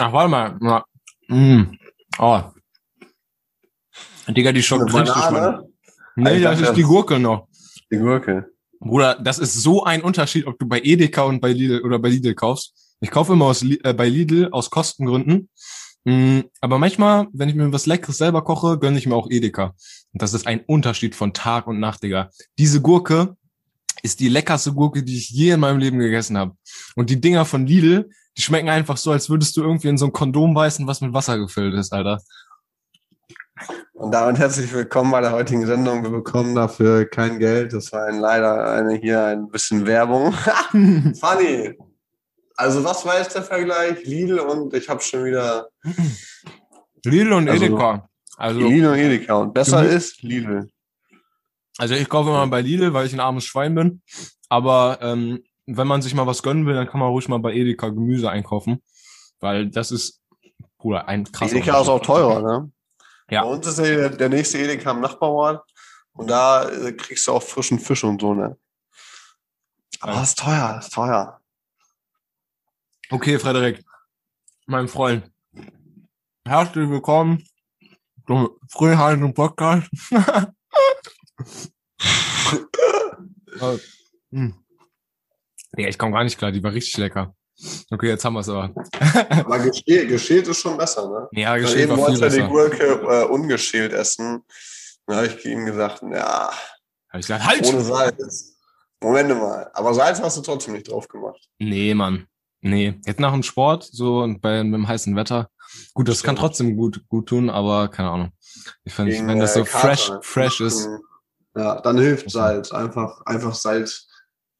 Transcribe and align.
Ach, 0.00 0.12
warte 0.14 0.30
mal. 0.30 0.58
Ja. 0.62 0.84
Mm. 1.28 1.78
Oh. 2.18 2.42
Digga, 4.28 4.52
die 4.52 4.62
schockt 4.62 4.92
richtig. 4.94 5.14
Nee, 6.16 6.38
Ich 6.38 6.42
das 6.42 6.60
ist 6.60 6.72
die 6.72 6.82
Gurke 6.82 7.18
noch. 7.18 7.48
Die 7.90 7.98
Gurke. 7.98 8.50
Bruder, 8.78 9.18
das 9.20 9.38
ist 9.38 9.54
so 9.54 9.84
ein 9.84 10.00
Unterschied, 10.00 10.46
ob 10.46 10.58
du 10.58 10.66
bei 10.66 10.80
Edeka 10.80 11.22
und 11.22 11.40
bei 11.40 11.52
Lidl 11.52 11.82
oder 11.82 11.98
bei 11.98 12.08
Lidl 12.08 12.34
kaufst. 12.34 12.96
Ich 13.00 13.10
kaufe 13.10 13.34
immer 13.34 13.46
aus, 13.46 13.62
äh, 13.62 13.92
bei 13.92 14.08
Lidl 14.08 14.48
aus 14.52 14.70
Kostengründen. 14.70 15.50
Mm, 16.04 16.40
aber 16.62 16.78
manchmal, 16.78 17.26
wenn 17.34 17.50
ich 17.50 17.54
mir 17.54 17.70
was 17.70 17.84
Leckeres 17.84 18.16
selber 18.16 18.42
koche, 18.42 18.78
gönne 18.78 18.96
ich 18.96 19.06
mir 19.06 19.14
auch 19.14 19.28
Edeka. 19.30 19.74
Und 20.12 20.22
das 20.22 20.32
ist 20.32 20.46
ein 20.46 20.60
Unterschied 20.60 21.14
von 21.14 21.34
Tag 21.34 21.66
und 21.66 21.78
Nacht, 21.78 22.02
Digga. 22.02 22.30
Diese 22.58 22.80
Gurke 22.80 23.36
ist 24.02 24.20
die 24.20 24.30
leckerste 24.30 24.72
Gurke, 24.72 25.02
die 25.02 25.18
ich 25.18 25.28
je 25.28 25.50
in 25.50 25.60
meinem 25.60 25.78
Leben 25.78 25.98
gegessen 25.98 26.38
habe. 26.38 26.56
Und 26.96 27.10
die 27.10 27.20
Dinger 27.20 27.44
von 27.44 27.66
Lidl, 27.66 28.08
die 28.36 28.42
schmecken 28.42 28.68
einfach 28.68 28.96
so, 28.96 29.12
als 29.12 29.28
würdest 29.28 29.56
du 29.56 29.62
irgendwie 29.62 29.88
in 29.88 29.98
so 29.98 30.06
ein 30.06 30.12
Kondom 30.12 30.54
beißen, 30.54 30.86
was 30.86 31.00
mit 31.00 31.12
Wasser 31.12 31.38
gefüllt 31.38 31.74
ist, 31.74 31.92
Alter. 31.92 32.20
Und 33.92 34.12
damit 34.12 34.38
herzlich 34.38 34.72
willkommen 34.72 35.10
bei 35.10 35.20
der 35.20 35.32
heutigen 35.32 35.66
Sendung. 35.66 36.02
Wir 36.02 36.10
bekommen 36.10 36.54
dafür 36.54 37.04
kein 37.04 37.38
Geld. 37.38 37.72
Das 37.74 37.92
war 37.92 38.06
ein, 38.06 38.18
leider 38.18 38.70
eine, 38.70 38.94
hier 38.96 39.22
ein 39.26 39.48
bisschen 39.50 39.86
Werbung. 39.86 40.32
Funny. 40.72 41.76
Also 42.56 42.82
was 42.84 43.04
war 43.04 43.18
jetzt 43.18 43.34
der 43.34 43.42
Vergleich? 43.42 44.04
Lidl 44.04 44.38
und 44.38 44.72
ich 44.74 44.88
habe 44.88 45.00
schon 45.02 45.24
wieder 45.24 45.68
Lidl 47.04 47.32
und 47.32 47.48
Also- 47.48 47.64
Edeka. 47.64 48.06
Also, 48.36 48.60
Lidl 48.60 48.86
und 48.86 48.98
Edeka. 48.98 49.34
Und 49.34 49.52
besser 49.52 49.82
Mhm. 49.82 49.90
ist 49.90 50.22
Lidl. 50.22 50.70
Also 51.76 51.94
ich 51.94 52.08
kaufe 52.08 52.30
immer 52.30 52.46
bei 52.46 52.62
Lidl, 52.62 52.94
weil 52.94 53.06
ich 53.06 53.12
ein 53.12 53.20
armes 53.20 53.44
Schwein 53.44 53.74
bin. 53.74 54.02
Aber 54.48 54.98
ähm, 55.02 55.42
wenn 55.76 55.86
man 55.86 56.02
sich 56.02 56.14
mal 56.14 56.26
was 56.26 56.42
gönnen 56.42 56.66
will, 56.66 56.74
dann 56.74 56.88
kann 56.88 57.00
man 57.00 57.10
ruhig 57.10 57.28
mal 57.28 57.38
bei 57.38 57.52
Edeka 57.54 57.88
Gemüse 57.88 58.30
einkaufen. 58.30 58.82
Weil 59.38 59.68
das 59.70 59.90
ist, 59.90 60.20
Bruder, 60.78 61.08
ein 61.08 61.24
krasser 61.30 61.56
Edeka 61.56 61.80
ist 61.80 61.88
auch 61.88 62.02
teurer, 62.02 62.42
ne? 62.42 62.72
Ja. 63.30 63.42
Bei 63.44 63.48
uns 63.50 63.66
ist 63.66 63.78
ja 63.78 63.84
der, 63.84 64.10
der 64.10 64.28
nächste 64.28 64.58
Edeka 64.58 64.90
am 64.90 65.00
Nachbarort. 65.00 65.64
Und 66.12 66.28
da 66.28 66.68
äh, 66.68 66.92
kriegst 66.92 67.26
du 67.28 67.32
auch 67.32 67.42
frischen 67.42 67.78
Fisch 67.78 68.02
und 68.02 68.20
so, 68.20 68.34
ne? 68.34 68.56
Aber 70.00 70.12
Ja. 70.12 70.20
das 70.20 70.30
ist 70.30 70.38
teuer, 70.38 70.72
das 70.74 70.86
ist 70.86 70.94
teuer. 70.94 71.40
Okay, 73.10 73.38
Frederik, 73.38 73.84
mein 74.66 74.88
Freund. 74.88 75.30
Herzlich 76.46 76.88
willkommen 76.88 77.44
zum 78.26 78.50
Frühhalten 78.68 79.32
Podcast. 79.34 79.88
Äh, 83.60 83.78
hm. 84.30 84.54
Ja, 85.76 85.88
ich 85.88 85.98
komme 85.98 86.12
gar 86.12 86.24
nicht 86.24 86.38
klar, 86.38 86.52
die 86.52 86.62
war 86.62 86.72
richtig 86.72 86.96
lecker. 86.96 87.34
Okay, 87.90 88.08
jetzt 88.08 88.24
haben 88.24 88.34
wir 88.34 88.40
es 88.40 88.48
aber. 88.48 88.72
Aber 89.30 89.58
geschält, 89.58 90.08
geschält 90.08 90.48
ist 90.48 90.60
schon 90.60 90.78
besser, 90.78 91.08
ne? 91.08 91.28
Ja, 91.32 91.56
eben 91.56 91.66
war 91.66 91.68
viel 91.68 91.88
wollte 91.88 92.24
er 92.24 92.30
die 92.30 92.36
besser. 92.36 92.48
Gurke 92.48 92.84
äh, 92.86 93.24
ungeschält 93.26 93.92
essen. 93.92 94.42
Dann 95.06 95.16
habe 95.16 95.26
ich 95.26 95.44
ihm 95.44 95.66
gesagt, 95.66 96.02
ja, 96.02 96.50
Hab 97.10 97.20
ich 97.20 97.26
gesagt, 97.26 97.44
halt! 97.44 97.66
ohne 97.66 97.82
Salz. 97.82 98.56
Moment 99.02 99.30
mal. 99.30 99.70
Aber 99.74 99.92
Salz 99.92 100.20
hast 100.20 100.38
du 100.38 100.42
trotzdem 100.42 100.74
nicht 100.74 100.90
drauf 100.90 101.08
gemacht. 101.08 101.40
Nee, 101.58 101.94
Mann. 101.94 102.26
Nee. 102.62 102.94
Jetzt 103.06 103.20
nach 103.20 103.32
dem 103.32 103.42
Sport, 103.42 103.84
so 103.84 104.20
und 104.20 104.40
bei 104.40 104.62
mit 104.62 104.74
dem 104.74 104.88
heißen 104.88 105.14
Wetter. 105.16 105.50
Gut, 105.94 106.08
das 106.08 106.22
kann 106.22 106.36
trotzdem 106.36 106.76
gut, 106.76 107.06
gut 107.08 107.28
tun, 107.28 107.48
aber 107.50 107.88
keine 107.88 108.10
Ahnung. 108.10 108.32
Ich 108.84 108.92
finde, 108.92 109.12
wenn 109.26 109.38
das 109.38 109.56
äh, 109.56 109.60
so 109.60 109.64
Kater, 109.64 109.78
fresh, 109.78 110.10
ne? 110.10 110.18
fresh 110.22 110.60
ist. 110.60 110.88
Ja, 111.54 111.80
dann 111.80 111.98
hilft 111.98 112.30
Salz. 112.30 112.72
Einfach, 112.72 113.20
einfach 113.26 113.54
Salz 113.54 114.09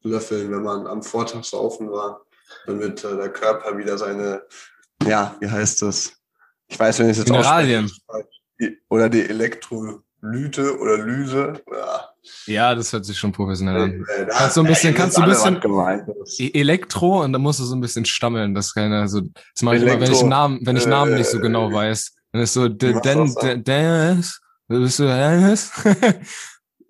löffeln, 0.03 0.51
wenn 0.51 0.63
man 0.63 0.87
am 0.87 1.03
Vortag 1.03 1.43
saufen 1.43 1.91
war. 1.91 2.21
Damit 2.65 3.03
äh, 3.03 3.15
der 3.15 3.29
Körper 3.29 3.77
wieder 3.77 3.97
seine, 3.97 4.43
ja, 5.05 5.35
wie 5.39 5.49
heißt 5.49 5.81
das? 5.81 6.13
Ich 6.67 6.79
weiß, 6.79 6.99
wenn 6.99 7.07
ich 7.07 7.11
es 7.13 7.17
jetzt 7.19 7.29
Mineralien. 7.31 7.89
Oder 8.89 9.09
die 9.09 9.21
Elektrolyte 9.27 10.77
oder 10.79 10.97
Lyse. 10.97 11.53
Ja. 11.71 12.07
Ja, 12.45 12.75
das 12.75 12.93
hört 12.93 13.05
sich 13.05 13.17
schon 13.17 13.31
professionell 13.31 13.81
an. 13.81 14.05
Äh, 14.15 14.25
da- 14.27 14.33
Kannst 14.37 14.57
du 14.57 14.61
ein 14.61 14.67
bisschen- 14.67 14.93
kannst 14.93 15.17
du 15.17 15.21
ein 15.23 15.29
bisschen- 15.29 15.59
gemeint. 15.59 16.07
E- 16.37 16.51
Elektro 16.53 17.23
und 17.23 17.33
dann 17.33 17.41
musst 17.41 17.59
du 17.59 17.63
so 17.63 17.73
ein 17.75 17.81
bisschen 17.81 18.05
stammeln, 18.05 18.53
das 18.53 18.73
keine, 18.73 19.07
so, 19.07 19.21
das 19.21 19.63
mache 19.63 19.77
ich 19.77 19.81
immer, 19.83 19.99
wenn 19.99 20.11
ich 20.11 20.23
Namen, 20.23 20.59
wenn 20.63 20.77
ich 20.77 20.85
Namen 20.85 21.15
nicht 21.15 21.29
so 21.29 21.37
äh, 21.39 21.41
genau 21.41 21.73
weiß. 21.73 22.13
Dann 22.33 22.41
ist 22.43 22.53
so, 22.53 22.67
denn, 22.69 22.93
du 22.93 22.99
das 23.01 23.35
de- 23.35 23.57
des, 23.63 24.41
bist 24.67 24.99
du 24.99 25.07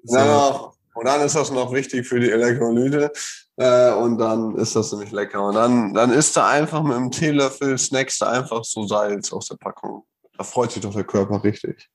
so. 0.06 0.71
Und 1.02 1.08
dann 1.08 1.22
ist 1.22 1.36
das 1.36 1.50
noch 1.50 1.74
wichtig 1.74 2.06
für 2.06 2.20
die 2.20 2.30
Elektrolyte. 2.30 3.12
Äh, 3.58 3.92
und 3.94 4.20
dann 4.20 4.56
ist 4.56 4.76
das 4.76 4.92
nämlich 4.92 5.12
lecker. 5.12 5.44
Und 5.48 5.56
dann, 5.56 5.96
dann 5.96 6.12
isst 6.12 6.38
du 6.38 6.46
einfach 6.46 6.84
mit 6.84 6.96
einem 6.96 7.10
Teelöffel, 7.10 7.76
snackst 7.76 8.22
du 8.22 8.26
einfach 8.26 8.64
so 8.64 8.86
Salz 8.86 9.34
aus 9.34 9.48
der 9.48 9.56
Packung. 9.56 10.06
Da 10.38 10.44
freut 10.44 10.72
sich 10.72 10.84
doch 10.84 10.94
der 10.94 11.04
Körper 11.04 11.44
richtig. 11.44 11.90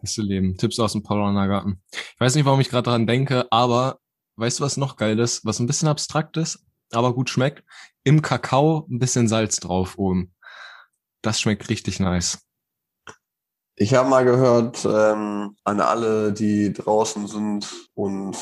Beste 0.00 0.22
Leben. 0.22 0.56
Tipps 0.56 0.80
aus 0.80 0.90
dem 0.90 1.04
Paulaner 1.04 1.46
Garten. 1.46 1.80
Ich 1.92 2.18
weiß 2.18 2.34
nicht, 2.34 2.46
warum 2.46 2.58
ich 2.58 2.68
gerade 2.68 2.90
dran 2.90 3.06
denke, 3.06 3.46
aber 3.52 4.00
weißt 4.34 4.58
du, 4.58 4.64
was 4.64 4.76
noch 4.76 4.96
geil 4.96 5.20
ist? 5.20 5.44
Was 5.44 5.60
ein 5.60 5.68
bisschen 5.68 5.86
abstrakt 5.86 6.36
ist, 6.36 6.64
aber 6.90 7.14
gut 7.14 7.30
schmeckt? 7.30 7.62
Im 8.02 8.22
Kakao 8.22 8.88
ein 8.90 8.98
bisschen 8.98 9.28
Salz 9.28 9.60
drauf 9.60 9.98
oben. 9.98 10.34
Das 11.22 11.40
schmeckt 11.40 11.68
richtig 11.68 12.00
nice. 12.00 12.40
Ich 13.78 13.92
habe 13.92 14.08
mal 14.08 14.24
gehört, 14.24 14.86
ähm, 14.86 15.54
an 15.64 15.80
alle, 15.80 16.32
die 16.32 16.72
draußen 16.72 17.26
sind 17.26 17.68
und 17.94 18.36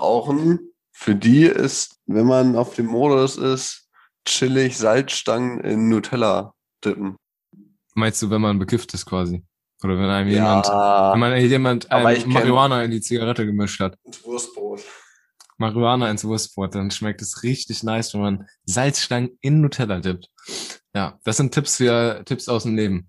rauchen, 0.00 0.72
für 0.92 1.14
die 1.14 1.44
ist, 1.44 2.00
wenn 2.06 2.26
man 2.26 2.56
auf 2.56 2.74
dem 2.74 2.86
Modus 2.86 3.36
ist, 3.36 3.86
chillig 4.24 4.78
Salzstangen 4.78 5.60
in 5.60 5.90
Nutella 5.90 6.54
dippen. 6.82 7.16
Meinst 7.94 8.22
du, 8.22 8.30
wenn 8.30 8.40
man 8.40 8.58
bekifft 8.58 8.94
ist 8.94 9.04
quasi? 9.04 9.44
Oder 9.82 9.98
wenn 9.98 10.08
einem 10.08 10.30
jemand, 10.30 10.66
wenn 10.68 11.20
man 11.20 11.36
jemand 11.36 11.88
ähm, 11.90 12.32
Marihuana 12.32 12.82
in 12.84 12.92
die 12.92 13.00
Zigarette 13.02 13.44
gemischt 13.44 13.80
hat? 13.80 13.98
und 14.04 14.24
Wurstbrot. 14.24 14.80
Marihuana 15.58 16.10
ins 16.10 16.24
Wurstbrot, 16.24 16.74
dann 16.74 16.90
schmeckt 16.90 17.20
es 17.20 17.42
richtig 17.42 17.82
nice, 17.82 18.14
wenn 18.14 18.22
man 18.22 18.46
Salzstangen 18.64 19.36
in 19.42 19.60
Nutella 19.60 20.00
dippt. 20.00 20.30
Ja, 20.94 21.18
das 21.24 21.36
sind 21.36 21.52
Tipps 21.52 21.76
für 21.76 22.22
Tipps 22.24 22.48
aus 22.48 22.62
dem 22.62 22.76
Leben. 22.76 23.08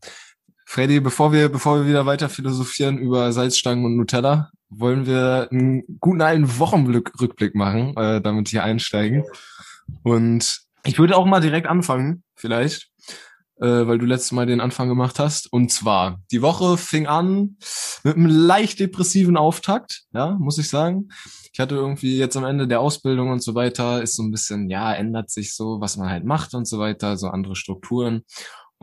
Freddy, 0.65 0.99
bevor 0.99 1.31
wir, 1.31 1.49
bevor 1.49 1.79
wir 1.79 1.87
wieder 1.87 2.05
weiter 2.05 2.29
philosophieren 2.29 2.97
über 2.97 3.31
Salzstangen 3.31 3.85
und 3.85 3.97
Nutella, 3.97 4.49
wollen 4.69 5.05
wir 5.05 5.49
einen 5.51 5.83
guten 5.99 6.21
alten 6.21 6.59
Wochenrückblick 6.59 7.55
machen, 7.55 7.95
äh, 7.97 8.21
damit 8.21 8.49
hier 8.49 8.63
einsteigen. 8.63 9.23
Und 10.03 10.61
ich 10.85 10.99
würde 10.99 11.15
auch 11.15 11.25
mal 11.25 11.41
direkt 11.41 11.67
anfangen, 11.67 12.23
vielleicht, 12.35 12.89
äh, 13.59 13.87
weil 13.87 13.99
du 13.99 14.05
letztes 14.05 14.31
Mal 14.31 14.45
den 14.45 14.61
Anfang 14.61 14.89
gemacht 14.89 15.19
hast. 15.19 15.51
Und 15.51 15.71
zwar, 15.71 16.21
die 16.31 16.41
Woche 16.41 16.77
fing 16.77 17.07
an 17.07 17.57
mit 18.03 18.15
einem 18.15 18.25
leicht 18.25 18.79
depressiven 18.79 19.37
Auftakt, 19.37 20.03
ja, 20.13 20.31
muss 20.39 20.57
ich 20.57 20.69
sagen. 20.69 21.09
Ich 21.53 21.59
hatte 21.59 21.75
irgendwie 21.75 22.17
jetzt 22.17 22.35
am 22.35 22.45
Ende 22.45 22.67
der 22.67 22.79
Ausbildung 22.79 23.29
und 23.29 23.43
so 23.43 23.53
weiter, 23.53 24.01
ist 24.01 24.15
so 24.15 24.23
ein 24.23 24.31
bisschen, 24.31 24.69
ja, 24.69 24.91
ändert 24.91 25.29
sich 25.29 25.55
so, 25.55 25.79
was 25.79 25.97
man 25.97 26.09
halt 26.09 26.25
macht 26.25 26.55
und 26.55 26.67
so 26.67 26.79
weiter, 26.79 27.15
so 27.15 27.27
andere 27.27 27.55
Strukturen. 27.55 28.23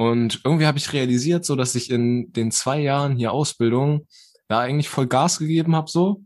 Und 0.01 0.41
irgendwie 0.45 0.65
habe 0.65 0.79
ich 0.79 0.95
realisiert, 0.95 1.45
so 1.45 1.57
dass 1.57 1.75
ich 1.75 1.91
in 1.91 2.33
den 2.33 2.51
zwei 2.51 2.81
Jahren 2.81 3.17
hier 3.17 3.33
Ausbildung 3.33 4.07
da 4.49 4.61
eigentlich 4.61 4.89
voll 4.89 5.07
Gas 5.07 5.39
gegeben 5.39 5.77
habe, 5.77 5.91
so. 5.91 6.23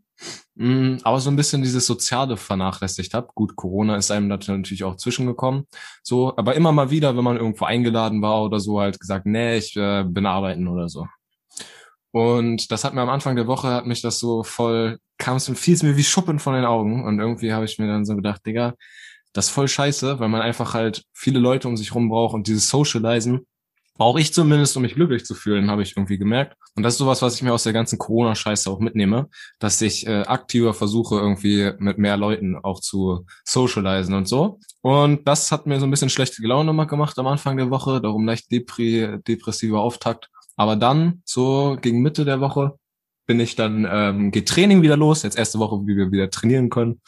Mm, 0.54 0.98
Aber 1.02 1.18
so 1.18 1.28
ein 1.28 1.34
bisschen 1.34 1.60
dieses 1.60 1.84
Soziale 1.84 2.36
vernachlässigt 2.36 3.14
habe. 3.14 3.26
Gut, 3.34 3.56
Corona 3.56 3.96
ist 3.96 4.12
einem 4.12 4.28
natürlich 4.28 4.84
auch 4.84 4.94
zwischengekommen. 4.94 5.66
So, 6.04 6.36
aber 6.36 6.54
immer 6.54 6.70
mal 6.70 6.90
wieder, 6.90 7.16
wenn 7.16 7.24
man 7.24 7.36
irgendwo 7.36 7.64
eingeladen 7.64 8.22
war 8.22 8.44
oder 8.44 8.60
so, 8.60 8.78
halt 8.80 9.00
gesagt, 9.00 9.26
nee, 9.26 9.56
ich 9.56 9.74
äh, 9.74 10.04
bin 10.04 10.24
arbeiten 10.24 10.68
oder 10.68 10.88
so. 10.88 11.08
Und 12.12 12.70
das 12.70 12.84
hat 12.84 12.94
mir 12.94 13.00
am 13.00 13.10
Anfang 13.10 13.34
der 13.34 13.48
Woche, 13.48 13.70
hat 13.70 13.86
mich 13.86 14.02
das 14.02 14.20
so 14.20 14.44
voll, 14.44 15.00
kam 15.18 15.38
es, 15.38 15.48
fiel 15.48 15.74
es 15.74 15.82
mir 15.82 15.96
wie 15.96 16.04
Schuppen 16.04 16.38
von 16.38 16.54
den 16.54 16.64
Augen. 16.64 17.02
Und 17.04 17.18
irgendwie 17.18 17.52
habe 17.52 17.64
ich 17.64 17.80
mir 17.80 17.88
dann 17.88 18.04
so 18.04 18.14
gedacht, 18.14 18.46
Digga, 18.46 18.74
das 19.32 19.46
ist 19.46 19.50
voll 19.50 19.66
scheiße, 19.66 20.20
weil 20.20 20.28
man 20.28 20.42
einfach 20.42 20.74
halt 20.74 21.02
viele 21.12 21.40
Leute 21.40 21.66
um 21.66 21.76
sich 21.76 21.92
rum 21.92 22.08
braucht 22.08 22.34
und 22.34 22.46
dieses 22.46 22.68
Socializen 22.68 23.44
brauche 23.96 24.20
ich 24.20 24.34
zumindest, 24.34 24.76
um 24.76 24.82
mich 24.82 24.94
glücklich 24.94 25.24
zu 25.24 25.34
fühlen, 25.34 25.70
habe 25.70 25.82
ich 25.82 25.96
irgendwie 25.96 26.18
gemerkt. 26.18 26.56
Und 26.74 26.82
das 26.82 26.94
ist 26.94 26.98
sowas, 26.98 27.22
was 27.22 27.36
ich 27.36 27.42
mir 27.42 27.54
aus 27.54 27.62
der 27.62 27.72
ganzen 27.72 27.98
Corona-Scheiße 27.98 28.68
auch 28.68 28.80
mitnehme, 28.80 29.28
dass 29.60 29.80
ich 29.80 30.06
äh, 30.06 30.22
aktiver 30.22 30.74
versuche, 30.74 31.16
irgendwie 31.16 31.72
mit 31.78 31.98
mehr 31.98 32.16
Leuten 32.16 32.56
auch 32.56 32.80
zu 32.80 33.24
socialisen 33.44 34.14
und 34.14 34.26
so. 34.26 34.58
Und 34.82 35.26
das 35.28 35.52
hat 35.52 35.66
mir 35.66 35.78
so 35.78 35.86
ein 35.86 35.90
bisschen 35.90 36.10
schlechte 36.10 36.42
Laune 36.46 36.72
mal 36.72 36.86
gemacht 36.86 37.18
am 37.18 37.28
Anfang 37.28 37.56
der 37.56 37.70
Woche, 37.70 38.00
darum 38.00 38.26
leicht 38.26 38.50
depri 38.50 39.18
depressiver 39.26 39.80
Auftakt. 39.80 40.28
Aber 40.56 40.76
dann, 40.76 41.22
so 41.24 41.76
gegen 41.80 42.02
Mitte 42.02 42.24
der 42.24 42.40
Woche, 42.40 42.78
bin 43.26 43.40
ich 43.40 43.56
dann, 43.56 43.86
ähm, 43.90 44.30
geht 44.30 44.48
Training 44.48 44.82
wieder 44.82 44.96
los, 44.96 45.22
jetzt 45.22 45.38
erste 45.38 45.58
Woche, 45.58 45.80
wie 45.86 45.96
wir 45.96 46.12
wieder 46.12 46.30
trainieren 46.30 46.68
können. 46.68 47.00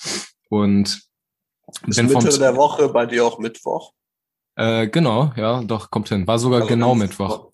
Und 0.48 1.02
Ist 1.86 2.02
Mitte 2.02 2.38
der 2.38 2.56
Woche 2.56 2.88
bei 2.88 3.06
dir 3.06 3.24
auch 3.26 3.38
Mittwoch? 3.38 3.92
Äh, 4.56 4.88
genau, 4.88 5.32
ja, 5.36 5.62
doch, 5.62 5.90
kommt 5.90 6.08
hin. 6.08 6.26
War 6.26 6.38
sogar 6.38 6.60
Also 6.62 6.68
genau 6.68 6.94
Mittwoch. 6.94 7.50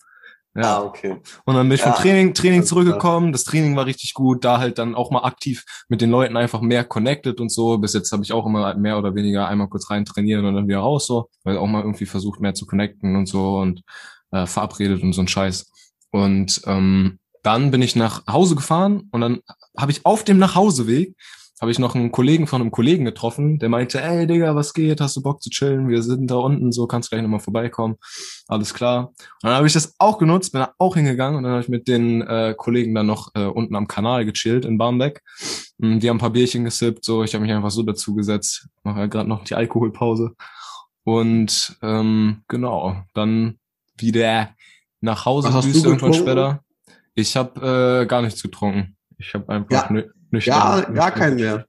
Ja. 0.55 0.79
Ah, 0.79 0.83
okay. 0.83 1.17
Und 1.47 1.55
dann 1.55 1.67
bin 1.69 1.77
ich 1.77 1.81
Ja. 1.81 1.93
vom 1.93 2.03
Training, 2.03 2.35
Training 2.35 2.63
zurückgekommen. 2.65 3.33
Das 3.33 3.45
Training 3.45 3.75
war 3.75 3.87
richtig 3.87 4.13
gut. 4.13 4.45
Da 4.45 4.59
halt 4.59 4.77
dann 4.79 4.95
auch 4.95 5.11
mal 5.11 5.25
aktiv 5.25 5.65
mit 5.89 6.03
den 6.03 6.11
Leuten 6.11 6.37
einfach 6.37 6.61
mehr 6.61 6.85
connected 6.85 7.41
und 7.41 7.51
so. 7.51 7.79
Bis 7.79 7.95
jetzt 7.95 8.13
habe 8.13 8.23
ich 8.23 8.33
auch 8.35 8.45
immer 8.45 8.75
mehr 8.75 8.99
oder 8.99 9.15
weniger 9.15 9.49
einmal 9.49 9.69
kurz 9.69 9.89
rein 9.91 10.05
trainieren 10.05 10.45
und 10.45 10.55
dann 10.55 10.69
wieder 10.69 10.81
raus 10.81 11.07
so. 11.07 11.31
Weil 11.45 11.57
auch 11.57 11.67
mal 11.67 11.81
irgendwie 11.81 12.05
versucht 12.05 12.41
mehr 12.41 12.53
zu 12.53 12.67
connecten 12.67 13.17
und 13.17 13.27
so 13.27 13.57
und 13.57 13.83
äh, 14.31 14.45
verabredet 14.45 15.03
und 15.03 15.15
so 15.15 15.23
ein 15.23 15.29
Scheiß. 15.29 15.71
Und 16.11 16.61
ähm, 16.67 17.19
dann 17.43 17.71
bin 17.71 17.81
ich 17.81 17.97
nach 17.97 18.27
Hause 18.27 18.55
gefahren 18.55 19.09
und 19.11 19.23
dann 19.23 19.41
habe 19.79 19.91
ich 19.91 20.05
auf 20.05 20.23
dem 20.23 20.37
Nachhauseweg 20.39 21.17
habe 21.63 21.71
ich 21.71 21.79
noch 21.79 21.95
einen 21.95 22.11
Kollegen 22.11 22.49
von 22.49 22.61
einem 22.61 22.73
Kollegen 22.73 23.05
getroffen, 23.05 23.61
der 23.61 23.69
meinte, 23.69 24.03
ey 24.03 24.27
Digga, 24.27 24.57
was 24.57 24.75
geht? 24.75 25.01
Hast 25.01 25.17
du 25.17 25.23
Bock 25.23 25.41
zu 25.41 25.49
chillen? 25.49 25.89
Wir 25.89 26.03
sind 26.03 26.29
da 26.29 26.35
unten, 26.35 26.73
so 26.73 26.89
kannst 26.89 27.11
gleich 27.11 27.23
nochmal 27.23 27.39
vorbeikommen. 27.39 27.99
Alles 28.49 28.75
klar. 28.75 29.11
Und 29.11 29.45
dann 29.45 29.55
habe 29.55 29.69
ich 29.69 29.73
das 29.73 29.95
auch 30.01 30.19
genutzt, 30.19 30.51
bin 30.51 30.61
da 30.63 30.75
auch 30.79 30.97
hingegangen 30.97 31.37
und 31.37 31.45
dann 31.45 31.53
habe 31.53 31.63
ich 31.63 31.69
mit 31.69 31.87
den 31.87 32.21
äh, 32.23 32.57
Kollegen 32.59 32.97
dann 32.97 33.07
noch 33.07 33.31
äh, 33.37 33.45
unten 33.45 33.77
am 33.77 33.87
Kanal 33.87 34.25
gechillt 34.25 34.65
in 34.65 34.77
Barmbek. 34.77 35.23
Mm, 35.79 36.01
Die 36.01 36.09
haben 36.11 36.17
ein 36.17 36.21
paar 36.21 36.31
Bierchen 36.31 36.65
gesippt, 36.65 37.05
so 37.05 37.23
ich 37.23 37.33
habe 37.33 37.45
mich 37.45 37.53
einfach 37.53 37.71
so 37.71 37.85
dazu 37.85 38.17
gesetzt. 38.17 38.67
Mache 38.83 38.99
ja 38.99 39.07
gerade 39.07 39.29
noch 39.29 39.45
die 39.45 39.55
Alkoholpause. 39.55 40.35
Und 41.05 41.77
ähm, 41.81 42.43
genau, 42.49 42.97
dann 43.15 43.61
wieder 43.97 44.51
nach 45.01 45.27
Hause 45.27 45.53
düst 45.63 45.85
irgendwann 45.85 46.13
später. 46.15 46.65
Ich 47.15 47.37
habe 47.37 48.03
äh, 48.03 48.07
gar 48.07 48.21
nichts 48.23 48.43
getrunken. 48.43 48.97
Ich 49.17 49.33
habe 49.33 49.49
einfach 49.49 49.91
Ja. 49.93 50.03
Nü 50.33 50.39
nüchtern. 50.39 50.55
Ja, 50.55 50.91
gar 50.91 51.11
keinen 51.13 51.37
mehr. 51.37 51.67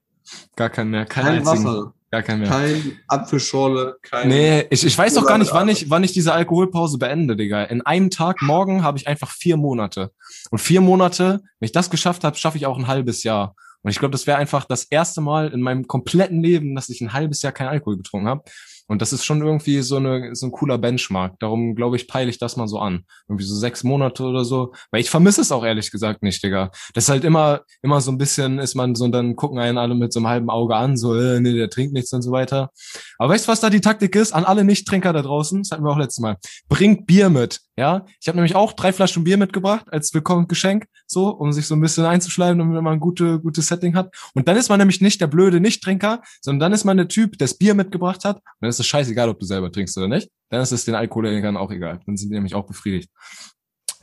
Gar 0.56 0.70
keinen 0.70 0.90
mehr. 0.90 1.06
Keinen 1.06 1.24
Kein 1.24 1.48
einzigen. 1.48 1.64
Wasser. 1.64 1.94
Gar 2.10 2.22
keinen 2.22 2.40
mehr. 2.40 2.48
Kein 2.48 2.98
Apfelschorle, 3.08 3.96
kein. 4.02 4.28
Nee, 4.28 4.66
ich, 4.70 4.86
ich 4.86 4.96
weiß 4.96 5.14
doch 5.14 5.26
gar 5.26 5.38
nicht, 5.38 5.52
wann 5.52 5.68
ich, 5.68 5.90
wann 5.90 6.04
ich 6.04 6.12
diese 6.12 6.32
Alkoholpause 6.32 6.98
beende, 6.98 7.36
Digga. 7.36 7.64
In 7.64 7.82
einem 7.82 8.10
Tag 8.10 8.40
morgen 8.40 8.82
habe 8.84 8.98
ich 8.98 9.08
einfach 9.08 9.30
vier 9.30 9.56
Monate. 9.56 10.12
Und 10.50 10.58
vier 10.58 10.80
Monate, 10.80 11.40
wenn 11.58 11.66
ich 11.66 11.72
das 11.72 11.90
geschafft 11.90 12.24
habe, 12.24 12.36
schaffe 12.36 12.56
ich 12.56 12.66
auch 12.66 12.78
ein 12.78 12.86
halbes 12.86 13.24
Jahr. 13.24 13.56
Und 13.82 13.90
ich 13.90 13.98
glaube, 13.98 14.12
das 14.12 14.26
wäre 14.26 14.38
einfach 14.38 14.64
das 14.64 14.84
erste 14.84 15.20
Mal 15.20 15.48
in 15.48 15.60
meinem 15.60 15.86
kompletten 15.86 16.40
Leben, 16.40 16.74
dass 16.74 16.88
ich 16.88 17.00
ein 17.00 17.12
halbes 17.12 17.42
Jahr 17.42 17.52
kein 17.52 17.66
Alkohol 17.66 17.96
getrunken 17.98 18.28
habe. 18.28 18.44
Und 18.86 19.00
das 19.00 19.12
ist 19.12 19.24
schon 19.24 19.40
irgendwie 19.40 19.80
so, 19.80 19.96
eine, 19.96 20.34
so 20.34 20.46
ein 20.46 20.52
cooler 20.52 20.76
Benchmark. 20.76 21.38
Darum, 21.40 21.74
glaube 21.74 21.96
ich, 21.96 22.06
peile 22.06 22.28
ich 22.28 22.38
das 22.38 22.56
mal 22.56 22.68
so 22.68 22.78
an. 22.78 23.04
Irgendwie 23.28 23.44
so 23.44 23.54
sechs 23.54 23.82
Monate 23.82 24.24
oder 24.24 24.44
so. 24.44 24.74
Weil 24.90 25.00
ich 25.00 25.10
vermisse 25.10 25.40
es 25.40 25.52
auch 25.52 25.64
ehrlich 25.64 25.90
gesagt 25.90 26.22
nicht, 26.22 26.42
Digga. 26.42 26.70
Das 26.92 27.04
ist 27.04 27.10
halt 27.10 27.24
immer, 27.24 27.62
immer 27.82 28.00
so 28.00 28.10
ein 28.10 28.18
bisschen, 28.18 28.58
ist 28.58 28.74
man 28.74 28.94
so, 28.94 29.08
dann 29.08 29.36
gucken 29.36 29.58
einen 29.58 29.78
alle 29.78 29.94
mit 29.94 30.12
so 30.12 30.20
einem 30.20 30.28
halben 30.28 30.50
Auge 30.50 30.76
an, 30.76 30.96
so, 30.96 31.14
äh, 31.14 31.40
nee, 31.40 31.52
der 31.52 31.70
trinkt 31.70 31.94
nichts 31.94 32.12
und 32.12 32.22
so 32.22 32.30
weiter. 32.30 32.70
Aber 33.18 33.32
weißt 33.32 33.46
du, 33.46 33.52
was 33.52 33.60
da 33.60 33.70
die 33.70 33.80
Taktik 33.80 34.14
ist? 34.16 34.32
An 34.32 34.44
alle 34.44 34.64
Nichttrinker 34.64 35.12
da 35.12 35.22
draußen, 35.22 35.62
das 35.62 35.70
hatten 35.70 35.84
wir 35.84 35.90
auch 35.90 35.98
letztes 35.98 36.20
Mal. 36.20 36.36
Bringt 36.68 37.06
Bier 37.06 37.30
mit, 37.30 37.60
ja? 37.76 38.04
Ich 38.20 38.28
habe 38.28 38.36
nämlich 38.36 38.54
auch 38.54 38.72
drei 38.72 38.92
Flaschen 38.92 39.24
Bier 39.24 39.38
mitgebracht 39.38 39.86
als 39.90 40.12
Willkommensgeschenk, 40.12 40.86
so, 41.06 41.28
um 41.28 41.52
sich 41.52 41.66
so 41.66 41.74
ein 41.74 41.80
bisschen 41.80 42.04
einzuschleimen, 42.04 42.58
damit 42.58 42.82
man 42.82 42.94
ein 42.94 43.00
gute, 43.00 43.40
gutes 43.40 43.68
Setting 43.68 43.94
hat. 43.94 44.14
Und 44.34 44.48
dann 44.48 44.56
ist 44.56 44.68
man 44.68 44.78
nämlich 44.78 45.00
nicht 45.00 45.20
der 45.20 45.26
blöde 45.26 45.60
Nichttrinker, 45.60 46.22
sondern 46.40 46.60
dann 46.60 46.72
ist 46.72 46.84
man 46.84 46.96
der 46.96 47.08
Typ, 47.08 47.38
der 47.38 47.44
das 47.44 47.54
Bier 47.54 47.74
mitgebracht 47.74 48.24
hat. 48.24 48.40
Ist 48.74 48.80
es 48.80 48.86
scheißegal, 48.86 49.28
ob 49.28 49.38
du 49.38 49.46
selber 49.46 49.70
trinkst 49.70 49.96
oder 49.96 50.08
nicht. 50.08 50.28
Dann 50.50 50.60
ist 50.60 50.72
es 50.72 50.84
den 50.84 50.94
Alkoholikern 50.94 51.56
auch 51.56 51.70
egal. 51.70 52.00
Dann 52.06 52.16
sind 52.16 52.30
die 52.30 52.34
nämlich 52.34 52.54
auch 52.54 52.66
befriedigt. 52.66 53.08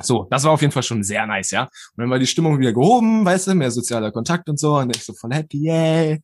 So, 0.01 0.27
das 0.31 0.43
war 0.43 0.51
auf 0.51 0.61
jeden 0.61 0.71
Fall 0.71 0.83
schon 0.83 1.03
sehr 1.03 1.27
nice, 1.27 1.51
ja. 1.51 1.63
Und 1.63 1.97
dann 1.97 2.09
war 2.09 2.17
die 2.17 2.25
Stimmung 2.25 2.57
wieder 2.57 2.73
gehoben, 2.73 3.25
weißt 3.25 3.47
du, 3.47 3.55
mehr 3.55 3.69
sozialer 3.69 4.11
Kontakt 4.11 4.49
und 4.49 4.59
so. 4.59 4.77
Und 4.77 4.95
ich 4.95 5.03
so 5.03 5.13
voll 5.13 5.33
happy, 5.33 5.67
yay. 5.67 6.21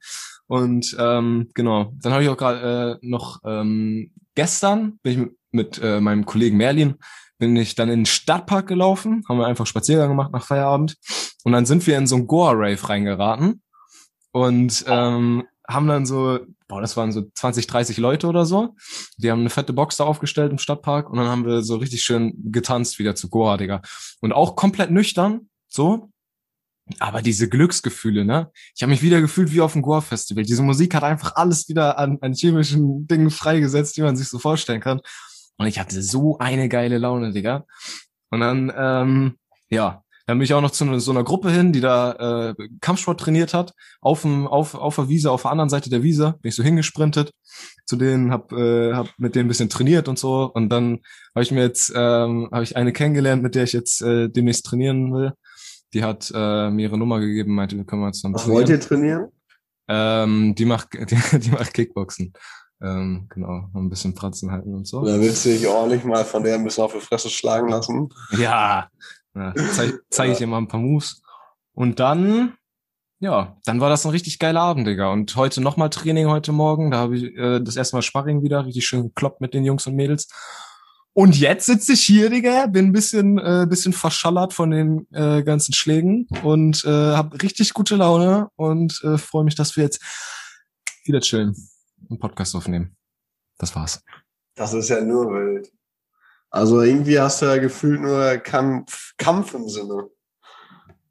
Und 0.47 0.95
ähm, 0.97 1.49
genau, 1.53 1.91
dann 2.01 2.13
habe 2.13 2.23
ich 2.23 2.29
auch 2.29 2.37
gerade 2.37 2.99
äh, 3.01 3.07
noch 3.07 3.39
ähm, 3.45 4.11
gestern 4.33 4.99
bin 5.03 5.11
ich 5.11 5.17
mit, 5.17 5.35
mit 5.51 5.81
äh, 5.83 5.99
meinem 5.99 6.25
Kollegen 6.25 6.57
Merlin 6.57 6.95
bin 7.39 7.55
ich 7.55 7.75
dann 7.75 7.89
in 7.89 7.99
den 7.99 8.05
Stadtpark 8.05 8.67
gelaufen, 8.67 9.23
haben 9.29 9.37
wir 9.37 9.45
einfach 9.45 9.67
Spaziergang 9.67 10.09
gemacht 10.09 10.31
nach 10.31 10.45
Feierabend 10.45 10.95
und 11.43 11.51
dann 11.51 11.65
sind 11.65 11.85
wir 11.85 11.97
in 11.97 12.07
so 12.07 12.15
ein 12.15 12.27
Goa-Rave 12.27 12.89
reingeraten 12.89 13.61
und 14.31 14.85
ähm, 14.87 15.43
haben 15.67 15.87
dann 15.87 16.05
so, 16.05 16.39
boah, 16.67 16.81
das 16.81 16.95
waren 16.95 17.11
so 17.11 17.23
20, 17.33 17.67
30 17.67 17.97
Leute 17.97 18.27
oder 18.27 18.45
so, 18.45 18.75
die 19.17 19.29
haben 19.29 19.41
eine 19.41 19.49
fette 19.49 19.73
Box 19.73 19.97
da 19.97 20.05
aufgestellt 20.05 20.51
im 20.51 20.57
Stadtpark 20.57 21.09
und 21.09 21.17
dann 21.17 21.27
haben 21.27 21.45
wir 21.45 21.61
so 21.61 21.75
richtig 21.77 22.03
schön 22.03 22.33
getanzt 22.51 22.99
wieder 22.99 23.15
zu 23.15 23.29
Goa, 23.29 23.57
Digga. 23.57 23.81
Und 24.21 24.33
auch 24.33 24.55
komplett 24.55 24.91
nüchtern, 24.91 25.49
so, 25.67 26.09
aber 26.99 27.21
diese 27.21 27.49
Glücksgefühle, 27.49 28.23
ne? 28.23 28.49
Ich 28.75 28.81
habe 28.81 28.91
mich 28.91 29.01
wieder 29.01 29.19
gefühlt 29.19 29.51
wie 29.51 29.61
auf 29.61 29.73
dem 29.73 29.81
Goa-Festival. 29.81 30.43
Diese 30.43 30.63
Musik 30.63 30.95
hat 30.95 31.03
einfach 31.03 31.35
alles 31.35 31.67
wieder 31.67 31.97
an, 31.97 32.17
an 32.21 32.33
chemischen 32.33 33.07
Dingen 33.07 33.29
freigesetzt, 33.29 33.97
die 33.97 34.01
man 34.01 34.15
sich 34.15 34.29
so 34.29 34.39
vorstellen 34.39 34.79
kann. 34.79 35.01
Und 35.57 35.67
ich 35.67 35.79
hatte 35.79 36.01
so 36.01 36.37
eine 36.37 36.69
geile 36.69 36.97
Laune, 36.97 37.33
Digga. 37.33 37.65
Und 38.29 38.39
dann, 38.39 38.71
ähm, 38.75 39.37
ja, 39.69 40.03
dann 40.27 40.37
bin 40.37 40.43
ich 40.43 40.53
auch 40.53 40.61
noch 40.61 40.71
zu 40.71 40.99
so 40.99 41.11
einer 41.11 41.23
Gruppe 41.23 41.49
hin, 41.49 41.71
die 41.71 41.79
da 41.79 42.49
äh, 42.49 42.67
Kampfsport 42.81 43.19
trainiert 43.19 43.53
hat. 43.53 43.73
Auf, 44.01 44.23
dem, 44.23 44.45
auf, 44.45 44.75
auf 44.75 44.95
der 44.95 45.07
Wiese, 45.07 45.31
auf 45.31 45.43
der 45.43 45.51
anderen 45.51 45.69
Seite 45.69 45.89
der 45.89 46.03
Wiese, 46.03 46.35
bin 46.41 46.49
ich 46.49 46.55
so 46.55 46.63
hingesprintet 46.63 47.31
zu 47.85 47.95
denen, 47.95 48.29
hab, 48.31 48.51
äh, 48.51 48.93
hab 48.93 49.07
mit 49.17 49.35
denen 49.35 49.45
ein 49.45 49.47
bisschen 49.47 49.69
trainiert 49.69 50.09
und 50.09 50.19
so. 50.19 50.51
Und 50.53 50.67
dann 50.69 50.99
habe 51.33 51.43
ich 51.43 51.51
mir 51.51 51.61
jetzt, 51.61 51.93
ähm, 51.95 52.49
habe 52.51 52.63
ich 52.63 52.75
eine 52.75 52.91
kennengelernt, 52.91 53.41
mit 53.41 53.55
der 53.55 53.63
ich 53.63 53.71
jetzt 53.71 54.01
äh, 54.01 54.27
demnächst 54.27 54.65
trainieren 54.65 55.13
will. 55.13 55.31
Die 55.93 56.03
hat 56.03 56.29
äh, 56.35 56.69
mir 56.71 56.83
ihre 56.83 56.97
Nummer 56.97 57.21
gegeben, 57.21 57.55
meinte, 57.55 57.77
wir 57.77 57.85
können 57.85 58.05
jetzt 58.05 58.25
noch 58.25 58.33
Was 58.33 58.49
wollt 58.49 58.67
ihr 58.67 58.81
trainieren? 58.81 59.29
Ähm, 59.87 60.55
die 60.55 60.65
macht, 60.65 60.89
die, 60.93 61.39
die 61.39 61.51
macht 61.51 61.73
Kickboxen. 61.73 62.33
Ähm, 62.81 63.27
genau, 63.29 63.69
ein 63.73 63.89
bisschen 63.89 64.13
Pratzen 64.13 64.51
halten 64.51 64.75
und 64.75 64.85
so. 64.85 64.99
Oder 64.99 65.21
willst 65.21 65.45
du 65.45 65.49
dich 65.49 65.65
ordentlich 65.65 66.03
mal 66.03 66.25
von 66.25 66.43
der 66.43 66.55
ein 66.55 66.65
bisschen 66.65 66.83
auf 66.83 66.93
die 66.93 66.99
Fresse 66.99 67.29
schlagen 67.29 67.69
lassen? 67.69 68.09
Ja, 68.37 68.89
ja 69.35 69.53
zeige 69.73 69.99
zeig 70.09 70.31
ich 70.31 70.41
ihr 70.41 70.47
mal 70.47 70.57
ein 70.57 70.67
paar 70.67 70.79
Moves. 70.79 71.21
Und 71.73 71.99
dann, 71.99 72.55
ja, 73.19 73.57
dann 73.65 73.79
war 73.79 73.89
das 73.89 74.05
ein 74.05 74.11
richtig 74.11 74.39
geiler 74.39 74.61
Abend, 74.61 74.87
Digga. 74.87 75.11
Und 75.11 75.35
heute 75.35 75.61
nochmal 75.61 75.89
Training 75.89 76.27
heute 76.27 76.51
Morgen. 76.51 76.91
Da 76.91 76.97
habe 76.97 77.17
ich 77.17 77.23
äh, 77.35 77.59
das 77.59 77.75
erste 77.75 77.95
Mal 77.95 78.01
Sparring 78.01 78.41
wieder, 78.41 78.65
richtig 78.65 78.87
schön 78.87 79.03
gekloppt 79.03 79.41
mit 79.41 79.53
den 79.53 79.63
Jungs 79.63 79.85
und 79.85 79.95
Mädels. 79.95 80.27
Und 81.13 81.35
jetzt 81.35 81.65
sitze 81.65 81.93
ich 81.93 82.01
hier, 82.01 82.29
Digga, 82.29 82.67
bin 82.67 82.87
ein 82.87 82.91
bisschen, 82.91 83.39
äh, 83.39 83.65
bisschen 83.67 83.91
verschallert 83.91 84.53
von 84.53 84.69
den 84.69 85.07
äh, 85.13 85.41
ganzen 85.41 85.73
Schlägen 85.73 86.27
und 86.43 86.83
äh, 86.85 86.89
habe 86.89 87.41
richtig 87.41 87.73
gute 87.73 87.95
Laune 87.95 88.49
und 88.55 89.01
äh, 89.03 89.17
freue 89.17 89.43
mich, 89.43 89.55
dass 89.55 89.75
wir 89.75 89.83
jetzt 89.83 89.99
wieder 91.05 91.19
chillen 91.19 91.55
und 92.07 92.19
Podcast 92.19 92.55
aufnehmen. 92.55 92.95
Das 93.57 93.75
war's. 93.75 94.03
Das 94.55 94.73
ist 94.73 94.89
ja 94.89 95.01
nur 95.01 95.31
wild. 95.31 95.71
Also 96.49 96.81
irgendwie 96.81 97.19
hast 97.19 97.41
du 97.41 97.45
ja 97.47 97.57
gefühlt 97.57 98.01
nur 98.01 98.37
Kampf, 98.37 99.13
Kampf 99.17 99.53
im 99.53 99.67
Sinne. 99.67 100.07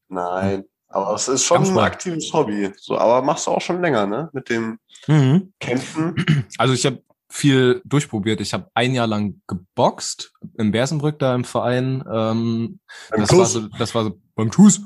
Nein. 0.08 0.64
Aber 0.88 1.14
es 1.14 1.28
ist 1.28 1.44
schon 1.44 1.64
ein 1.64 1.78
aktives 1.78 2.32
Hobby. 2.32 2.72
So, 2.78 2.96
aber 2.96 3.20
machst 3.20 3.46
du 3.46 3.50
auch 3.50 3.60
schon 3.60 3.82
länger, 3.82 4.06
ne? 4.06 4.30
Mit 4.32 4.48
dem 4.48 4.78
Mhm. 5.08 5.52
Kämpfen. 5.60 6.14
Also 6.58 6.74
ich 6.74 6.86
habe 6.86 7.02
viel 7.28 7.82
durchprobiert. 7.84 8.40
Ich 8.40 8.54
habe 8.54 8.70
ein 8.74 8.94
Jahr 8.94 9.06
lang 9.06 9.40
geboxt 9.46 10.32
im 10.56 10.70
Bersenbrück 10.70 11.18
da 11.18 11.34
im 11.34 11.44
Verein. 11.44 12.02
Ähm, 12.10 12.80
Beim 13.10 13.20
das 13.20 13.36
war 13.36 13.46
so, 13.46 13.68
das 13.78 13.94
war 13.94 14.04
so 14.04 14.18
beim 14.34 14.50
TuS. 14.50 14.80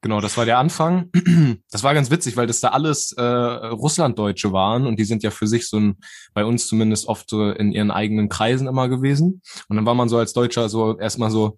Genau, 0.00 0.20
das 0.20 0.36
war 0.36 0.44
der 0.44 0.58
Anfang. 0.58 1.10
Das 1.70 1.82
war 1.82 1.92
ganz 1.92 2.10
witzig, 2.10 2.36
weil 2.36 2.46
das 2.46 2.60
da 2.60 2.68
alles 2.68 3.12
äh, 3.12 3.22
Russlanddeutsche 3.22 4.52
waren 4.52 4.86
und 4.86 4.98
die 4.98 5.04
sind 5.04 5.22
ja 5.22 5.30
für 5.30 5.46
sich 5.46 5.68
so 5.68 5.78
ein, 5.78 5.96
bei 6.34 6.44
uns 6.44 6.66
zumindest 6.66 7.06
oft 7.08 7.28
so 7.28 7.50
in 7.50 7.72
ihren 7.72 7.90
eigenen 7.90 8.28
Kreisen 8.28 8.66
immer 8.66 8.88
gewesen. 8.88 9.42
Und 9.68 9.76
dann 9.76 9.86
war 9.86 9.94
man 9.94 10.08
so 10.08 10.18
als 10.18 10.32
Deutscher 10.32 10.68
so 10.68 10.98
erstmal 10.98 11.30
so, 11.30 11.56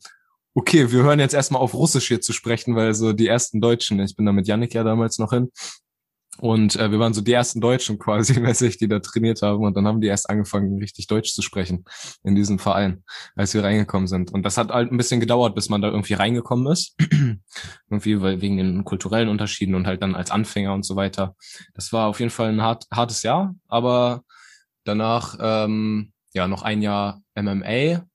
okay, 0.54 0.90
wir 0.90 1.02
hören 1.02 1.20
jetzt 1.20 1.35
erstmal 1.35 1.62
auf 1.62 1.75
Russisch 1.75 2.09
hier 2.09 2.20
zu 2.20 2.32
sprechen, 2.32 2.75
weil 2.75 2.94
so 2.94 3.12
die 3.12 3.28
ersten 3.28 3.61
Deutschen, 3.61 4.00
ich 4.00 4.16
bin 4.16 4.26
da 4.26 4.32
mit 4.32 4.49
Yannick 4.49 4.75
ja 4.75 4.85
damals 4.85 5.18
noch 5.18 5.30
hin, 5.30 5.50
und 6.40 6.76
äh, 6.76 6.90
wir 6.90 6.99
waren 6.99 7.12
so 7.12 7.20
die 7.20 7.32
ersten 7.32 7.61
Deutschen 7.61 7.99
quasi, 7.99 8.40
mäßig, 8.40 8.78
die 8.78 8.88
da 8.88 9.00
trainiert 9.00 9.42
haben. 9.42 9.62
Und 9.62 9.76
dann 9.76 9.87
haben 9.87 10.00
die 10.00 10.06
erst 10.06 10.30
angefangen, 10.30 10.78
richtig 10.78 11.06
Deutsch 11.06 11.35
zu 11.35 11.42
sprechen 11.42 11.85
in 12.23 12.35
diesem 12.35 12.59
Verein, 12.59 13.04
als 13.37 13.52
wir 13.52 13.62
reingekommen 13.62 14.09
sind. 14.09 14.32
Und 14.32 14.42
das 14.42 14.56
hat 14.56 14.70
halt 14.70 14.90
ein 14.90 14.97
bisschen 14.97 15.20
gedauert, 15.20 15.54
bis 15.54 15.68
man 15.68 15.82
da 15.82 15.88
irgendwie 15.88 16.14
reingekommen 16.14 16.66
ist. 16.73 16.97
irgendwie 17.90 18.23
wegen 18.23 18.56
den 18.56 18.85
kulturellen 18.85 19.28
Unterschieden 19.28 19.75
und 19.75 19.87
halt 19.87 20.02
dann 20.02 20.14
als 20.14 20.30
Anfänger 20.30 20.73
und 20.73 20.85
so 20.85 20.97
weiter. 20.97 21.37
Das 21.75 21.92
war 21.92 22.09
auf 22.09 22.20
jeden 22.20 22.30
Fall 22.30 22.49
ein 22.49 22.62
hart, 22.62 22.87
hartes 22.90 23.23
Jahr, 23.23 23.54
aber 23.68 24.23
danach 24.85 25.37
ähm, 25.40 26.12
ja 26.32 26.49
noch 26.49 26.62
ein 26.62 26.80
Jahr 26.80 27.20
MMA 27.35 28.06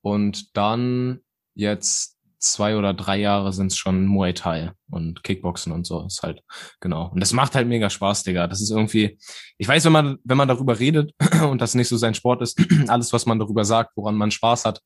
und 0.00 0.56
dann 0.56 1.20
jetzt 1.54 2.15
zwei 2.52 2.76
oder 2.76 2.94
drei 2.94 3.18
Jahre 3.18 3.52
sind 3.52 3.68
es 3.68 3.76
schon 3.76 4.06
Muay 4.06 4.32
Thai 4.32 4.72
und 4.90 5.22
Kickboxen 5.22 5.72
und 5.72 5.86
so. 5.86 6.04
Ist 6.06 6.22
halt, 6.22 6.42
genau. 6.80 7.10
Und 7.12 7.20
das 7.20 7.32
macht 7.32 7.54
halt 7.54 7.68
mega 7.68 7.90
Spaß, 7.90 8.22
Digga. 8.22 8.46
Das 8.46 8.60
ist 8.60 8.70
irgendwie, 8.70 9.18
ich 9.58 9.68
weiß, 9.68 9.84
wenn 9.84 9.92
man, 9.92 10.18
wenn 10.24 10.36
man 10.36 10.48
darüber 10.48 10.78
redet 10.78 11.12
und 11.48 11.60
das 11.60 11.74
nicht 11.74 11.88
so 11.88 11.96
sein 11.96 12.14
Sport 12.14 12.42
ist, 12.42 12.58
alles, 12.88 13.12
was 13.12 13.26
man 13.26 13.38
darüber 13.38 13.64
sagt, 13.64 13.92
woran 13.96 14.16
man 14.16 14.30
Spaß 14.30 14.64
hat, 14.64 14.80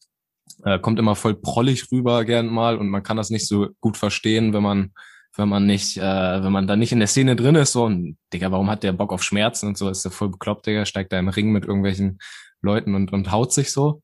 äh, 0.64 0.78
kommt 0.78 0.98
immer 0.98 1.16
voll 1.16 1.34
prollig 1.34 1.90
rüber 1.92 2.24
gern 2.24 2.46
mal 2.46 2.76
und 2.76 2.88
man 2.88 3.02
kann 3.02 3.16
das 3.16 3.30
nicht 3.30 3.46
so 3.46 3.68
gut 3.80 3.96
verstehen, 3.96 4.52
wenn 4.52 4.62
man, 4.62 4.92
wenn 5.36 5.48
man 5.48 5.66
nicht, 5.66 5.96
äh, 5.96 6.42
wenn 6.42 6.52
man 6.52 6.66
da 6.66 6.76
nicht 6.76 6.92
in 6.92 6.98
der 6.98 7.08
Szene 7.08 7.36
drin 7.36 7.54
ist, 7.54 7.72
so, 7.72 7.84
und 7.84 8.16
Digga, 8.32 8.50
warum 8.50 8.70
hat 8.70 8.82
der 8.82 8.92
Bock 8.92 9.12
auf 9.12 9.22
Schmerzen 9.22 9.68
und 9.68 9.78
so, 9.78 9.88
ist 9.88 10.04
der 10.04 10.12
voll 10.12 10.30
bekloppt, 10.30 10.66
Digga, 10.66 10.84
steigt 10.86 11.12
da 11.12 11.18
im 11.18 11.28
Ring 11.28 11.52
mit 11.52 11.64
irgendwelchen 11.64 12.18
Leuten 12.62 12.94
und, 12.94 13.12
und 13.12 13.30
haut 13.30 13.52
sich 13.52 13.72
so. 13.72 14.02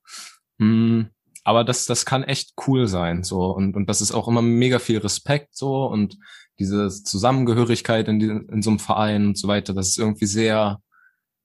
Hm, 0.59 1.11
aber 1.47 1.62
das, 1.62 1.87
das 1.87 2.05
kann 2.05 2.25
echt 2.25 2.55
cool 2.67 2.88
sein, 2.88 3.23
so. 3.23 3.53
Und, 3.53 3.76
und 3.76 3.88
das 3.88 4.00
ist 4.00 4.12
auch 4.12 4.26
immer 4.26 4.43
mega 4.43 4.81
viel 4.81 4.99
Respekt, 4.99 5.57
so. 5.57 5.87
Und 5.87 6.19
diese 6.59 6.88
Zusammengehörigkeit 6.88 8.09
in, 8.09 8.19
die, 8.19 8.26
in 8.26 8.62
so 8.62 8.71
einem 8.71 8.81
Verein 8.81 9.29
und 9.29 9.38
so 9.38 9.47
weiter, 9.47 9.73
das 9.73 9.91
ist 9.91 9.99
irgendwie 9.99 10.26
sehr, 10.26 10.81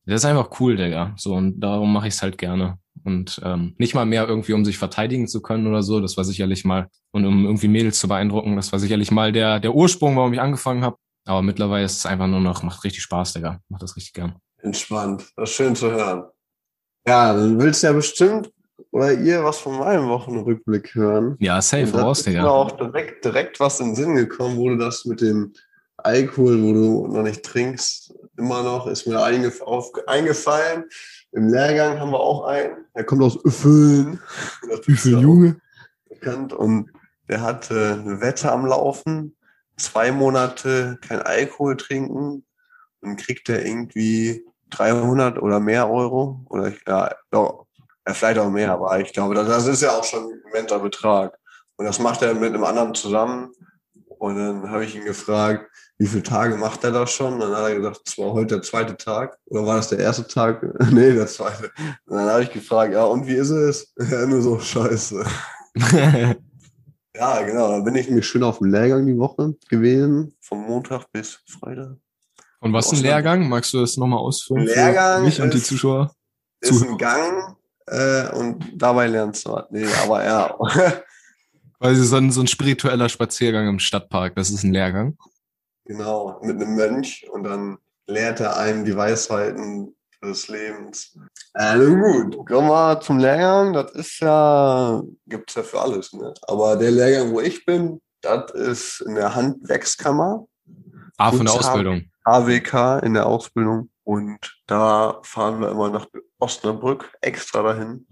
das 0.07 0.21
ist 0.21 0.25
einfach 0.25 0.59
cool, 0.59 0.75
Digga. 0.75 1.13
So, 1.17 1.35
und 1.35 1.59
darum 1.59 1.93
mache 1.93 2.07
ich 2.07 2.15
es 2.15 2.23
halt 2.23 2.39
gerne. 2.39 2.79
Und 3.03 3.39
ähm, 3.43 3.75
nicht 3.77 3.93
mal 3.93 4.07
mehr 4.07 4.27
irgendwie, 4.27 4.53
um 4.53 4.65
sich 4.65 4.79
verteidigen 4.79 5.27
zu 5.27 5.39
können 5.39 5.67
oder 5.67 5.83
so. 5.83 6.01
Das 6.01 6.17
war 6.17 6.23
sicherlich 6.23 6.65
mal, 6.65 6.89
und 7.11 7.27
um 7.27 7.45
irgendwie 7.45 7.67
Mädels 7.67 7.99
zu 7.99 8.07
beeindrucken, 8.07 8.55
das 8.55 8.71
war 8.71 8.79
sicherlich 8.79 9.11
mal 9.11 9.31
der, 9.31 9.59
der 9.59 9.75
Ursprung, 9.75 10.15
warum 10.15 10.33
ich 10.33 10.41
angefangen 10.41 10.83
habe. 10.83 10.97
Aber 11.27 11.43
mittlerweile 11.43 11.85
ist 11.85 11.99
es 11.99 12.05
einfach 12.07 12.25
nur 12.25 12.41
noch, 12.41 12.63
macht 12.63 12.83
richtig 12.83 13.03
Spaß, 13.03 13.33
Digga. 13.33 13.59
Macht 13.69 13.83
das 13.83 13.95
richtig 13.95 14.13
gern. 14.13 14.37
Entspannt. 14.63 15.31
Das 15.35 15.51
ist 15.51 15.55
schön 15.55 15.75
zu 15.75 15.91
hören. 15.91 16.23
Ja, 17.05 17.35
dann 17.35 17.59
willst 17.59 17.83
du 17.83 17.87
ja 17.87 17.93
bestimmt 17.93 18.49
oder 18.91 19.13
ihr 19.13 19.43
was 19.43 19.59
von 19.59 19.77
meinem 19.77 20.09
Wochenrückblick 20.09 20.95
hören. 20.95 21.35
Ja, 21.39 21.61
safe, 21.61 21.91
raus, 21.97 22.23
Digga. 22.23 22.39
Ist 22.39 22.43
mir 22.43 22.51
auch 22.51 22.71
direkt, 22.71 23.25
direkt 23.25 23.59
was 23.59 23.79
in 23.79 23.87
den 23.87 23.95
Sinn 23.95 24.15
gekommen, 24.15 24.57
wo 24.57 24.69
du 24.69 24.77
das 24.77 25.05
mit 25.05 25.21
dem 25.21 25.53
Alkohol, 25.97 26.61
wo 26.61 26.73
du 26.73 27.07
noch 27.07 27.23
nicht 27.23 27.43
trinkst, 27.43 28.13
immer 28.37 28.63
noch, 28.63 28.87
ist 28.87 29.07
mir 29.07 29.21
eingef 29.23 29.61
auf, 29.61 29.91
eingefallen. 30.07 30.85
Im 31.31 31.49
Lehrgang 31.49 31.99
haben 31.99 32.11
wir 32.11 32.19
auch 32.19 32.45
einen, 32.45 32.85
der 32.95 33.03
kommt 33.03 33.23
aus 33.23 33.37
Üffeln. 33.45 34.19
Üffeln, 34.87 35.21
Junge. 35.21 35.61
Bekannt 36.09 36.53
und 36.53 36.91
der 37.29 37.41
hatte 37.41 38.01
eine 38.01 38.19
Wette 38.19 38.51
am 38.51 38.65
Laufen, 38.65 39.35
zwei 39.77 40.11
Monate 40.11 40.97
kein 41.07 41.21
Alkohol 41.21 41.77
trinken 41.77 42.43
und 43.01 43.17
kriegt 43.17 43.47
er 43.49 43.65
irgendwie 43.65 44.43
300 44.71 45.41
oder 45.41 45.59
mehr 45.59 45.89
Euro 45.89 46.45
oder 46.49 46.73
ja, 46.87 47.15
ja, 48.07 48.13
vielleicht 48.13 48.39
auch 48.39 48.49
mehr, 48.49 48.71
aber 48.71 48.99
ich 48.99 49.13
glaube, 49.13 49.35
das 49.35 49.67
ist 49.67 49.81
ja 49.81 49.91
auch 49.91 50.03
schon 50.03 50.23
ein 50.23 50.41
immenser 50.49 50.79
Betrag. 50.79 51.37
Und 51.77 51.85
das 51.85 51.99
macht 51.99 52.21
er 52.21 52.33
mit 52.33 52.53
einem 52.53 52.63
anderen 52.63 52.93
zusammen. 52.93 53.51
Und 54.19 54.35
dann 54.35 54.69
habe 54.69 54.85
ich 54.85 54.95
ihn 54.95 55.05
gefragt, 55.05 55.67
wie 55.97 56.07
viele 56.07 56.23
Tage 56.23 56.55
macht 56.55 56.83
er 56.83 56.91
das 56.91 57.11
schon? 57.11 57.33
Und 57.33 57.39
dann 57.41 57.55
hat 57.55 57.69
er 57.69 57.75
gesagt, 57.75 58.01
es 58.05 58.17
war 58.17 58.33
heute 58.33 58.55
der 58.55 58.61
zweite 58.63 58.97
Tag. 58.97 59.37
Oder 59.45 59.65
war 59.65 59.75
das 59.77 59.89
der 59.89 59.99
erste 59.99 60.27
Tag? 60.27 60.63
nee, 60.91 61.13
der 61.13 61.27
zweite. 61.27 61.71
Und 62.05 62.17
dann 62.17 62.29
habe 62.29 62.43
ich 62.43 62.51
gefragt, 62.51 62.93
ja, 62.93 63.03
und 63.03 63.27
wie 63.27 63.35
ist 63.35 63.49
es? 63.49 63.93
Ja, 64.11 64.25
nur 64.25 64.41
so 64.41 64.59
scheiße. 64.59 65.23
ja, 67.15 67.41
genau. 67.43 67.69
Dann 67.69 67.83
bin 67.83 67.95
ich 67.95 68.09
mir 68.09 68.23
schön 68.23 68.43
auf 68.43 68.59
dem 68.59 68.71
Lehrgang 68.71 69.05
die 69.05 69.17
Woche 69.17 69.55
gewesen. 69.69 70.35
Vom 70.41 70.63
Montag 70.65 71.11
bis 71.11 71.39
Freitag. 71.47 71.97
Und 72.59 72.73
was 72.73 72.91
ist 72.91 72.99
ein 72.99 73.03
Lehrgang? 73.03 73.47
Magst 73.47 73.73
du 73.73 73.79
das 73.79 73.97
nochmal 73.97 74.19
ausführen? 74.19 74.65
Lehrgang 74.65 75.21
für 75.21 75.25
mich 75.25 75.41
und 75.41 75.53
die 75.53 75.63
Zuschauer? 75.63 76.13
Ist 76.61 76.83
ein 76.83 76.97
Gang, 76.97 77.55
äh, 77.87 78.29
und 78.33 78.65
dabei 78.75 79.07
lernst 79.07 79.45
du 79.45 79.53
was. 79.53 79.65
Nee, 79.71 79.87
aber 80.03 80.23
ja. 80.23 80.55
Quasi 81.79 82.05
so 82.05 82.17
ein, 82.17 82.31
so 82.31 82.41
ein 82.41 82.47
spiritueller 82.47 83.09
Spaziergang 83.09 83.67
im 83.67 83.79
Stadtpark, 83.79 84.35
das 84.35 84.49
ist 84.51 84.63
ein 84.63 84.73
Lehrgang. 84.73 85.17
Genau, 85.85 86.39
mit 86.43 86.61
einem 86.61 86.75
Mönch 86.75 87.27
und 87.31 87.43
dann 87.43 87.77
lehrt 88.07 88.39
er 88.39 88.57
einem 88.57 88.85
die 88.85 88.95
Weisheiten 88.95 89.95
des 90.23 90.47
Lebens. 90.47 91.17
Nun 91.75 91.99
gut, 91.99 92.47
kommen 92.47 92.69
wir 92.69 92.99
zum 93.01 93.19
Lehrgang. 93.19 93.73
Das 93.73 93.91
ist 93.91 94.19
ja, 94.19 95.01
gibt's 95.27 95.55
ja 95.55 95.63
für 95.63 95.81
alles. 95.81 96.13
Ne? 96.13 96.33
Aber 96.43 96.75
der 96.75 96.91
Lehrgang, 96.91 97.33
wo 97.33 97.41
ich 97.41 97.65
bin, 97.65 97.99
das 98.21 98.51
ist 98.51 99.01
in 99.01 99.15
der 99.15 99.35
Handwerkskammer. 99.35 100.45
Ah, 101.17 101.31
von 101.31 101.45
der 101.45 101.55
Ausbildung. 101.55 102.05
AWK 102.23 103.03
in 103.03 103.13
der 103.15 103.25
Ausbildung. 103.25 103.89
Und 104.03 104.39
da 104.67 105.19
fahren 105.23 105.61
wir 105.61 105.69
immer 105.69 105.89
nach 105.89 106.07
Osnabrück 106.39 107.11
extra 107.21 107.61
dahin, 107.61 108.07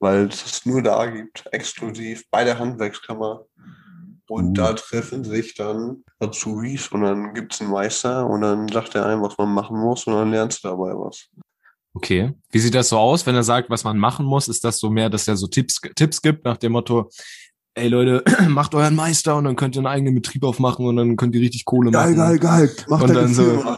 weil 0.00 0.26
es 0.26 0.44
es 0.44 0.66
nur 0.66 0.82
da 0.82 1.06
gibt, 1.06 1.44
exklusiv 1.52 2.24
bei 2.30 2.44
der 2.44 2.58
Handwerkskammer. 2.58 3.44
Und 4.28 4.50
uh. 4.50 4.52
da 4.52 4.72
treffen 4.74 5.24
sich 5.24 5.54
dann 5.54 6.04
Azubis 6.18 6.88
und 6.88 7.02
dann 7.02 7.34
gibt 7.34 7.54
es 7.54 7.60
einen 7.60 7.70
Meister 7.70 8.26
und 8.26 8.42
dann 8.42 8.68
sagt 8.68 8.94
er 8.94 9.06
einem, 9.06 9.22
was 9.22 9.36
man 9.38 9.52
machen 9.52 9.78
muss 9.78 10.06
und 10.06 10.14
dann 10.14 10.30
lernst 10.30 10.64
du 10.64 10.68
dabei 10.68 10.92
was. 10.94 11.28
Okay. 11.94 12.32
Wie 12.50 12.58
sieht 12.60 12.74
das 12.74 12.90
so 12.90 12.98
aus, 12.98 13.26
wenn 13.26 13.34
er 13.34 13.42
sagt, 13.42 13.68
was 13.70 13.82
man 13.82 13.98
machen 13.98 14.24
muss? 14.24 14.46
Ist 14.46 14.62
das 14.62 14.78
so 14.78 14.90
mehr, 14.90 15.10
dass 15.10 15.26
er 15.26 15.36
so 15.36 15.48
Tipps, 15.48 15.80
Tipps 15.96 16.22
gibt 16.22 16.44
nach 16.44 16.56
dem 16.56 16.72
Motto, 16.72 17.10
ey 17.74 17.88
Leute, 17.88 18.24
macht 18.48 18.74
euren 18.74 18.94
Meister 18.94 19.36
und 19.36 19.44
dann 19.44 19.56
könnt 19.56 19.76
ihr 19.76 19.80
einen 19.80 19.86
eigenen 19.86 20.14
Betrieb 20.14 20.44
aufmachen 20.44 20.86
und 20.86 20.96
dann 20.96 21.16
könnt 21.16 21.34
ihr 21.34 21.40
richtig 21.40 21.64
Kohle 21.64 21.90
geil, 21.90 22.14
machen. 22.14 22.16
Geil, 22.16 22.38
geil, 22.38 22.66
geil. 22.66 22.86
Macht 22.88 23.04
und 23.04 23.14
dann 23.14 23.34
so 23.34 23.76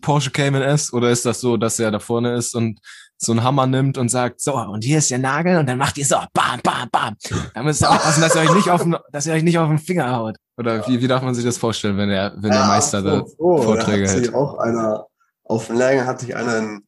Porsche 0.00 0.30
Cayman 0.30 0.62
S 0.62 0.92
oder 0.92 1.10
ist 1.10 1.24
das 1.24 1.40
so, 1.40 1.56
dass 1.56 1.78
er 1.78 1.90
da 1.90 1.98
vorne 1.98 2.34
ist 2.34 2.54
und 2.54 2.80
so 3.18 3.32
einen 3.32 3.42
Hammer 3.42 3.66
nimmt 3.66 3.96
und 3.96 4.10
sagt, 4.10 4.40
so, 4.40 4.54
und 4.56 4.84
hier 4.84 4.98
ist 4.98 5.10
der 5.10 5.18
Nagel 5.18 5.56
und 5.56 5.66
dann 5.66 5.78
macht 5.78 5.96
ihr 5.96 6.04
so, 6.04 6.16
bam, 6.34 6.60
bam, 6.62 6.88
bam. 6.90 7.16
Da 7.54 7.62
müsst 7.62 7.82
ihr 7.82 7.90
aufpassen, 7.90 8.20
dass 8.20 8.34
ihr 8.34 8.42
euch 8.42 8.54
nicht 8.54 8.70
auf 8.70 8.82
den, 8.82 8.96
dass 9.10 9.26
ihr 9.26 9.32
euch 9.32 9.42
nicht 9.42 9.58
auf 9.58 9.68
den 9.68 9.78
Finger 9.78 10.14
haut. 10.14 10.36
Oder 10.58 10.86
wie, 10.86 11.00
wie 11.00 11.08
darf 11.08 11.22
man 11.22 11.34
sich 11.34 11.44
das 11.44 11.56
vorstellen, 11.56 11.96
wenn 11.96 12.10
der, 12.10 12.34
wenn 12.36 12.52
ja, 12.52 12.58
der 12.58 12.66
Meister 12.66 13.02
so, 13.02 13.08
da 13.08 13.26
so. 13.26 13.62
Vorträge 13.62 14.04
da 14.04 14.10
hat 14.10 14.16
hält? 14.16 14.34
auch 14.34 14.58
einer, 14.58 15.06
auf 15.44 15.68
dem 15.68 15.76
Lehrgang 15.76 16.06
hat 16.06 16.20
sich 16.20 16.36
einer 16.36 16.56
einen, 16.56 16.86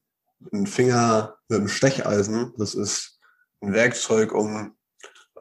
einen 0.53 0.67
Finger 0.67 1.37
mit 1.49 1.59
einem 1.61 1.69
Stecheisen. 1.69 2.53
Das 2.59 2.75
ist 2.75 3.19
ein 3.63 3.73
Werkzeug, 3.73 4.33
um 4.33 4.75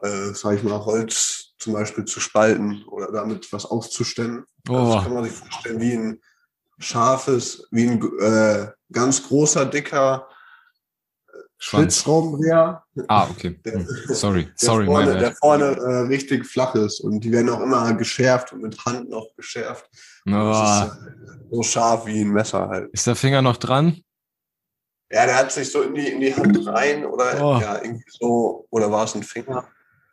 äh, 0.02 0.34
sag 0.34 0.56
ich 0.56 0.62
mal, 0.62 0.84
Holz 0.84 1.54
zum 1.58 1.72
Beispiel 1.72 2.04
zu 2.04 2.20
spalten 2.20 2.84
oder 2.84 3.10
damit 3.10 3.52
was 3.52 3.66
auszustellen. 3.66 4.44
Oh. 4.68 4.74
Also 4.74 4.94
das 4.94 5.04
kann 5.04 5.14
man 5.14 5.24
sich 5.24 5.32
vorstellen 5.32 5.80
wie 5.80 5.92
ein 5.92 6.20
scharfes, 6.78 7.66
wie 7.70 7.88
ein 7.88 8.02
äh, 8.20 8.68
ganz 8.92 9.26
großer, 9.26 9.66
dicker 9.66 10.28
äh, 11.26 11.38
Schlitzschraubendreher. 11.58 12.84
Ah, 13.08 13.28
okay. 13.28 13.60
Der, 13.64 13.74
hm. 13.74 13.86
Sorry, 14.08 14.48
sorry. 14.54 14.86
Der 14.86 14.94
vorne, 14.94 15.18
der 15.18 15.32
vorne 15.34 15.64
äh, 15.64 16.06
richtig 16.06 16.46
flach 16.46 16.74
ist 16.76 17.00
und 17.00 17.20
die 17.20 17.32
werden 17.32 17.50
auch 17.50 17.60
immer 17.60 17.92
geschärft 17.94 18.52
und 18.52 18.62
mit 18.62 18.84
Hand 18.84 19.10
noch 19.10 19.34
geschärft. 19.36 19.88
Oh. 20.26 20.30
Das 20.30 20.86
ist 20.86 20.96
äh, 20.96 21.46
so 21.50 21.62
scharf 21.62 22.06
wie 22.06 22.20
ein 22.20 22.30
Messer 22.30 22.68
halt. 22.68 22.90
Ist 22.92 23.06
der 23.06 23.16
Finger 23.16 23.42
noch 23.42 23.56
dran? 23.56 24.00
Ja, 25.10 25.24
der 25.24 25.36
hat 25.36 25.50
sich 25.50 25.72
so 25.72 25.82
in 25.82 25.94
die, 25.94 26.06
in 26.06 26.20
die 26.20 26.34
Hand 26.34 26.66
rein 26.66 27.04
oder 27.06 27.42
oh. 27.42 27.60
ja, 27.60 27.82
irgendwie 27.82 28.04
so, 28.10 28.66
oder 28.70 28.92
war 28.92 29.04
es 29.04 29.14
ein 29.14 29.22
Finger? 29.22 29.66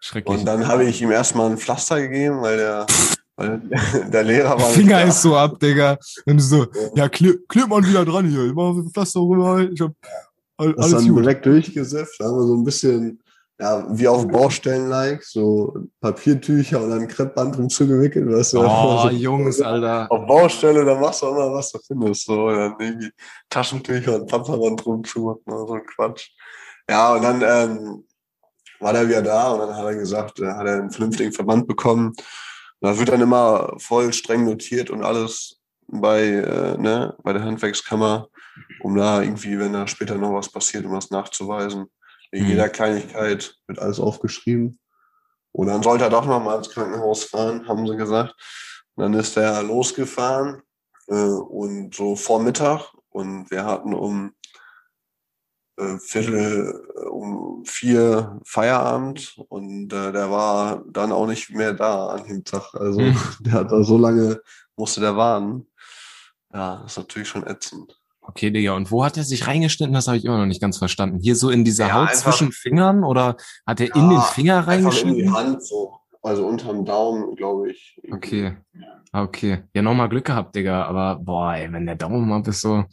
Schrecklich. 0.05 0.37
Und 0.37 0.45
dann 0.45 0.67
habe 0.67 0.83
ich 0.83 1.01
ihm 1.01 1.09
erstmal 1.09 1.49
ein 1.49 1.57
Pflaster 1.57 1.99
gegeben, 1.99 2.39
weil 2.39 2.57
der, 2.57 2.85
weil 3.37 3.59
der 4.13 4.23
Lehrer 4.23 4.51
war. 4.51 4.69
Finger 4.69 5.03
ist 5.03 5.23
so 5.23 5.35
ab, 5.35 5.59
Digga. 5.59 5.97
Und 6.27 6.37
so, 6.37 6.67
ja, 6.93 7.09
klebt 7.09 7.49
kleb 7.49 7.69
mal 7.69 7.83
wieder 7.83 8.05
dran 8.05 8.29
hier. 8.29 8.45
Ich 8.45 8.53
mach 8.53 8.69
ein 8.69 8.91
Pflaster 8.93 9.21
rüber. 9.21 9.67
Ich 9.67 9.81
hab 9.81 9.93
alles 10.57 10.75
das 10.77 10.91
dann 10.91 11.07
gut. 11.07 11.23
direkt 11.23 11.47
durchgesifft. 11.47 12.19
Da 12.19 12.25
haben 12.25 12.37
wir 12.37 12.45
so 12.45 12.53
ein 12.53 12.63
bisschen, 12.63 13.19
ja, 13.59 13.83
wie 13.97 14.07
auf 14.07 14.27
Baustellen 14.27 14.89
like, 14.89 15.23
so 15.23 15.75
Papiertücher 15.99 16.83
und 16.83 16.91
dann 16.91 17.07
Kreppband 17.07 17.57
drum 17.57 17.67
zugewickelt. 17.67 18.31
Weißt 18.31 18.53
du, 18.53 18.59
oh, 18.59 18.99
so, 19.01 19.09
Jungs, 19.09 19.59
Alter. 19.59 20.05
Auf 20.11 20.27
Baustelle, 20.27 20.85
da 20.85 20.99
machst 20.99 21.23
du 21.23 21.25
auch 21.25 21.35
mal, 21.35 21.51
was 21.51 21.71
du 21.71 21.79
findest. 21.79 22.25
So, 22.25 22.51
dann 22.51 22.75
irgendwie 22.79 23.09
Taschentücher 23.49 24.21
und 24.21 24.29
Pappband 24.29 24.85
drum 24.85 25.03
zu, 25.03 25.41
so 25.47 25.73
ein 25.73 25.85
Quatsch. 25.87 26.29
Ja, 26.87 27.15
und 27.15 27.23
dann, 27.23 27.41
ähm, 27.43 28.03
war 28.79 28.93
der 28.93 29.07
wieder 29.07 29.21
da 29.21 29.51
und 29.51 29.59
dann 29.59 29.75
hat 29.75 29.85
er 29.85 29.95
gesagt, 29.95 30.39
da 30.39 30.57
hat 30.57 30.67
er 30.67 30.75
einen 30.75 30.91
vernünftigen 30.91 31.31
Verband 31.31 31.67
bekommen. 31.67 32.13
Da 32.81 32.97
wird 32.97 33.09
dann 33.09 33.21
immer 33.21 33.75
voll 33.77 34.13
streng 34.13 34.45
notiert 34.45 34.89
und 34.89 35.03
alles 35.03 35.59
bei, 35.87 36.21
äh, 36.21 36.77
ne, 36.77 37.15
bei 37.23 37.33
der 37.33 37.43
Handwerkskammer, 37.43 38.27
um 38.81 38.95
da 38.95 39.21
irgendwie, 39.21 39.57
wenn 39.59 39.73
da 39.73 39.87
später 39.87 40.15
noch 40.15 40.33
was 40.33 40.49
passiert, 40.49 40.85
um 40.85 40.93
das 40.93 41.09
nachzuweisen. 41.09 41.87
Wegen 42.31 42.45
mhm. 42.45 42.51
jeder 42.51 42.69
Kleinigkeit 42.69 43.55
wird 43.67 43.79
alles 43.79 43.99
aufgeschrieben. 43.99 44.79
Und 45.51 45.67
dann 45.67 45.83
sollte 45.83 46.03
er 46.03 46.09
doch 46.09 46.25
noch 46.25 46.43
mal 46.43 46.57
ins 46.57 46.69
Krankenhaus 46.69 47.23
fahren, 47.23 47.67
haben 47.67 47.87
sie 47.87 47.95
gesagt. 47.95 48.35
Und 48.95 49.03
dann 49.03 49.13
ist 49.13 49.37
er 49.37 49.63
losgefahren 49.63 50.61
äh, 51.07 51.13
und 51.13 51.95
so 51.95 52.15
vor 52.15 52.41
Mittag 52.41 52.91
und 53.09 53.49
wir 53.51 53.65
hatten 53.65 53.93
um 53.93 54.33
äh, 55.77 55.97
Viertel 55.99 56.83
äh, 56.95 56.99
um 57.07 57.63
vier 57.65 58.39
Feierabend 58.45 59.37
und 59.49 59.91
äh, 59.91 60.11
der 60.11 60.31
war 60.31 60.83
dann 60.89 61.11
auch 61.11 61.27
nicht 61.27 61.49
mehr 61.51 61.73
da 61.73 62.07
an 62.07 62.27
dem 62.27 62.43
Tag. 62.43 62.73
Also 62.73 63.01
mhm. 63.01 63.17
der 63.41 63.53
hat 63.53 63.71
da 63.71 63.83
so 63.83 63.97
lange, 63.97 64.41
musste 64.75 65.01
der 65.01 65.15
warten. 65.15 65.67
Ja, 66.53 66.83
ist 66.85 66.97
natürlich 66.97 67.27
schon 67.27 67.45
ätzend. 67.45 67.99
Okay, 68.27 68.49
Digga, 68.49 68.73
und 68.73 68.89
wo 68.89 69.05
hat 69.05 69.17
er 69.17 69.23
sich 69.23 69.45
reingeschnitten? 69.45 69.93
Das 69.93 70.07
habe 70.07 70.17
ich 70.17 70.25
immer 70.25 70.39
noch 70.39 70.47
nicht 70.47 70.61
ganz 70.61 70.77
verstanden. 70.77 71.19
Hier 71.19 71.35
so 71.35 71.51
in 71.51 71.63
dieser 71.63 71.87
ja, 71.87 71.93
Haut 71.93 72.09
einfach, 72.09 72.31
zwischen 72.31 72.51
Fingern 72.51 73.03
oder 73.03 73.37
hat 73.67 73.79
er 73.79 73.87
ja, 73.87 73.95
in 73.95 74.09
den 74.09 74.21
Finger 74.21 74.67
reingeschnitten? 74.67 75.19
in 75.19 75.25
die 75.27 75.31
Hand 75.31 75.63
so. 75.63 75.99
Also 76.25 76.47
unterm 76.47 76.85
Daumen, 76.85 77.35
glaube 77.35 77.69
ich. 77.69 77.99
Okay. 78.11 78.57
Ah, 79.11 79.21
okay. 79.21 79.59
Ja, 79.75 79.83
nochmal 79.83 80.09
Glück 80.09 80.25
gehabt, 80.25 80.55
Digga. 80.55 80.83
Aber 80.85 81.19
boah, 81.23 81.53
ey, 81.53 81.71
wenn 81.71 81.85
der 81.85 81.95
Daumen 81.95 82.31
ab 82.31 82.47
ist 82.47 82.61
so. 82.61 82.83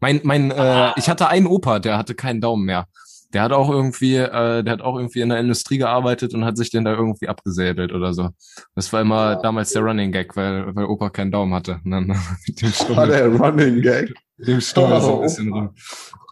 Mein, 0.00 0.20
mein, 0.22 0.50
äh, 0.50 0.92
ich 0.96 1.08
hatte 1.08 1.28
einen 1.28 1.46
Opa, 1.46 1.78
der 1.78 1.96
hatte 1.96 2.14
keinen 2.14 2.42
Daumen 2.42 2.66
mehr. 2.66 2.84
Der 3.32 3.40
hat 3.40 3.52
auch 3.52 3.70
irgendwie, 3.70 4.16
äh, 4.16 4.62
der 4.62 4.72
hat 4.74 4.82
auch 4.82 4.96
irgendwie 4.96 5.22
in 5.22 5.30
der 5.30 5.40
Industrie 5.40 5.78
gearbeitet 5.78 6.34
und 6.34 6.44
hat 6.44 6.58
sich 6.58 6.70
den 6.70 6.84
da 6.84 6.92
irgendwie 6.92 7.26
abgesäbelt 7.26 7.90
oder 7.90 8.12
so. 8.12 8.28
Das 8.74 8.92
war 8.92 9.00
immer 9.00 9.32
ja. 9.32 9.36
damals 9.36 9.72
der 9.72 9.80
Running 9.80 10.12
Gag, 10.12 10.36
weil, 10.36 10.76
weil 10.76 10.84
Opa 10.84 11.08
keinen 11.08 11.32
Daumen 11.32 11.54
hatte. 11.54 11.80
Und 11.86 11.90
dann 11.90 12.06
mit 12.06 12.60
dem 12.60 12.96
war 12.96 13.06
der 13.06 13.28
Running 13.28 13.80
Gag? 13.80 14.12
Mit 14.36 14.48
dem 14.48 14.60
Stummel 14.60 14.98
oh. 14.98 15.00
so 15.00 15.16
ein 15.16 15.22
bisschen 15.22 15.52
rum. 15.54 15.74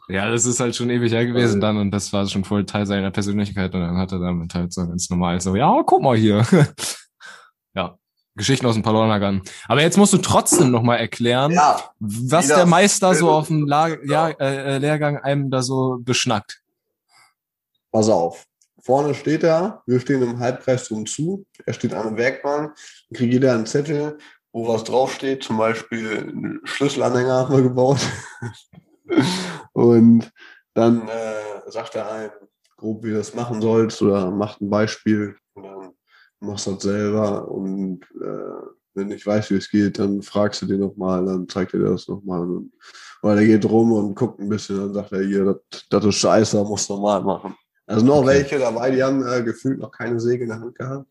Ja, 0.08 0.30
das 0.30 0.46
ist 0.46 0.60
halt 0.60 0.74
schon 0.74 0.90
ewig 0.90 1.12
her 1.12 1.26
gewesen 1.26 1.60
dann 1.60 1.76
und 1.76 1.90
das 1.90 2.12
war 2.12 2.26
schon 2.26 2.44
voll 2.44 2.66
Teil 2.66 2.86
seiner 2.86 3.10
Persönlichkeit 3.10 3.74
und 3.74 3.80
dann 3.80 3.96
hat 3.96 4.12
er 4.12 4.18
damit 4.18 4.54
halt 4.54 4.72
so 4.72 4.86
ganz 4.86 5.08
normal 5.08 5.40
so, 5.40 5.54
ja, 5.54 5.82
guck 5.86 6.02
mal 6.02 6.16
hier. 6.16 6.44
ja, 7.74 7.96
Geschichten 8.34 8.66
aus 8.66 8.74
dem 8.74 8.82
Palonagan. 8.82 9.42
Aber 9.68 9.82
jetzt 9.82 9.98
musst 9.98 10.12
du 10.12 10.18
trotzdem 10.18 10.70
nochmal 10.70 10.98
erklären, 10.98 11.52
Ja, 11.52 11.80
was 12.00 12.48
der 12.48 12.66
Meister 12.66 13.14
so 13.14 13.30
auf 13.30 13.48
dem 13.48 13.66
La 13.66 13.88
ja, 14.04 14.28
äh, 14.28 14.76
äh, 14.76 14.78
Lehrgang 14.78 15.18
einem 15.18 15.50
da 15.50 15.62
so 15.62 15.98
beschnackt. 16.00 16.60
pass 17.92 18.08
auf. 18.08 18.46
Vorne 18.84 19.14
steht 19.14 19.44
er, 19.44 19.82
wir 19.86 20.00
stehen 20.00 20.22
im 20.22 20.40
Halbkreis 20.40 20.86
zum 20.86 21.06
zu. 21.06 21.46
Er 21.66 21.72
steht 21.72 21.94
an 21.94 22.08
der 22.08 22.16
Werkbank, 22.16 22.74
dann 22.74 23.16
kriegt 23.16 23.32
jeder 23.32 23.52
einen 23.54 23.66
Zettel, 23.66 24.18
wo 24.50 24.66
was 24.66 24.82
draufsteht. 24.82 25.44
Zum 25.44 25.56
Beispiel 25.56 26.18
einen 26.18 26.60
Schlüsselanhänger 26.64 27.32
haben 27.32 27.54
wir 27.54 27.62
gebaut. 27.62 28.00
Und 29.72 30.30
dann 30.74 31.08
äh, 31.08 31.70
sagt 31.70 31.94
er 31.94 32.10
einem 32.10 32.30
grob, 32.76 33.04
wie 33.04 33.10
du 33.10 33.16
das 33.16 33.34
machen 33.34 33.60
sollst 33.60 34.00
oder 34.02 34.30
macht 34.30 34.60
ein 34.60 34.70
Beispiel 34.70 35.36
und 35.54 35.62
dann 35.64 35.90
machst 36.40 36.66
du 36.66 36.72
das 36.72 36.82
selber 36.82 37.48
und 37.48 38.00
äh, 38.20 38.66
wenn 38.94 39.08
du 39.08 39.14
nicht 39.14 39.26
weißt, 39.26 39.50
wie 39.50 39.56
es 39.56 39.70
geht, 39.70 39.98
dann 39.98 40.20
fragst 40.20 40.60
du 40.62 40.66
den 40.66 40.80
nochmal, 40.80 41.24
dann 41.24 41.48
zeigt 41.48 41.72
er 41.72 41.80
dir 41.80 41.90
das 41.90 42.08
nochmal. 42.08 42.46
Oder 43.22 43.36
der 43.36 43.46
geht 43.46 43.64
rum 43.64 43.92
und 43.92 44.14
guckt 44.14 44.38
ein 44.40 44.48
bisschen, 44.50 44.76
dann 44.78 44.92
sagt 44.94 45.12
er, 45.12 45.22
hier, 45.22 45.44
das- 45.70 45.86
das 45.88 46.04
ist 46.04 46.14
scheiße, 46.16 46.56
das 46.58 46.68
musst 46.68 46.90
du 46.90 46.94
normal 46.94 47.22
machen. 47.22 47.56
Also 47.86 48.04
noch 48.04 48.18
Okay. 48.18 48.26
welche 48.28 48.58
dabei, 48.58 48.90
die 48.90 49.02
haben 49.02 49.26
äh, 49.26 49.42
gefühlt 49.42 49.78
noch 49.78 49.90
keine 49.90 50.20
Säge 50.20 50.42
in 50.44 50.50
der 50.50 50.60
Hand 50.60 50.74
gehabt. 50.78 51.10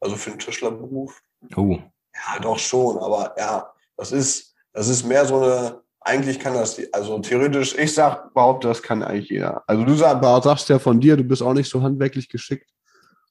Also 0.00 0.16
für 0.16 0.30
den 0.30 0.38
Tischlerberuf. 0.38 1.20
Oh. 1.56 1.76
Ja, 2.14 2.40
doch 2.40 2.58
schon, 2.58 2.96
aber 2.98 3.34
ja, 3.38 3.70
das 3.96 4.12
ist, 4.12 4.54
das 4.72 4.88
ist 4.88 5.04
mehr 5.04 5.26
so 5.26 5.36
eine, 5.42 5.82
eigentlich 6.02 6.38
kann 6.38 6.54
das, 6.54 6.80
also 6.92 7.18
theoretisch, 7.18 7.74
ich 7.76 7.92
sag, 7.92 8.32
behaupte, 8.32 8.68
das 8.68 8.82
kann 8.82 9.02
eigentlich 9.02 9.28
jeder. 9.28 9.62
Also 9.66 9.84
du 9.84 9.94
sag, 9.94 10.22
sagst 10.42 10.68
ja 10.68 10.78
von 10.78 11.00
dir, 11.00 11.16
du 11.16 11.24
bist 11.24 11.42
auch 11.42 11.52
nicht 11.52 11.68
so 11.70 11.82
handwerklich 11.82 12.28
geschickt. 12.28 12.70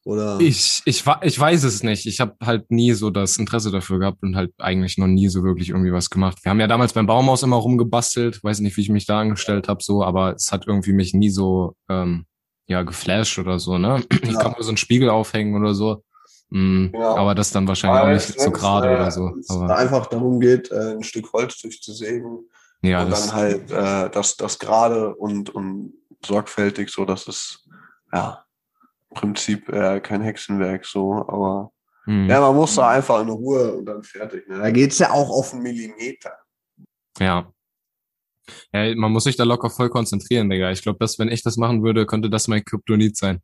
Oder? 0.05 0.39
Ich, 0.39 0.81
ich, 0.85 1.03
ich 1.21 1.39
weiß 1.39 1.63
es 1.63 1.83
nicht. 1.83 2.05
Ich 2.05 2.19
habe 2.19 2.35
halt 2.43 2.71
nie 2.71 2.93
so 2.93 3.09
das 3.09 3.37
Interesse 3.37 3.69
dafür 3.69 3.99
gehabt 3.99 4.23
und 4.23 4.35
halt 4.35 4.53
eigentlich 4.57 4.97
noch 4.97 5.07
nie 5.07 5.27
so 5.27 5.43
wirklich 5.43 5.69
irgendwie 5.69 5.91
was 5.91 6.09
gemacht. 6.09 6.37
Wir 6.43 6.51
haben 6.51 6.59
ja 6.59 6.67
damals 6.67 6.93
beim 6.93 7.05
Baumhaus 7.05 7.43
immer 7.43 7.57
rumgebastelt, 7.57 8.43
weiß 8.43 8.61
nicht, 8.61 8.77
wie 8.77 8.81
ich 8.81 8.89
mich 8.89 9.05
da 9.05 9.19
angestellt 9.19 9.67
habe, 9.67 9.83
so, 9.83 10.03
aber 10.03 10.33
es 10.35 10.51
hat 10.51 10.65
irgendwie 10.67 10.93
mich 10.93 11.13
nie 11.13 11.29
so 11.29 11.75
ähm, 11.89 12.25
ja 12.67 12.83
geflasht 12.83 13.39
oder 13.39 13.59
so, 13.59 13.77
ne? 13.77 14.03
Ich 14.23 14.31
Ja. 14.31 14.37
kann 14.39 14.53
mir 14.57 14.63
so 14.63 14.69
einen 14.69 14.77
Spiegel 14.77 15.09
aufhängen 15.09 15.55
oder 15.59 15.73
so. 15.73 16.03
Mm, 16.49 16.87
Genau. 16.91 17.17
Aber 17.17 17.35
das 17.35 17.51
dann 17.51 17.67
wahrscheinlich 17.67 17.99
auch 18.01 18.05
Weil 18.05 18.15
nicht 18.15 18.39
so 18.39 18.51
gerade 18.51 18.89
äh, 18.89 18.95
oder 18.95 19.11
so. 19.11 19.31
wenn's 19.33 19.49
Aber, 19.49 19.75
einfach 19.77 20.07
darum 20.07 20.39
geht, 20.39 20.71
äh, 20.71 20.93
ein 20.93 21.03
Stück 21.03 21.31
Holz 21.33 21.59
durchzusägen 21.61 22.49
ja, 22.81 23.03
und 23.03 23.11
dann 23.11 23.33
halt 23.33 23.71
äh, 23.71 24.09
das, 24.09 24.37
das 24.37 24.59
gerade 24.59 25.15
und, 25.15 25.49
und 25.49 25.93
sorgfältig, 26.25 26.89
so 26.89 27.05
dass 27.05 27.27
es 27.27 27.67
ja 28.13 28.43
im 29.09 29.15
Prinzip 29.15 29.69
äh, 29.69 29.99
kein 29.99 30.21
Hexenwerk 30.21 30.85
so, 30.85 31.13
aber 31.13 31.71
mm, 32.05 32.29
ja, 32.29 32.39
man 32.39 32.55
muss 32.55 32.75
da 32.75 32.89
einfach 32.89 33.21
in 33.21 33.29
Ruhe 33.29 33.73
und 33.73 33.85
dann 33.85 34.03
fertig. 34.03 34.47
Ne? 34.47 34.59
Da 34.59 34.71
geht's 34.71 34.99
ja 34.99 35.11
auch 35.11 35.29
auf 35.29 35.53
einen 35.53 35.63
Millimeter. 35.63 36.33
ja. 37.19 37.51
Ja, 38.73 38.95
man 38.95 39.11
muss 39.11 39.25
sich 39.25 39.35
da 39.35 39.43
locker 39.43 39.69
voll 39.69 39.89
konzentrieren, 39.91 40.49
Digga. 40.49 40.71
Ich 40.71 40.81
glaube, 40.81 40.97
dass, 40.97 41.19
wenn 41.19 41.29
ich 41.29 41.43
das 41.43 41.57
machen 41.57 41.83
würde, 41.83 42.07
könnte 42.07 42.31
das 42.31 42.47
mein 42.47 42.65
Kryptonit 42.65 43.15
sein. 43.15 43.43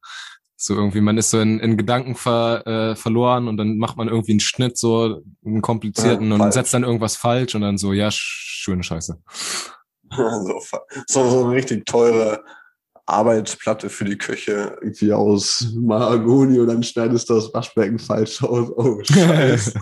So 0.58 0.74
irgendwie, 0.74 1.02
man 1.02 1.18
ist 1.18 1.32
so 1.32 1.40
in, 1.40 1.60
in 1.60 1.76
Gedanken 1.78 2.16
ver, 2.16 2.66
äh, 2.66 2.96
verloren 2.96 3.48
und 3.48 3.58
dann 3.58 3.78
macht 3.78 3.98
man 3.98 4.08
irgendwie 4.08 4.32
einen 4.32 4.40
Schnitt, 4.40 4.78
so 4.78 5.22
einen 5.46 5.62
komplizierten 5.62 6.30
Ja, 6.32 6.36
und 6.36 6.52
setzt 6.54 6.74
dann 6.74 6.84
irgendwas 6.84 7.18
falsch 7.18 7.56
und 7.56 7.62
dann 7.62 7.78
so, 7.78 7.92
ja, 7.92 8.08
sch- 8.08 8.62
schöne 8.64 8.84
Scheiße. 8.84 9.18
so, 10.16 10.62
so, 11.08 11.30
so 11.30 11.46
eine 11.46 11.56
richtig 11.56 11.86
teure 11.86 12.44
Arbeitsplatte 13.08 13.90
für 13.90 14.06
die 14.06 14.18
Küche, 14.18 14.78
irgendwie 14.82 15.14
aus 15.14 15.74
Mahagoni 15.76 16.58
und 16.60 16.68
dann 16.68 16.82
schneidest 16.82 17.30
du 17.30 17.36
das 17.36 17.53
Waschbecken 17.53 18.00
falsch 18.00 18.42
aus. 18.42 18.70
Oh, 18.77 19.00
scheiße. 19.03 19.74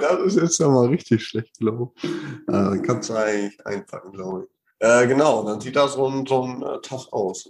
Das 0.00 0.20
ist 0.26 0.36
jetzt 0.36 0.60
nochmal 0.60 0.88
richtig 0.88 1.24
schlecht, 1.24 1.58
glaube 1.58 1.92
ich. 1.96 2.10
Äh, 2.52 2.78
kannst 2.82 3.08
du 3.08 3.14
eigentlich 3.14 3.64
einpacken, 3.66 4.12
glaube 4.12 4.44
ich. 4.44 4.86
Äh, 4.86 5.06
genau, 5.06 5.44
dann 5.44 5.60
sieht 5.60 5.76
das 5.76 5.94
so 5.94 6.06
ein, 6.08 6.26
so 6.26 6.42
ein 6.42 6.60
äh, 6.62 6.80
Tag 6.82 7.06
aus. 7.12 7.48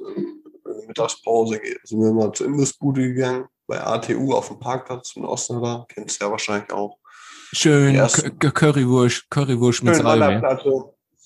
Der 0.83 0.89
Mittagspause 0.89 1.61
sind 1.85 2.01
wir 2.01 2.13
mal 2.13 2.33
zur 2.33 2.47
Imbissbude 2.47 3.03
gegangen, 3.03 3.47
bei 3.67 3.81
ATU 3.81 4.35
auf 4.35 4.49
dem 4.49 4.59
Parkplatz 4.59 5.15
in 5.17 5.25
Osnabrück. 5.25 5.89
Kennst 5.89 6.21
du 6.21 6.27
ja 6.27 6.31
wahrscheinlich 6.31 6.73
auch. 6.73 6.99
Schön, 7.53 7.95
Ja, 7.95 8.09
Currywurst, 8.09 9.31
Currywurst 9.31 9.85
mit. 9.85 10.03
Wanderplatte. 10.03 10.71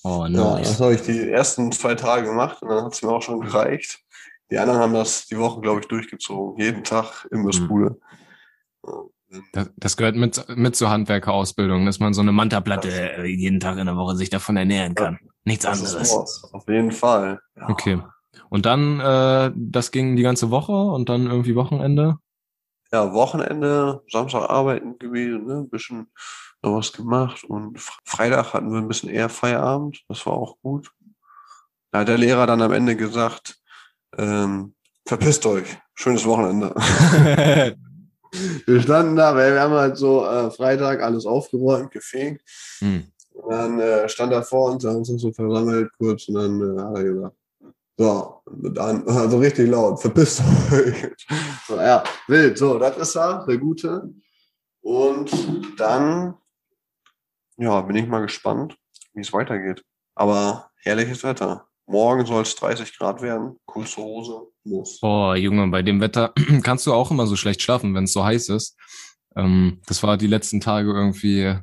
Oh, 0.03 0.25
Ja, 0.25 0.29
nice. 0.29 0.67
das 0.69 0.79
habe 0.81 0.93
ich 0.93 1.01
die 1.01 1.29
ersten 1.29 1.71
zwei 1.71 1.95
Tage 1.95 2.27
gemacht 2.27 2.61
und 2.61 2.69
dann 2.69 2.83
hat 2.85 2.93
es 2.93 3.01
mir 3.01 3.09
auch 3.11 3.21
schon 3.21 3.41
gereicht. 3.41 3.99
Die 4.51 4.57
anderen 4.57 4.79
haben 4.79 4.93
das 4.93 5.25
die 5.25 5.37
Woche, 5.37 5.59
glaube 5.61 5.79
ich, 5.81 5.87
durchgezogen. 5.87 6.63
Jeden 6.63 6.83
Tag 6.83 7.27
Imbissbude. 7.31 7.97
Ja. 8.85 8.93
Das, 9.51 9.69
das 9.75 9.97
gehört 9.97 10.15
mit, 10.15 10.45
mit 10.55 10.75
zur 10.75 10.89
Handwerkerausbildung, 10.89 11.85
dass 11.85 11.99
man 11.99 12.13
so 12.13 12.21
eine 12.21 12.31
Manta-Platte 12.31 13.25
jeden 13.25 13.59
Tag 13.59 13.77
in 13.77 13.87
der 13.87 13.97
Woche 13.97 14.15
sich 14.15 14.29
davon 14.29 14.55
ernähren 14.55 14.95
kann. 14.95 15.19
Nichts 15.43 15.65
Das 15.65 15.79
anderes. 15.95 16.43
Auf 16.53 16.67
jeden 16.69 16.91
Fall. 16.91 17.41
Ja. 17.57 17.67
Okay. 17.69 17.99
Und 18.49 18.65
dann, 18.65 18.99
äh, 18.99 19.51
das 19.55 19.91
ging 19.91 20.15
die 20.15 20.23
ganze 20.23 20.51
Woche 20.51 20.71
und 20.73 21.09
dann 21.09 21.27
irgendwie 21.27 21.55
Wochenende. 21.55 22.17
Ja, 22.91 23.13
Wochenende, 23.13 24.01
Samstag 24.09 24.49
arbeiten 24.49 24.97
gewesen, 24.97 25.45
ne? 25.45 25.55
ein 25.55 25.69
bisschen 25.69 26.07
noch 26.61 26.77
was 26.77 26.93
gemacht 26.93 27.43
und 27.43 27.77
Fre- 27.77 27.99
Freitag 28.05 28.53
hatten 28.53 28.71
wir 28.71 28.79
ein 28.79 28.87
bisschen 28.87 29.09
eher 29.09 29.29
Feierabend. 29.29 30.03
Das 30.07 30.25
war 30.25 30.33
auch 30.33 30.57
gut. 30.61 30.91
Da 31.91 31.99
hat 31.99 32.07
der 32.07 32.17
Lehrer 32.17 32.47
dann 32.47 32.61
am 32.61 32.71
Ende 32.71 32.95
gesagt, 32.95 33.59
ähm, 34.17 34.73
verpisst 35.05 35.45
euch, 35.45 35.77
schönes 35.95 36.25
Wochenende. 36.25 36.73
Wir 38.65 38.81
standen 38.81 39.15
da, 39.15 39.33
weil 39.35 39.53
wir 39.53 39.61
haben 39.61 39.73
halt 39.73 39.95
so 39.97 40.25
äh, 40.25 40.51
Freitag 40.51 41.01
alles 41.01 41.25
aufgeräumt, 41.25 41.91
gefegt. 41.91 42.41
hm. 42.79 43.05
Und 43.33 43.51
dann 43.51 43.79
äh, 43.79 44.09
stand 44.09 44.33
er 44.33 44.43
vor 44.43 44.71
uns, 44.71 44.83
haben 44.83 44.97
uns 44.97 45.07
so 45.07 45.31
versammelt 45.31 45.91
kurz 45.97 46.27
und 46.27 46.35
dann 46.35 46.61
äh, 46.77 46.81
hat 46.81 46.95
er 46.97 47.03
gesagt, 47.03 47.35
so, 47.97 48.43
dann, 48.45 49.07
also 49.07 49.39
richtig 49.39 49.69
laut, 49.69 49.99
verpisst 49.99 50.41
euch. 50.71 51.07
so, 51.67 51.77
ja, 51.77 52.03
wild, 52.27 52.57
so, 52.57 52.77
das 52.77 52.95
ist 52.97 53.15
er, 53.15 53.45
der 53.47 53.57
Gute. 53.57 54.13
Und 54.81 55.31
dann, 55.79 56.35
ja, 57.57 57.81
bin 57.81 57.95
ich 57.95 58.07
mal 58.07 58.21
gespannt, 58.21 58.77
wie 59.13 59.21
es 59.21 59.33
weitergeht. 59.33 59.83
Aber 60.13 60.69
herrliches 60.83 61.23
Wetter. 61.23 61.67
Morgen 61.87 62.25
soll 62.25 62.43
es 62.43 62.55
30 62.55 62.97
Grad 62.97 63.21
werden, 63.21 63.57
kurze 63.65 64.01
Hose, 64.01 64.47
muss. 64.63 64.99
Boah, 64.99 65.35
Junge, 65.35 65.67
bei 65.67 65.81
dem 65.81 65.99
Wetter 65.99 66.33
kannst 66.63 66.85
du 66.85 66.93
auch 66.93 67.09
immer 67.09 67.25
so 67.25 67.35
schlecht 67.35 67.61
schlafen, 67.61 67.95
wenn 67.95 68.03
es 68.03 68.13
so 68.13 68.23
heiß 68.23 68.49
ist. 68.49 68.77
Ähm, 69.35 69.81
das 69.87 70.03
war 70.03 70.17
die 70.17 70.27
letzten 70.27 70.61
Tage 70.61 70.91
irgendwie, 70.91 71.55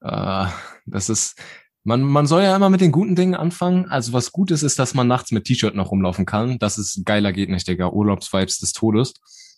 äh, 0.00 0.46
das 0.86 1.08
ist, 1.08 1.40
man, 1.88 2.02
man 2.02 2.26
soll 2.26 2.42
ja 2.42 2.54
immer 2.54 2.68
mit 2.68 2.82
den 2.82 2.92
guten 2.92 3.16
Dingen 3.16 3.34
anfangen. 3.34 3.86
Also 3.88 4.12
was 4.12 4.30
gut 4.30 4.50
ist, 4.50 4.62
ist, 4.62 4.78
dass 4.78 4.92
man 4.92 5.08
nachts 5.08 5.32
mit 5.32 5.44
T-Shirt 5.44 5.74
noch 5.74 5.90
rumlaufen 5.90 6.26
kann. 6.26 6.58
Das 6.58 6.76
ist 6.76 7.04
geiler 7.06 7.32
geht 7.32 7.48
nicht, 7.48 7.66
Digga. 7.66 7.88
Urlaubsvibes 7.88 8.58
des 8.58 8.72
Todes. 8.74 9.14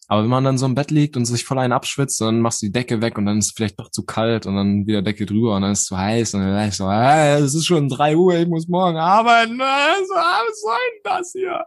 Aber 0.07 0.23
wenn 0.23 0.31
man 0.31 0.45
dann 0.45 0.57
so 0.57 0.67
im 0.67 0.75
Bett 0.77 0.91
liegt 0.93 1.17
und 1.17 1.25
sich 1.25 1.45
voll 1.45 1.59
einen 1.59 1.73
abschwitzt, 1.73 2.21
dann 2.21 2.41
machst 2.41 2.63
du 2.63 2.67
die 2.67 2.73
Decke 2.73 3.03
weg 3.03 3.19
und 3.19 3.27
dann 3.27 3.39
ist 3.39 3.47
es 3.47 3.53
vielleicht 3.53 3.79
doch 3.81 3.91
zu 3.91 4.05
kalt 4.05 4.47
und 4.47 4.55
dann 4.55 4.87
wieder 4.87 5.03
Decke 5.03 5.27
drüber 5.27 5.57
und 5.57 5.63
dann 5.63 5.73
ist 5.73 5.81
es 5.81 5.87
zu 5.87 5.97
heiß 5.99 6.35
und 6.35 6.41
dann 6.43 6.69
ist 6.69 6.77
so, 6.79 6.91
hey, 6.91 7.41
es 7.41 7.55
ist 7.55 7.67
schon 7.67 7.89
drei 7.89 8.17
Uhr, 8.17 8.35
ich 8.35 8.49
muss 8.49 8.69
morgen 8.69 8.97
arbeiten. 8.97 9.59
Was 9.59 10.61
soll 10.61 10.77
denn 10.95 11.03
das 11.05 11.33
hier? 11.33 11.65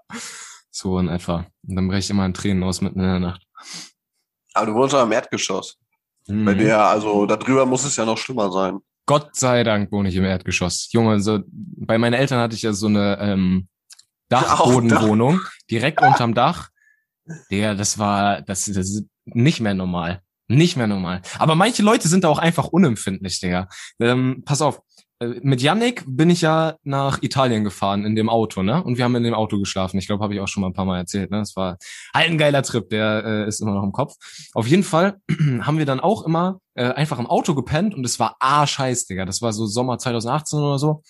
So 0.72 0.98
in 1.00 1.10
etwa. 1.10 1.46
Und 1.68 1.76
dann 1.76 1.88
breche 1.90 2.00
ich 2.00 2.10
immer 2.10 2.26
in 2.26 2.34
Tränen 2.34 2.64
aus 2.64 2.82
mitten 2.82 3.00
in 3.00 3.06
der 3.06 3.20
Nacht. 3.20 3.44
Aber 4.54 4.66
du 4.66 4.74
wohnst 4.76 4.94
ja 4.94 5.04
im 5.04 5.12
Erdgeschoss. 5.12 5.78
Bei 6.28 6.34
Mhm. 6.34 6.58
der, 6.58 6.86
also 6.86 7.26
da 7.26 7.36
drüber 7.36 7.66
muss 7.66 7.84
es 7.84 7.96
ja 7.98 8.06
noch 8.06 8.18
schlimmer 8.18 8.50
sein. 8.52 8.80
Gott 9.06 9.36
sei 9.36 9.64
Dank 9.64 9.92
wohne 9.92 10.10
ich 10.10 10.16
im 10.16 10.24
Erdgeschoss. 10.24 10.90
Junge, 10.92 11.20
so, 11.20 11.40
bei 11.48 11.98
meinen 11.98 12.14
Eltern 12.14 12.40
hatte 12.40 12.56
ich 12.56 12.62
ja 12.62 12.74
so 12.74 12.88
eine 12.88 13.18
ähm, 13.20 13.68
Dachbodenwohnung, 14.30 15.42
direkt 15.70 16.02
unterm 16.02 16.34
Dach. 16.34 16.70
Der, 17.52 17.76
das 17.76 17.98
war, 17.98 18.42
das, 18.42 18.66
das 18.66 18.78
ist 18.78 19.06
nicht 19.26 19.60
mehr 19.60 19.74
normal. 19.74 20.22
Nicht 20.48 20.76
mehr 20.76 20.88
normal. 20.88 21.22
Aber 21.40 21.56
manche 21.56 21.84
Leute 21.84 22.08
sind 22.08 22.24
da 22.24 22.30
auch 22.30 22.38
einfach 22.38 22.68
unempfindlich, 22.68 23.40
Digga. 23.40 23.70
Ähm, 24.00 24.44
pass 24.46 24.62
auf, 24.62 24.82
mit 25.42 25.62
Yannick 25.62 26.04
bin 26.08 26.30
ich 26.30 26.42
ja 26.42 26.76
nach 26.84 27.22
Italien 27.22 27.64
gefahren 27.64 28.06
in 28.06 28.16
dem 28.16 28.30
Auto, 28.30 28.64
ne? 28.64 28.84
Und 28.84 28.98
wir 28.98 29.04
haben 29.04 29.16
in 29.16 29.24
dem 29.24 29.34
Auto 29.34 29.60
geschlafen. 29.60 29.98
Ich 29.98 30.08
glaube, 30.08 30.24
habe 30.24 30.34
ich 30.34 30.40
auch 30.40 30.48
schon 30.48 30.62
mal 30.62 30.68
ein 30.68 30.74
paar 30.74 30.86
Mal 30.86 30.98
erzählt, 30.98 31.32
ne? 31.32 31.40
Das 31.40 31.56
war 31.56 31.78
halt 32.14 32.30
ein 32.30 32.38
geiler 32.38 32.64
Trip, 32.64 32.90
der 32.90 33.24
äh, 33.26 33.48
ist 33.48 33.62
immer 33.62 33.74
noch 33.74 33.84
im 33.84 33.92
Kopf. 33.92 34.16
Auf 34.54 34.68
jeden 34.68 34.84
Fall 34.84 35.18
haben 35.62 35.78
wir 35.78 35.86
dann 35.86 36.00
auch 36.00 36.26
immer 36.26 36.60
äh, 36.76 36.86
einfach 36.86 37.20
im 37.20 37.28
Auto 37.28 37.56
gepennt 37.56 37.96
und 37.96 38.06
es 38.06 38.20
war 38.20 38.36
arschheiß, 38.40 39.06
Digga. 39.06 39.26
Das 39.26 39.42
war 39.42 39.54
so 39.54 39.66
Sommer 39.66 39.98
2018 39.98 40.60
oder 40.60 40.80
so. 40.80 41.02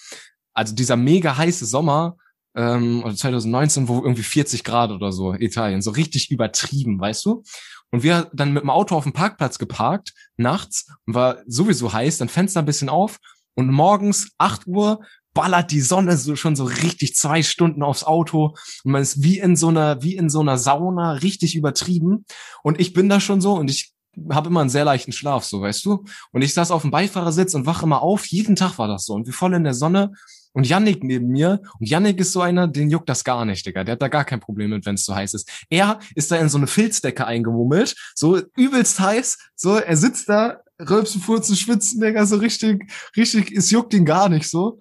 Also 0.53 0.75
dieser 0.75 0.95
mega 0.95 1.37
heiße 1.37 1.65
Sommer, 1.65 2.17
ähm, 2.55 3.03
oder 3.03 3.15
2019, 3.15 3.87
wo 3.87 4.01
irgendwie 4.01 4.23
40 4.23 4.63
Grad 4.63 4.91
oder 4.91 5.11
so, 5.11 5.33
Italien, 5.33 5.81
so 5.81 5.91
richtig 5.91 6.31
übertrieben, 6.31 6.99
weißt 6.99 7.25
du? 7.25 7.43
Und 7.91 8.03
wir 8.03 8.29
dann 8.33 8.53
mit 8.53 8.63
dem 8.63 8.69
Auto 8.69 8.95
auf 8.95 9.03
dem 9.03 9.13
Parkplatz 9.13 9.59
geparkt, 9.59 10.13
nachts, 10.35 10.87
und 11.05 11.13
war 11.13 11.37
sowieso 11.45 11.93
heiß, 11.93 12.17
dann 12.17 12.29
Fenster 12.29 12.59
ein 12.59 12.65
bisschen 12.65 12.89
auf 12.89 13.19
und 13.55 13.71
morgens 13.71 14.31
8 14.37 14.67
Uhr 14.67 15.01
ballert 15.33 15.71
die 15.71 15.81
Sonne 15.81 16.15
so 16.17 16.35
schon 16.35 16.55
so 16.55 16.65
richtig 16.65 17.15
zwei 17.15 17.41
Stunden 17.41 17.83
aufs 17.83 18.03
Auto 18.03 18.55
und 18.83 18.91
man 18.91 19.01
ist 19.01 19.23
wie 19.23 19.39
in 19.39 19.55
so 19.55 19.69
einer, 19.69 20.01
wie 20.03 20.15
in 20.15 20.29
so 20.29 20.41
einer 20.41 20.57
Sauna, 20.57 21.13
richtig 21.13 21.55
übertrieben. 21.55 22.25
Und 22.61 22.79
ich 22.79 22.93
bin 22.93 23.09
da 23.09 23.19
schon 23.19 23.41
so 23.41 23.53
und 23.53 23.69
ich 23.69 23.93
habe 24.31 24.49
immer 24.49 24.61
einen 24.61 24.69
sehr 24.69 24.85
leichten 24.85 25.11
Schlaf, 25.11 25.43
so 25.43 25.61
weißt 25.61 25.85
du. 25.85 26.03
Und 26.31 26.43
ich 26.43 26.53
saß 26.53 26.71
auf 26.71 26.83
dem 26.83 26.91
Beifahrersitz 26.91 27.55
und 27.55 27.65
wache 27.65 27.85
immer 27.85 28.01
auf. 28.01 28.27
Jeden 28.27 28.55
Tag 28.55 28.77
war 28.77 28.87
das 28.87 29.05
so. 29.05 29.13
Und 29.13 29.25
wir 29.25 29.33
voll 29.33 29.55
in 29.55 29.63
der 29.63 29.73
Sonne 29.73 30.11
und 30.53 30.67
Yannick 30.67 31.03
neben 31.03 31.27
mir. 31.27 31.61
Und 31.79 31.89
Yannick 31.89 32.19
ist 32.19 32.31
so 32.31 32.41
einer, 32.41 32.67
den 32.67 32.89
juckt 32.89 33.09
das 33.09 33.23
gar 33.23 33.43
nicht, 33.43 33.65
Digga. 33.65 33.83
Der 33.83 33.93
hat 33.93 34.01
da 34.01 34.07
gar 34.07 34.23
kein 34.23 34.39
Problem 34.39 34.69
mit, 34.69 34.85
wenn 34.85 34.95
es 34.95 35.05
so 35.05 35.15
heiß 35.15 35.33
ist. 35.33 35.49
Er 35.69 35.99
ist 36.15 36.31
da 36.31 36.37
in 36.37 36.49
so 36.49 36.57
eine 36.57 36.67
Filzdecke 36.67 37.25
eingemummelt, 37.25 37.95
so 38.15 38.39
übelst 38.55 38.99
heiß. 38.99 39.37
So, 39.55 39.77
er 39.77 39.97
sitzt 39.97 40.29
da, 40.29 40.59
rülpsen, 40.79 41.21
furzen, 41.21 41.55
schwitzen, 41.55 42.01
Digga, 42.01 42.25
so 42.25 42.37
richtig, 42.37 42.91
richtig, 43.15 43.51
es 43.51 43.71
juckt 43.71 43.93
ihn 43.93 44.05
gar 44.05 44.29
nicht 44.29 44.49
so. 44.49 44.79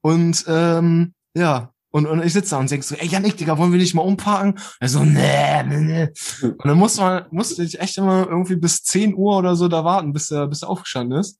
Und 0.00 0.44
ähm, 0.48 1.14
ja, 1.34 1.70
und, 1.90 2.06
und 2.06 2.24
ich 2.24 2.32
sitze 2.32 2.50
da 2.50 2.58
und 2.58 2.70
denk 2.70 2.84
so, 2.84 2.94
ey 2.94 3.06
Janik, 3.06 3.36
Digga, 3.36 3.58
wollen 3.58 3.72
wir 3.72 3.78
nicht 3.78 3.94
mal 3.94 4.02
umparken? 4.02 4.58
Er 4.80 4.88
so, 4.88 5.04
nee, 5.04 5.62
nee, 5.64 5.80
nee. 5.80 6.08
Und 6.42 6.64
dann 6.64 6.78
muss 6.78 6.96
man, 6.98 7.26
musste 7.30 7.62
ich 7.62 7.80
echt 7.80 7.98
immer 7.98 8.26
irgendwie 8.28 8.56
bis 8.56 8.82
10 8.82 9.14
Uhr 9.14 9.36
oder 9.36 9.56
so 9.56 9.68
da 9.68 9.84
warten, 9.84 10.12
bis 10.12 10.30
er, 10.30 10.46
bis 10.46 10.62
er 10.62 10.70
aufgestanden 10.70 11.18
ist 11.18 11.38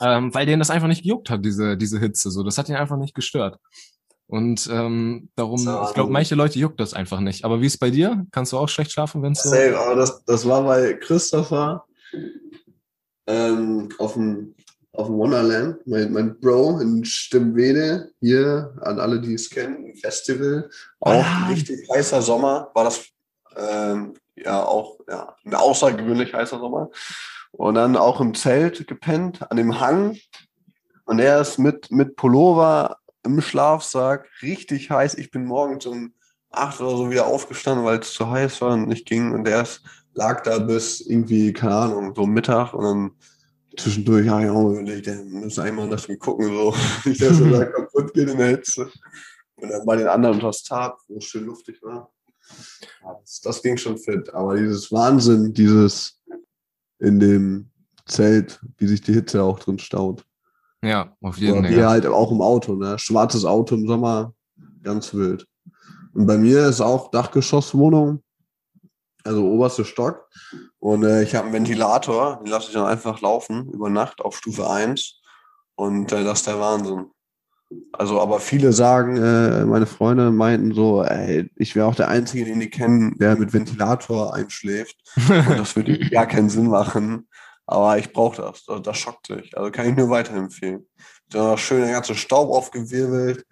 ähm, 0.00 0.34
weil 0.34 0.46
denen 0.46 0.60
das 0.60 0.70
einfach 0.70 0.88
nicht 0.88 1.02
gejuckt 1.02 1.30
hat, 1.30 1.44
diese, 1.44 1.76
diese 1.76 1.98
Hitze. 1.98 2.30
So, 2.30 2.42
das 2.42 2.58
hat 2.58 2.68
ihn 2.68 2.76
einfach 2.76 2.96
nicht 2.96 3.14
gestört. 3.14 3.58
Und 4.26 4.68
ähm, 4.72 5.28
darum, 5.34 5.58
so, 5.58 5.82
ich 5.88 5.94
glaube, 5.94 6.12
manche 6.12 6.34
Leute 6.34 6.58
juckt 6.58 6.80
das 6.80 6.94
einfach 6.94 7.20
nicht. 7.20 7.44
Aber 7.44 7.60
wie 7.60 7.66
ist 7.66 7.78
bei 7.78 7.90
dir? 7.90 8.24
Kannst 8.30 8.52
du 8.52 8.58
auch 8.58 8.68
schlecht 8.68 8.92
schlafen, 8.92 9.22
wenn 9.22 9.32
es 9.32 9.42
so. 9.42 9.50
Safe, 9.50 9.78
aber 9.78 9.96
das, 9.96 10.24
das 10.24 10.46
war 10.46 10.62
bei 10.62 10.94
Christopher 10.94 11.84
ähm, 13.30 13.88
auf 13.98 14.14
dem 14.14 14.54
auf 14.92 15.06
dem 15.06 15.18
Wonderland, 15.18 15.86
mein, 15.86 16.12
mein 16.12 16.38
Bro 16.40 16.80
in 16.80 17.04
Stimmwede, 17.04 18.10
hier 18.20 18.74
an 18.80 18.98
alle, 18.98 19.20
die 19.20 19.34
es 19.34 19.48
kennen, 19.48 19.86
ein 19.86 19.96
Festival, 19.96 20.68
auch 20.98 21.24
ah. 21.24 21.46
richtig 21.48 21.88
heißer 21.88 22.20
Sommer, 22.20 22.70
war 22.74 22.84
das 22.84 23.06
ähm, 23.56 24.14
ja 24.34 24.62
auch 24.62 24.98
ja, 25.08 25.36
ein 25.44 25.54
außergewöhnlich 25.54 26.34
heißer 26.34 26.58
Sommer. 26.58 26.90
Und 27.52 27.74
dann 27.74 27.96
auch 27.96 28.20
im 28.20 28.34
Zelt 28.34 28.86
gepennt, 28.86 29.50
an 29.50 29.56
dem 29.56 29.80
Hang. 29.80 30.18
Und 31.04 31.18
er 31.18 31.40
ist 31.40 31.58
mit, 31.58 31.90
mit 31.90 32.16
Pullover 32.16 32.98
im 33.24 33.40
Schlafsack, 33.40 34.28
richtig 34.42 34.90
heiß. 34.90 35.14
Ich 35.14 35.30
bin 35.30 35.44
morgens 35.44 35.86
um 35.86 36.14
acht 36.50 36.80
oder 36.80 36.96
so 36.96 37.10
wieder 37.10 37.26
aufgestanden, 37.26 37.84
weil 37.84 37.98
es 37.98 38.12
zu 38.12 38.30
heiß 38.30 38.60
war 38.60 38.72
und 38.72 38.88
nicht 38.88 39.06
ging. 39.06 39.32
Und 39.32 39.48
er 39.48 39.62
ist, 39.62 39.82
lag 40.14 40.42
da 40.42 40.58
bis 40.58 41.00
irgendwie, 41.00 41.52
keine 41.52 41.74
Ahnung, 41.74 42.14
so 42.14 42.26
Mittag. 42.26 42.74
Und 42.74 42.84
dann 42.84 43.10
zwischendurch 43.76 44.28
habe 44.28 44.44
ich 44.44 44.50
auch 44.50 44.70
überlegt, 44.70 45.06
der 45.06 45.24
muss 45.24 45.58
einmal 45.58 45.88
nach 45.88 46.06
mir 46.08 46.18
gucken, 46.18 46.46
so, 46.46 46.74
nicht, 47.04 47.22
dass 47.22 47.40
er 47.40 47.50
da 47.50 47.64
kaputt 47.66 48.12
geht 48.14 48.28
in 48.28 48.38
der 48.38 48.48
Hitze. 48.48 48.90
Und 49.56 49.68
dann 49.68 49.84
bei 49.84 49.96
den 49.96 50.08
anderen 50.08 50.40
das 50.40 50.62
tat, 50.62 50.94
wo 51.08 51.18
es 51.18 51.24
schön 51.24 51.44
luftig 51.44 51.82
war. 51.82 52.10
Das, 53.20 53.40
das 53.40 53.62
ging 53.62 53.76
schon 53.76 53.98
fit. 53.98 54.32
Aber 54.34 54.56
dieses 54.56 54.90
Wahnsinn, 54.90 55.52
dieses 55.52 56.20
in 56.98 57.20
dem 57.20 57.70
Zelt, 58.06 58.60
wie 58.78 58.86
sich 58.86 59.00
die 59.00 59.12
Hitze 59.12 59.42
auch 59.42 59.58
drin 59.58 59.78
staut. 59.78 60.24
Ja, 60.82 61.14
auf 61.20 61.36
jeden 61.36 61.62
Fall. 61.62 61.70
Wie 61.70 61.84
halt 61.84 62.06
auch 62.06 62.32
im 62.32 62.40
Auto, 62.40 62.74
ne? 62.74 62.98
Schwarzes 62.98 63.44
Auto 63.44 63.74
im 63.74 63.86
Sommer, 63.86 64.34
ganz 64.82 65.12
wild. 65.14 65.46
Und 66.14 66.26
bei 66.26 66.38
mir 66.38 66.66
ist 66.66 66.80
auch 66.80 67.10
Dachgeschosswohnung, 67.10 68.22
also 69.24 69.46
oberster 69.46 69.84
Stock. 69.84 70.28
Und 70.78 71.04
äh, 71.04 71.22
ich 71.22 71.34
habe 71.34 71.46
einen 71.46 71.54
Ventilator, 71.54 72.40
den 72.42 72.50
lasse 72.50 72.68
ich 72.68 72.74
dann 72.74 72.86
einfach 72.86 73.20
laufen 73.20 73.70
über 73.72 73.90
Nacht 73.90 74.20
auf 74.20 74.36
Stufe 74.36 74.68
1. 74.68 75.20
Und 75.74 76.12
äh, 76.12 76.24
das 76.24 76.40
ist 76.40 76.46
der 76.46 76.60
Wahnsinn. 76.60 77.06
Also, 77.92 78.20
aber 78.20 78.40
viele 78.40 78.72
sagen, 78.72 79.16
äh, 79.16 79.64
meine 79.64 79.86
Freunde 79.86 80.32
meinten 80.32 80.74
so, 80.74 81.04
ey, 81.04 81.48
ich 81.54 81.76
wäre 81.76 81.86
auch 81.86 81.94
der 81.94 82.08
Einzige, 82.08 82.44
den 82.44 82.58
die 82.58 82.68
kennen, 82.70 83.16
der 83.18 83.36
mit 83.36 83.52
Ventilator 83.52 84.34
einschläft. 84.34 84.96
Und 85.28 85.58
das 85.58 85.76
würde 85.76 85.98
gar 86.10 86.26
keinen 86.26 86.50
Sinn 86.50 86.68
machen. 86.68 87.28
Aber 87.66 87.96
ich 87.98 88.12
brauche 88.12 88.42
das. 88.42 88.64
das. 88.64 88.82
Das 88.82 88.98
schockt 88.98 89.28
sich. 89.28 89.56
Also 89.56 89.70
kann 89.70 89.88
ich 89.88 89.96
nur 89.96 90.10
weiterempfehlen. 90.10 90.88
Da 91.28 91.56
schön 91.56 91.82
der 91.82 91.92
ganze 91.92 92.16
Staub 92.16 92.50
aufgewirbelt 92.50 93.46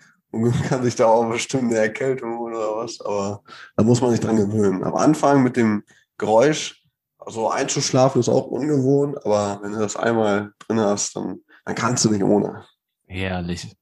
kann 0.68 0.82
sich 0.82 0.96
da 0.96 1.06
auch 1.06 1.28
bestimmt 1.30 1.64
eine 1.64 1.76
Erkältung 1.76 2.38
oder 2.38 2.76
was. 2.76 3.00
Aber 3.00 3.42
da 3.76 3.84
muss 3.84 4.00
man 4.00 4.10
sich 4.10 4.20
dran 4.20 4.36
gewöhnen. 4.36 4.84
Am 4.84 4.94
Anfang 4.94 5.42
mit 5.42 5.56
dem 5.56 5.84
Geräusch, 6.18 6.84
also 7.18 7.50
einzuschlafen 7.50 8.20
ist 8.20 8.28
auch 8.28 8.46
ungewohnt, 8.46 9.24
aber 9.24 9.60
wenn 9.62 9.72
du 9.72 9.78
das 9.78 9.96
einmal 9.96 10.52
drin 10.66 10.80
hast, 10.80 11.16
dann, 11.16 11.40
dann 11.64 11.74
kannst 11.74 12.04
du 12.04 12.10
nicht 12.10 12.22
ohne. 12.22 12.64
Herrlich. 13.06 13.76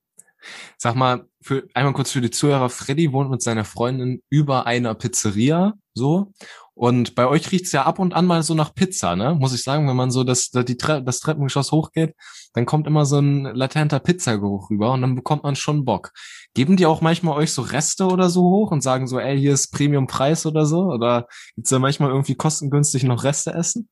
Sag 0.77 0.95
mal, 0.95 1.27
für, 1.41 1.67
einmal 1.75 1.93
kurz 1.93 2.11
für 2.13 2.21
die 2.21 2.31
Zuhörer, 2.31 2.69
Freddy 2.71 3.13
wohnt 3.13 3.31
mit 3.31 3.43
seiner 3.43 3.65
Freundin 3.65 4.23
über 4.29 4.67
einer 4.67 4.95
Pizzeria, 4.95 5.75
so. 5.97 6.33
Und 6.75 7.15
bei 7.15 7.27
euch 7.27 7.51
riecht's 7.53 7.73
ja 7.73 7.85
ab 7.85 7.99
und 7.99 8.13
an 8.13 8.27
mal 8.27 8.43
so 8.43 8.55
nach 8.55 8.75
Pizza, 8.75 9.17
ne? 9.17 9.35
Muss 9.35 9.55
ich 9.55 9.63
sagen, 9.63 9.89
wenn 9.89 9.97
man 9.97 10.11
so 10.11 10.25
das, 10.25 10.51
die 10.51 10.77
Tre 10.77 11.03
das 11.03 11.21
Treppengeschoss 11.21 11.73
hochgeht, 11.73 12.15
dann 12.53 12.67
kommt 12.67 12.87
immer 12.87 13.07
so 13.07 13.19
ein 13.19 13.45
latenter 13.45 13.99
Pizzageruch 13.99 14.71
rüber 14.71 14.93
und 14.93 15.01
dann 15.01 15.15
bekommt 15.15 15.43
man 15.45 15.57
schon 15.57 15.87
Bock. 15.87 16.13
Geben 16.55 16.77
die 16.77 16.85
auch 16.85 17.01
manchmal 17.01 17.39
euch 17.39 17.53
so 17.53 17.63
Reste 17.63 18.07
oder 18.07 18.29
so 18.29 18.43
hoch 18.43 18.73
und 18.73 18.83
sagen 18.83 19.07
so, 19.07 19.19
ey, 19.19 19.39
hier 19.39 19.55
ist 19.55 19.73
Premium-Preis 19.73 20.45
oder 20.45 20.67
so? 20.67 20.83
Oder 20.83 21.29
gibt's 21.55 21.71
da 21.71 21.79
manchmal 21.79 22.11
irgendwie 22.11 22.35
kostengünstig 22.35 23.05
noch 23.05 23.25
Reste 23.25 23.55
essen? 23.55 23.89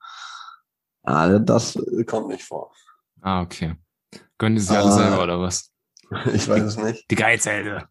Ah, 1.05 1.39
das 1.39 1.79
kommt 2.07 2.29
nicht 2.29 2.45
vor. 2.45 2.71
Ah, 3.23 3.41
okay. 3.41 3.77
Gönnen 4.37 4.57
die 4.57 4.63
sich 4.63 4.77
alle 4.77 4.93
selber 4.93 5.23
oder 5.23 5.41
was? 5.41 5.71
Ich 6.35 6.47
weiß 6.47 6.63
es 6.63 6.77
nicht. 6.77 7.11
Die 7.11 7.15
Geizhälter. 7.15 7.89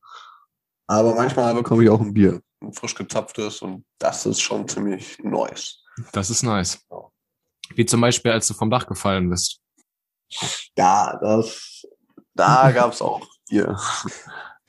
Aber 0.88 1.16
manchmal 1.16 1.54
bekomme 1.54 1.84
ich 1.84 1.90
auch 1.90 2.02
ein 2.02 2.14
Bier, 2.14 2.42
ein 2.62 2.74
frisch 2.74 2.96
gezapftes 2.96 3.62
und 3.62 3.86
das 4.00 4.26
ist 4.26 4.42
schon 4.42 4.68
ziemlich 4.68 5.18
nice. 5.20 5.84
Das 6.12 6.30
ist 6.30 6.44
nice. 6.44 6.86
Wie 7.76 7.86
zum 7.86 8.02
Beispiel, 8.02 8.32
als 8.32 8.48
du 8.48 8.54
vom 8.54 8.70
Dach 8.70 8.88
gefallen 8.88 9.30
bist. 9.30 9.60
Ja, 10.78 11.18
das, 11.22 11.86
da 12.34 12.72
gab's 12.76 13.02
auch 13.02 13.26
Bier. 13.50 13.78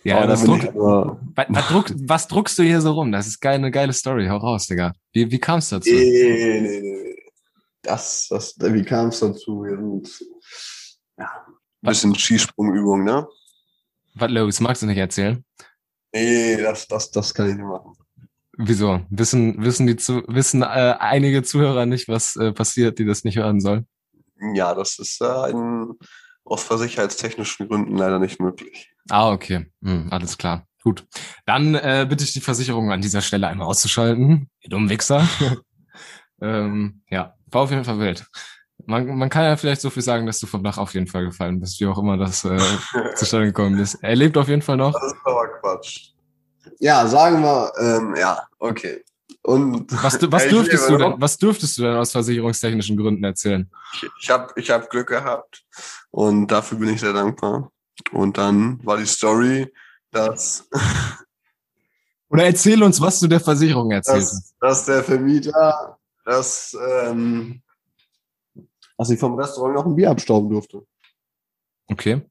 Ja, 0.05 0.27
das 0.27 0.45
druck, 0.45 0.63
was, 0.75 1.47
was, 1.49 1.69
druck, 1.69 1.91
was 2.07 2.29
druckst 2.29 2.59
du 2.59 2.63
hier 2.63 2.81
so 2.83 2.93
rum? 2.93 3.11
Das 3.11 3.27
ist 3.27 3.41
geil, 3.41 3.55
eine 3.55 3.71
geile 3.71 3.93
Story. 3.93 4.27
Hau 4.29 4.37
raus, 4.37 4.67
Digga. 4.67 4.93
Wie, 5.13 5.31
wie 5.31 5.39
kam 5.39 5.61
es 5.61 5.71
dazu? 5.71 5.89
Nee, 5.89 6.61
nee, 6.61 6.81
nee. 6.81 7.17
Das, 7.81 8.29
das, 8.29 8.55
wie 8.59 8.83
kam 8.83 9.09
es 9.09 9.21
dazu? 9.21 9.65
Wir 9.65 9.77
sind, 9.77 10.25
ja, 11.17 11.47
ein 11.47 11.89
bisschen 11.89 12.15
Skisprungübung, 12.15 13.03
ne? 13.03 13.27
Was 14.15 14.31
los? 14.31 14.61
Magst 14.61 14.83
du 14.83 14.87
nicht 14.87 14.99
erzählen? 14.99 15.43
Nee, 16.15 16.57
das, 16.59 16.87
das, 16.87 17.11
das 17.11 17.35
kann 17.35 17.51
ich 17.51 17.57
nicht 17.57 17.67
machen. 17.67 17.93
Wieso? 18.57 19.01
Wissen, 19.11 19.65
wissen 19.65 19.89
die 19.89 19.97
zu, 19.97 20.23
wissen 20.29 20.63
äh, 20.63 20.95
einige 21.01 21.43
Zuhörer 21.43 21.87
nicht, 21.87 22.07
was 22.07 22.37
äh, 22.37 22.53
passiert, 22.53 23.01
die 23.01 23.05
das 23.05 23.25
nicht 23.25 23.37
hören 23.37 23.61
sollen? 23.61 23.89
Ja, 24.55 24.75
das 24.75 25.01
ist 25.01 25.21
äh, 25.21 25.25
ein, 25.25 25.91
aus 26.45 26.63
versicherheitstechnischen 26.63 27.67
Gründen 27.67 27.97
leider 27.97 28.21
nicht 28.21 28.41
möglich. 28.41 28.93
Ah, 29.11 29.33
okay. 29.33 29.67
Hm, 29.83 30.07
alles 30.13 30.39
klar. 30.39 30.69
Gut. 30.85 31.05
Dann 31.47 31.75
äh, 31.75 32.07
bitte 32.09 32.23
ich 32.23 32.33
die 32.33 32.41
Versicherung 32.41 32.93
an 32.93 33.01
dieser 33.01 33.21
Stelle 33.21 33.49
einmal 33.49 33.67
auszuschalten. 33.67 34.49
Ihr 34.61 34.71
dummen 34.71 34.91
Wichser. 34.91 35.27
ähm, 36.41 37.03
ja, 37.11 37.35
war 37.47 37.63
auf 37.63 37.71
jeden 37.71 37.85
Fall 37.85 37.99
wild. 37.99 38.25
Man, 38.87 39.17
man 39.17 39.31
kann 39.31 39.45
ja 39.45 39.57
vielleicht 39.57 39.81
so 39.81 39.91
viel 39.91 40.03
sagen, 40.03 40.27
dass 40.27 40.41
du 40.41 40.47
vom 40.47 40.63
Dach 40.63 40.79
auf 40.79 40.95
jeden 40.95 41.07
Fall 41.07 41.25
gefallen 41.25 41.61
bist, 41.61 41.81
wie 41.81 41.87
auch 41.87 41.99
immer 41.99 42.17
das 42.17 42.45
äh, 42.45 42.59
zustande 43.17 43.47
gekommen 43.47 43.79
ist. 43.79 43.97
Er 44.03 44.17
lebt 44.17 44.37
auf 44.37 44.49
jeden 44.49 44.63
Fall 44.63 44.77
noch. 44.77 44.93
Das 44.93 45.13
ist 45.13 45.17
aber 45.25 45.49
Quatsch. 45.61 46.11
Ja, 46.79 47.07
sagen 47.07 47.43
wir, 47.43 47.73
ähm, 47.79 48.15
ja, 48.17 48.43
okay. 48.59 49.05
Und 49.43 49.93
was, 50.03 50.19
was, 50.33 50.49
dürftest 50.49 50.89
du 50.89 50.97
denn, 50.97 51.15
was 51.19 51.37
dürftest 51.37 51.77
du 51.77 51.83
denn 51.83 51.97
aus 51.97 52.13
versicherungstechnischen 52.13 52.97
Gründen 52.97 53.25
erzählen? 53.25 53.71
Ich, 53.93 54.09
ich 54.23 54.31
habe 54.31 54.53
ich 54.57 54.71
hab 54.71 54.89
Glück 54.89 55.09
gehabt 55.09 55.65
und 56.11 56.47
dafür 56.47 56.79
bin 56.79 56.89
ich 56.89 57.01
sehr 57.01 57.13
dankbar. 57.13 57.71
Und 58.13 58.39
dann 58.39 58.85
war 58.85 58.97
die 58.97 59.07
Story, 59.07 59.71
dass. 60.11 60.69
Oder 62.31 62.45
erzähl 62.45 62.83
uns, 62.83 63.01
was 63.01 63.21
du 63.21 63.29
der 63.29 63.41
Versicherung 63.41 63.91
erzählst. 63.91 64.33
Dass, 64.33 64.55
dass 64.61 64.87
der 64.87 65.05
Vermieter 65.05 65.99
das 66.25 66.77
ähm, 67.05 67.63
dass 68.97 69.11
ich 69.11 69.19
vom 69.19 69.35
Restaurant 69.35 69.75
noch 69.75 69.87
ein 69.87 69.97
Bier 69.97 70.11
abstauben 70.11 70.51
durfte. 70.51 70.87
Okay. 71.87 72.23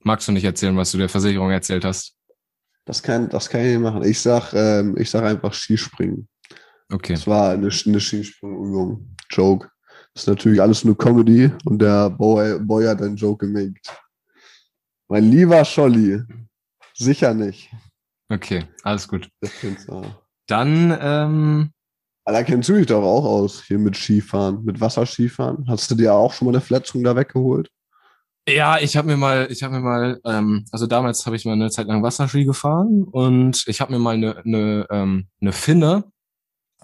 Magst 0.00 0.28
du 0.28 0.32
nicht 0.32 0.44
erzählen, 0.44 0.76
was 0.76 0.92
du 0.92 0.98
der 0.98 1.08
Versicherung 1.08 1.50
erzählt 1.50 1.84
hast? 1.84 2.16
Das 2.84 3.02
kann, 3.02 3.28
das 3.28 3.48
kann 3.48 3.60
ich 3.60 3.66
nicht 3.68 3.80
machen. 3.80 4.02
Ich 4.02 4.20
sag, 4.20 4.52
ähm, 4.54 4.96
ich 4.98 5.10
sag 5.10 5.22
einfach 5.24 5.52
Skispringen. 5.52 6.28
Okay. 6.90 7.14
Das 7.14 7.26
war 7.26 7.50
eine, 7.50 7.68
eine 7.68 8.00
Skisprungübung. 8.00 9.14
Joke. 9.30 9.70
Das 10.14 10.22
ist 10.22 10.28
natürlich 10.28 10.60
alles 10.60 10.84
nur 10.84 10.96
Comedy 10.96 11.52
und 11.64 11.80
der 11.80 12.10
Boy, 12.10 12.58
Boy 12.58 12.86
hat 12.86 13.02
einen 13.02 13.16
Joke 13.16 13.46
gemaked. 13.46 13.94
Mein 15.08 15.30
lieber 15.30 15.64
Scholli. 15.64 16.22
Sicher 16.94 17.34
nicht. 17.34 17.70
Okay, 18.30 18.64
alles 18.82 19.06
gut. 19.06 19.30
Dann 20.46 20.98
ähm, 21.00 21.72
da 22.32 22.42
kennst 22.42 22.68
du 22.68 22.74
dich 22.74 22.86
doch 22.86 23.02
auch 23.02 23.24
aus, 23.24 23.64
hier 23.64 23.78
mit 23.78 23.96
Skifahren, 23.96 24.64
mit 24.64 24.80
Wasserskifahren. 24.80 25.66
Hast 25.68 25.90
du 25.90 25.94
dir 25.94 26.14
auch 26.14 26.32
schon 26.32 26.46
mal 26.46 26.52
eine 26.52 26.60
Verletzung 26.60 27.02
da 27.02 27.16
weggeholt? 27.16 27.70
Ja, 28.48 28.78
ich 28.78 28.96
habe 28.96 29.08
mir 29.08 29.16
mal, 29.16 29.48
ich 29.50 29.62
habe 29.62 29.74
mir 29.74 29.80
mal, 29.80 30.20
ähm, 30.24 30.64
also 30.72 30.86
damals 30.86 31.26
habe 31.26 31.36
ich 31.36 31.44
mal 31.44 31.52
eine 31.52 31.70
Zeit 31.70 31.86
lang 31.86 32.02
Wasserski 32.02 32.44
gefahren 32.46 33.04
und 33.04 33.62
ich 33.66 33.80
habe 33.80 33.92
mir 33.92 33.98
mal 33.98 34.14
eine, 34.14 34.38
eine, 34.38 34.86
ähm, 34.90 35.28
eine 35.40 35.52
Finne, 35.52 36.04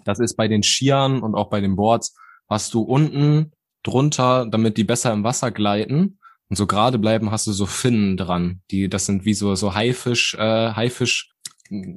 das 0.05 0.19
ist 0.19 0.37
bei 0.37 0.47
den 0.47 0.63
Skiern 0.63 1.23
und 1.23 1.35
auch 1.35 1.49
bei 1.49 1.63
den 1.63 1.77
Boards, 1.77 2.15
hast 2.49 2.75
du 2.75 2.83
unten 2.83 3.53
drunter, 3.83 4.47
damit 4.47 4.77
die 4.77 4.85
besser 4.85 5.13
im 5.13 5.25
Wasser 5.25 5.51
gleiten 5.51 6.19
und 6.51 6.57
so 6.57 6.67
gerade 6.67 6.99
bleiben, 6.99 7.31
hast 7.31 7.47
du 7.47 7.53
so 7.53 7.67
Finnen 7.67 8.17
dran. 8.17 8.61
Die, 8.71 8.89
das 8.89 9.07
sind 9.07 9.25
wie 9.25 9.35
so, 9.35 9.55
so 9.55 9.75
Haifisch, 9.75 10.35
äh, 10.35 10.73
Haifisch 10.73 11.34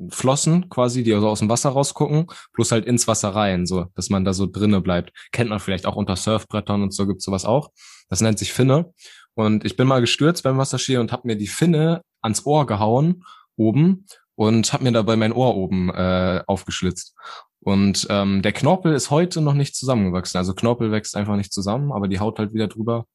Flossen 0.09 0.69
quasi, 0.69 1.03
die 1.03 1.13
also 1.13 1.27
aus 1.27 1.39
dem 1.39 1.49
Wasser 1.49 1.69
rausgucken, 1.69 2.27
plus 2.53 2.71
halt 2.71 2.85
ins 2.85 3.07
Wasser 3.07 3.29
rein, 3.29 3.65
so, 3.65 3.85
dass 3.95 4.09
man 4.09 4.23
da 4.25 4.33
so 4.33 4.45
drinne 4.45 4.81
bleibt. 4.81 5.11
Kennt 5.31 5.49
man 5.49 5.59
vielleicht 5.59 5.85
auch 5.85 5.95
unter 5.95 6.15
Surfbrettern 6.15 6.81
und 6.81 6.93
so 6.93 7.05
gibt's 7.05 7.25
sowas 7.25 7.45
auch. 7.45 7.71
Das 8.09 8.21
nennt 8.21 8.39
sich 8.39 8.53
Finne. 8.53 8.93
Und 9.33 9.65
ich 9.65 9.75
bin 9.75 9.87
mal 9.87 10.01
gestürzt 10.01 10.43
beim 10.43 10.57
Wasserski 10.57 10.97
und 10.97 11.11
habe 11.11 11.27
mir 11.27 11.35
die 11.35 11.47
Finne 11.47 12.01
ans 12.21 12.45
Ohr 12.45 12.65
gehauen 12.65 13.23
oben 13.55 14.05
und 14.35 14.71
habe 14.73 14.83
mir 14.83 14.91
dabei 14.91 15.15
mein 15.15 15.33
Ohr 15.33 15.55
oben 15.55 15.89
äh, 15.89 16.41
aufgeschlitzt. 16.47 17.15
Und 17.59 18.07
ähm, 18.09 18.41
der 18.41 18.53
Knorpel 18.53 18.93
ist 18.93 19.11
heute 19.11 19.41
noch 19.41 19.53
nicht 19.53 19.75
zusammengewachsen. 19.75 20.37
Also 20.37 20.53
Knorpel 20.53 20.91
wächst 20.91 21.15
einfach 21.15 21.35
nicht 21.35 21.51
zusammen, 21.51 21.91
aber 21.91 22.07
die 22.07 22.19
Haut 22.19 22.39
halt 22.39 22.53
wieder 22.53 22.67
drüber. 22.67 23.05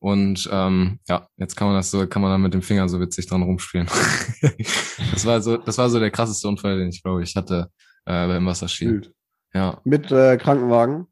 Und 0.00 0.48
ähm, 0.50 0.98
ja, 1.08 1.28
jetzt 1.36 1.56
kann 1.56 1.68
man 1.68 1.76
das 1.76 1.90
so, 1.90 2.06
kann 2.06 2.22
man 2.22 2.30
da 2.30 2.38
mit 2.38 2.54
dem 2.54 2.62
Finger 2.62 2.88
so 2.88 3.00
witzig 3.00 3.26
dran 3.26 3.42
rumspielen. 3.42 3.86
das 5.12 5.26
war 5.26 5.42
so, 5.42 5.58
das 5.58 5.76
war 5.76 5.90
so 5.90 6.00
der 6.00 6.10
krasseste 6.10 6.48
Unfall, 6.48 6.78
den 6.78 6.88
ich 6.88 7.02
glaube 7.02 7.22
ich 7.22 7.36
hatte 7.36 7.70
äh, 8.06 8.26
beim 8.26 8.46
Wasserski. 8.46 9.02
Ja. 9.52 9.80
Mit 9.84 10.10
äh, 10.10 10.38
Krankenwagen. 10.38 11.06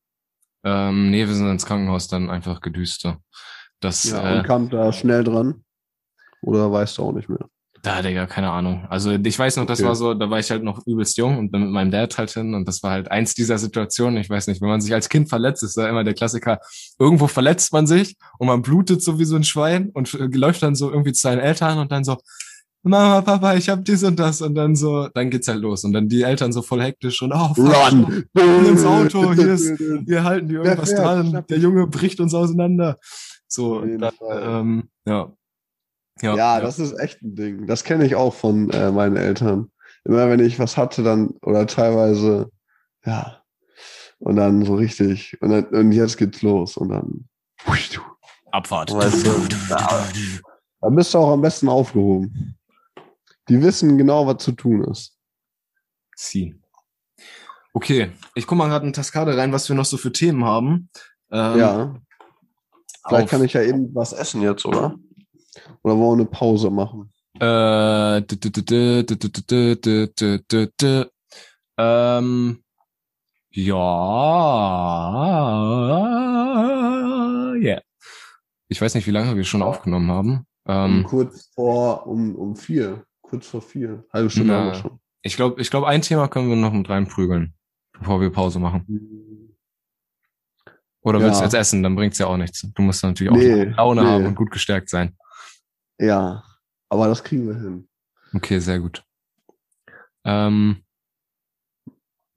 Ähm, 0.64 1.10
nee, 1.10 1.26
wir 1.26 1.34
sind 1.34 1.50
ins 1.50 1.66
Krankenhaus 1.66 2.08
dann 2.08 2.30
einfach 2.30 2.60
gedüste. 2.60 3.18
Das, 3.80 4.04
Ja, 4.04 4.36
äh, 4.36 4.38
und 4.38 4.46
kam 4.46 4.70
da 4.70 4.92
schnell 4.92 5.22
dran. 5.22 5.64
Oder 6.40 6.72
weißt 6.72 6.98
du 6.98 7.02
auch 7.02 7.12
nicht 7.12 7.28
mehr. 7.28 7.48
Da, 7.82 8.02
Digga, 8.02 8.26
keine 8.26 8.50
Ahnung. 8.50 8.86
Also 8.88 9.12
ich 9.12 9.38
weiß 9.38 9.56
noch, 9.56 9.66
das 9.66 9.78
Okay. 9.80 9.88
war 9.88 9.94
so, 9.94 10.14
da 10.14 10.28
war 10.30 10.38
ich 10.38 10.50
halt 10.50 10.62
noch 10.64 10.86
übelst 10.86 11.16
jung 11.16 11.38
und 11.38 11.50
bin 11.52 11.62
mit 11.62 11.70
meinem 11.70 11.90
Dad 11.90 12.16
halt 12.18 12.30
hin 12.30 12.54
und 12.54 12.66
das 12.66 12.82
war 12.82 12.90
halt 12.92 13.10
eins 13.10 13.34
dieser 13.34 13.58
Situationen, 13.58 14.18
ich 14.20 14.28
weiß 14.28 14.46
nicht, 14.48 14.60
wenn 14.60 14.68
man 14.68 14.80
sich 14.80 14.92
als 14.94 15.08
Kind 15.08 15.28
verletzt, 15.28 15.62
ist 15.62 15.76
da 15.76 15.88
immer 15.88 16.02
der 16.04 16.14
Klassiker, 16.14 16.58
irgendwo 16.98 17.26
verletzt 17.26 17.72
man 17.72 17.86
sich 17.86 18.16
und 18.38 18.46
man 18.48 18.62
blutet 18.62 19.02
so 19.02 19.18
wie 19.18 19.24
so 19.24 19.36
ein 19.36 19.44
Schwein 19.44 19.90
und 19.94 20.12
äh, 20.14 20.26
läuft 20.32 20.62
dann 20.62 20.74
so 20.74 20.90
irgendwie 20.90 21.12
zu 21.12 21.22
seinen 21.22 21.38
Eltern 21.40 21.78
und 21.78 21.92
dann 21.92 22.04
so, 22.04 22.16
Mama, 22.82 23.20
Papa, 23.22 23.54
ich 23.54 23.68
hab 23.68 23.84
dies 23.84 24.02
und 24.04 24.18
das 24.18 24.40
und 24.40 24.54
dann 24.54 24.74
so, 24.76 25.08
dann 25.12 25.30
geht's 25.30 25.48
halt 25.48 25.60
los 25.60 25.84
und 25.84 25.92
dann 25.92 26.08
die 26.08 26.22
Eltern 26.22 26.52
so 26.52 26.62
voll 26.62 26.80
hektisch 26.82 27.20
und 27.22 27.32
oh, 27.32 27.52
Run! 27.58 28.24
Hier 28.34 28.68
ins 28.70 28.84
Auto, 28.84 29.32
hier 29.34 29.52
ist- 29.52 29.78
wir 29.78 30.24
halten 30.24 30.48
die 30.48 30.54
irgendwas 30.54 30.94
dran, 30.94 31.44
der 31.48 31.58
Junge 31.58 31.86
bricht 31.86 32.18
uns 32.20 32.34
auseinander. 32.34 32.96
So, 33.46 33.80
dann, 33.84 34.12
ähm, 34.30 34.82
ja. 35.06 35.32
Ja, 36.22 36.36
Ja, 36.36 36.60
das 36.60 36.78
ist 36.78 36.98
echt 36.98 37.22
ein 37.22 37.34
Ding. 37.34 37.66
Das 37.66 37.84
kenne 37.84 38.06
ich 38.06 38.14
auch 38.14 38.34
von 38.34 38.70
äh, 38.70 38.90
meinen 38.90 39.16
Eltern. 39.16 39.70
Immer 40.04 40.28
wenn 40.30 40.40
ich 40.40 40.58
was 40.58 40.76
hatte, 40.76 41.02
dann, 41.02 41.28
oder 41.42 41.66
teilweise, 41.66 42.50
ja. 43.04 43.42
Und 44.18 44.36
dann 44.36 44.64
so 44.64 44.74
richtig. 44.74 45.36
Und, 45.40 45.50
dann, 45.50 45.64
und 45.66 45.92
jetzt 45.92 46.16
geht's 46.16 46.42
los. 46.42 46.76
Und 46.76 46.88
dann, 46.88 47.28
Abfahrt. 48.50 48.92
Weißt 48.92 49.26
du, 49.26 49.30
ja. 49.70 50.08
dann 50.80 50.94
bist 50.94 51.12
du 51.12 51.18
auch 51.18 51.32
am 51.32 51.42
besten 51.42 51.68
aufgehoben. 51.68 52.56
Die 53.48 53.62
wissen 53.62 53.98
genau, 53.98 54.26
was 54.26 54.42
zu 54.42 54.52
tun 54.52 54.84
ist. 54.84 55.16
ziehen. 56.16 56.62
Okay, 57.72 58.12
ich 58.34 58.46
guck 58.46 58.58
mal 58.58 58.68
gerade 58.68 58.86
in 58.86 58.92
Taskade 58.92 59.36
rein, 59.36 59.52
was 59.52 59.68
wir 59.68 59.76
noch 59.76 59.84
so 59.84 59.96
für 59.96 60.12
Themen 60.12 60.44
haben. 60.44 60.90
Ähm, 61.30 61.58
ja. 61.58 61.94
Vielleicht 63.06 63.24
auf, 63.24 63.30
kann 63.30 63.44
ich 63.44 63.52
ja 63.52 63.62
eben 63.62 63.94
was 63.94 64.12
essen 64.12 64.42
jetzt, 64.42 64.66
oder? 64.66 64.96
Oder 65.82 65.96
wollen 65.96 66.18
wir 66.18 66.22
eine 66.22 66.30
Pause 66.30 66.70
machen? 66.70 67.12
Ähm, 71.76 72.62
ja, 73.50 73.74
yeah. 77.56 77.80
Ich 78.68 78.80
weiß 78.80 78.94
nicht, 78.94 79.06
wie 79.06 79.12
lange 79.12 79.36
wir 79.36 79.44
schon 79.44 79.62
aufgenommen 79.62 80.10
haben. 80.10 80.46
Ähm, 80.66 81.04
kurz 81.04 81.50
vor 81.54 82.06
um, 82.06 82.34
um 82.34 82.56
vier, 82.56 83.04
kurz 83.22 83.46
vor 83.46 83.62
vier, 83.62 84.04
halbe 84.12 84.28
Stunde 84.30 84.54
haben 84.54 84.66
wir 84.66 84.74
schon. 84.74 85.00
Ich 85.22 85.36
glaube, 85.36 85.60
ich 85.60 85.70
glaube, 85.70 85.88
ein 85.88 86.02
Thema 86.02 86.28
können 86.28 86.48
wir 86.48 86.56
noch 86.56 86.72
mit 86.72 86.88
reinprügeln, 86.88 87.54
bevor 87.98 88.20
wir 88.20 88.30
Pause 88.30 88.58
machen. 88.58 88.86
Oder 91.00 91.20
ja. 91.20 91.26
willst 91.26 91.40
du 91.40 91.44
jetzt 91.44 91.54
essen? 91.54 91.82
Dann 91.82 91.96
bringt 91.96 92.12
es 92.12 92.18
ja 92.18 92.26
auch 92.26 92.36
nichts. 92.36 92.66
Du 92.74 92.82
musst 92.82 93.02
natürlich 93.02 93.32
auch 93.32 93.36
nee, 93.36 93.64
Laune 93.64 94.02
nee. 94.02 94.08
haben 94.08 94.26
und 94.26 94.34
gut 94.34 94.50
gestärkt 94.50 94.90
sein. 94.90 95.16
Ja, 95.98 96.44
aber 96.88 97.08
das 97.08 97.22
kriegen 97.24 97.46
wir 97.48 97.54
hin. 97.56 97.88
Okay, 98.34 98.58
sehr 98.60 98.78
gut. 98.80 99.02
Ähm, 100.24 100.82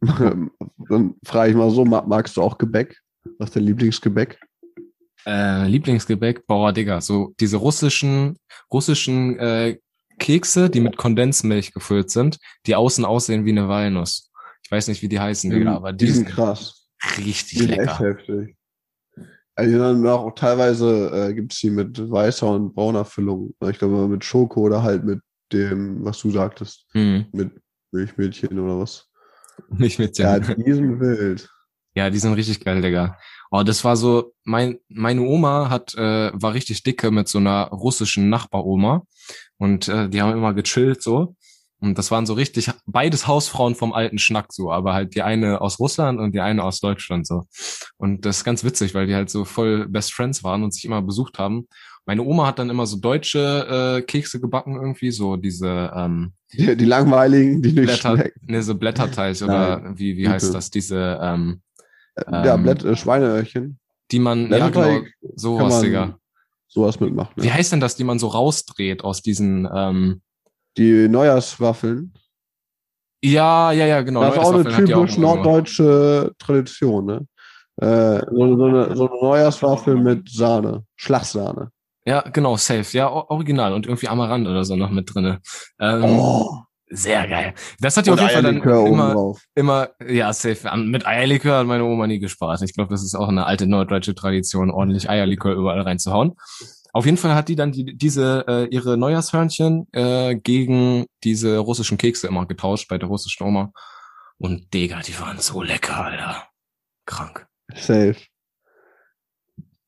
Dann 0.89 1.15
frage 1.24 1.52
ich 1.52 1.56
mal 1.58 1.69
so, 1.69 1.86
ma- 1.86 2.02
magst 2.06 2.38
du 2.38 2.41
auch 2.41 2.58
Gebäck? 2.58 3.00
Was 3.38 3.50
ist 3.50 3.56
dein 3.56 3.63
Lieblingsgebäck? 3.63 4.39
äh, 5.28 5.67
Lieblingsgebäck, 5.67 6.47
Bauer 6.47 6.74
Digger. 6.74 7.02
So 7.02 7.36
diese 7.39 7.58
russischen, 7.58 8.38
russischen 8.74 9.38
äh, 9.38 9.78
Kekse, 10.17 10.69
die 10.71 10.80
mit 10.80 10.97
Kondensmilch 10.97 11.74
gefüllt 11.74 12.10
sind, 12.10 12.39
die 12.65 12.76
außen 12.76 13.06
aussehen 13.06 13.45
wie 13.45 13.52
eine 13.52 13.67
Walnuss. 13.67 14.32
Ich 14.63 14.71
weiß 14.71 14.88
nicht, 14.88 15.02
wie 15.04 15.10
die 15.10 15.19
heißen, 15.19 15.52
Digga, 15.52 15.76
aber 15.76 15.93
die 15.93 16.06
die 16.06 16.12
sind 16.12 16.28
krass. 16.28 16.88
richtig 17.17 17.50
Die 17.50 17.58
sind 17.60 17.69
echt 17.80 18.00
lecker. 18.00 18.00
heftig. 18.00 18.56
Also 19.62 19.71
die 19.74 19.78
sind 19.95 20.08
auch 20.08 20.32
teilweise 20.34 21.12
äh, 21.30 21.34
gibt's 21.34 21.60
die 21.60 21.69
mit 21.69 22.10
weißer 22.10 22.50
und 22.50 22.74
brauner 22.74 23.06
Füllung. 23.06 23.54
Ich 23.69 23.78
glaube 23.78 24.08
mit 24.08 24.26
Schoko 24.26 24.62
oder 24.62 24.82
halt 24.82 25.04
mit 25.04 25.19
dem, 25.54 26.04
was 26.04 26.19
du 26.19 26.32
sagtest, 26.32 26.88
Hm, 26.93 27.26
mit 27.32 27.52
Milchmädchen 27.91 28.58
oder 28.58 28.80
was. 28.80 29.08
mit 29.69 30.17
Ja, 30.17 30.39
die 30.39 30.74
sind 30.74 31.00
wild. 31.00 31.47
Ja, 31.93 32.10
die 32.10 32.17
sind 32.17 32.34
richtig 32.34 32.63
geil, 32.63 32.82
Digga. 32.82 33.17
Oh, 33.52 33.62
das 33.63 33.84
war 33.84 33.95
so, 33.97 34.34
mein, 34.45 34.80
meine 34.88 35.21
Oma 35.21 35.69
hat, 35.69 35.93
äh, 35.93 36.32
war 36.34 36.54
richtig 36.54 36.82
dicke 36.84 37.12
mit 37.12 37.28
so 37.28 37.38
einer 37.38 37.65
russischen 37.67 38.30
Nachbaroma. 38.30 39.04
Und 39.58 39.89
äh, 39.89 40.10
die 40.10 40.21
haben 40.21 40.32
immer 40.32 40.54
gechillt 40.54 41.04
so. 41.04 41.36
Und 41.81 41.97
das 41.97 42.11
waren 42.11 42.25
so 42.27 42.33
richtig, 42.35 42.69
beides 42.85 43.25
Hausfrauen 43.27 43.73
vom 43.75 43.91
alten 43.91 44.19
Schnack 44.19 44.53
so, 44.53 44.71
aber 44.71 44.93
halt 44.93 45.15
die 45.15 45.23
eine 45.23 45.61
aus 45.61 45.79
Russland 45.79 46.19
und 46.19 46.33
die 46.33 46.39
eine 46.39 46.63
aus 46.63 46.79
Deutschland 46.79 47.25
so. 47.25 47.43
Und 47.97 48.25
das 48.25 48.37
ist 48.37 48.43
ganz 48.43 48.63
witzig, 48.63 48.93
weil 48.93 49.07
die 49.07 49.15
halt 49.15 49.29
so 49.31 49.45
voll 49.45 49.87
Best 49.89 50.13
Friends 50.13 50.43
waren 50.43 50.63
und 50.63 50.73
sich 50.73 50.85
immer 50.85 51.01
besucht 51.01 51.39
haben. 51.39 51.67
Meine 52.05 52.23
Oma 52.23 52.45
hat 52.47 52.59
dann 52.59 52.69
immer 52.69 52.85
so 52.85 52.97
deutsche 52.97 53.97
äh, 53.97 54.01
Kekse 54.03 54.39
gebacken 54.39 54.75
irgendwie, 54.75 55.11
so 55.11 55.37
diese 55.37 55.91
ähm, 55.95 56.33
Die, 56.53 56.75
die 56.77 56.85
langweiligen, 56.85 57.61
die 57.63 57.71
nicht 57.73 57.83
Blätter, 57.83 58.15
schmecken. 58.15 58.39
ne, 58.51 58.61
so 58.63 58.75
Blätterteig 58.75 59.41
oder 59.41 59.97
wie, 59.97 60.17
wie 60.17 60.27
heißt 60.29 60.53
das, 60.53 60.69
diese, 60.69 61.19
ähm, 61.21 61.61
ja, 62.29 62.55
ähm, 62.55 62.63
Blätt, 62.63 62.83
äh, 62.83 62.95
Schweineöhrchen. 62.95 63.79
die 64.11 64.19
man, 64.19 64.51
ja 64.51 64.69
genau, 64.69 64.71
Blätterteig 64.81 65.13
sowas, 65.35 65.81
Digga. 65.81 66.17
sowas 66.67 66.99
mitmachen. 66.99 67.33
Wie 67.37 67.47
Ja. 67.47 67.53
heißt 67.53 67.71
denn 67.71 67.79
das, 67.79 67.95
die 67.95 68.03
man 68.03 68.19
so 68.19 68.27
rausdreht 68.27 69.03
aus 69.03 69.21
diesen, 69.21 69.67
ähm, 69.73 70.21
Die 70.77 71.07
Neujahrswaffeln. 71.07 72.13
ja, 73.23 73.71
ja, 73.71 73.86
ja, 73.86 74.01
genau. 74.01 74.21
das 74.21 74.36
ist 74.36 74.39
auch 74.39 74.53
eine 74.53 74.69
auch 74.69 74.75
typisch 74.75 75.15
gemacht. 75.15 75.17
norddeutsche 75.17 76.31
Tradition, 76.39 77.05
ne? 77.05 77.27
Äh, 77.81 78.21
so, 78.31 78.57
so, 78.57 78.65
eine, 78.65 78.95
so 78.95 79.10
eine 79.10 79.21
Neujahrswaffel 79.21 79.95
mit 79.95 80.29
Sahne, 80.29 80.84
Schlagsahne. 80.95 81.71
Ja, 82.05 82.21
genau, 82.21 82.57
safe. 82.57 82.86
Ja, 82.97 83.10
original 83.10 83.73
und 83.73 83.86
irgendwie 83.86 84.07
Amaranth 84.07 84.47
oder 84.47 84.63
so 84.65 84.75
noch 84.75 84.89
mit 84.89 85.13
drinne. 85.13 85.39
Ähm, 85.79 86.03
Oh, 86.03 86.62
Sehr 86.89 87.27
geil. 87.27 87.53
Das 87.79 87.95
hat 87.95 88.05
die 88.05 88.12
auf 88.12 88.19
jeden 88.19 88.31
Fall 88.31 88.43
dann 88.43 88.62
immer, 88.62 89.36
immer, 89.55 89.89
ja, 90.07 90.34
safe. 90.34 90.75
Mit 90.77 91.05
Eierlikör 91.07 91.60
hat 91.60 91.67
meine 91.67 91.86
Oma 91.86 92.07
nie 92.07 92.19
gespart. 92.19 92.62
Ich 92.63 92.73
glaube, 92.73 92.89
das 92.89 93.03
ist 93.03 93.15
auch 93.15 93.29
eine 93.29 93.45
alte 93.45 93.67
norddeutsche 93.67 94.13
Tradition, 94.15 94.71
ordentlich 94.71 95.10
Eierlikör 95.10 95.53
überall 95.53 95.81
reinzuhauen. 95.81 96.34
Auf 96.93 97.06
jeden 97.06 97.17
Fall 97.17 97.36
hat 97.36 97.47
die 97.47 97.56
dann 97.56 97.71
die, 97.71 97.97
diese 97.97 98.45
äh, 98.47 98.65
ihre 98.65 98.97
Neujahrshörnchen 98.97 99.88
äh, 99.93 100.36
gegen 100.36 101.06
diese 101.23 101.58
russischen 101.58 101.97
Kekse 101.97 102.27
immer 102.27 102.45
getauscht 102.45 102.89
bei 102.89 102.97
der 102.97 103.08
russischen 103.08 103.45
Oma. 103.45 103.71
Und 104.38 104.73
Digga, 104.73 105.01
die 105.01 105.17
waren 105.19 105.39
so 105.39 105.62
lecker, 105.62 106.06
Alter. 106.06 106.47
Krank. 107.06 107.47
Safe. 107.75 108.17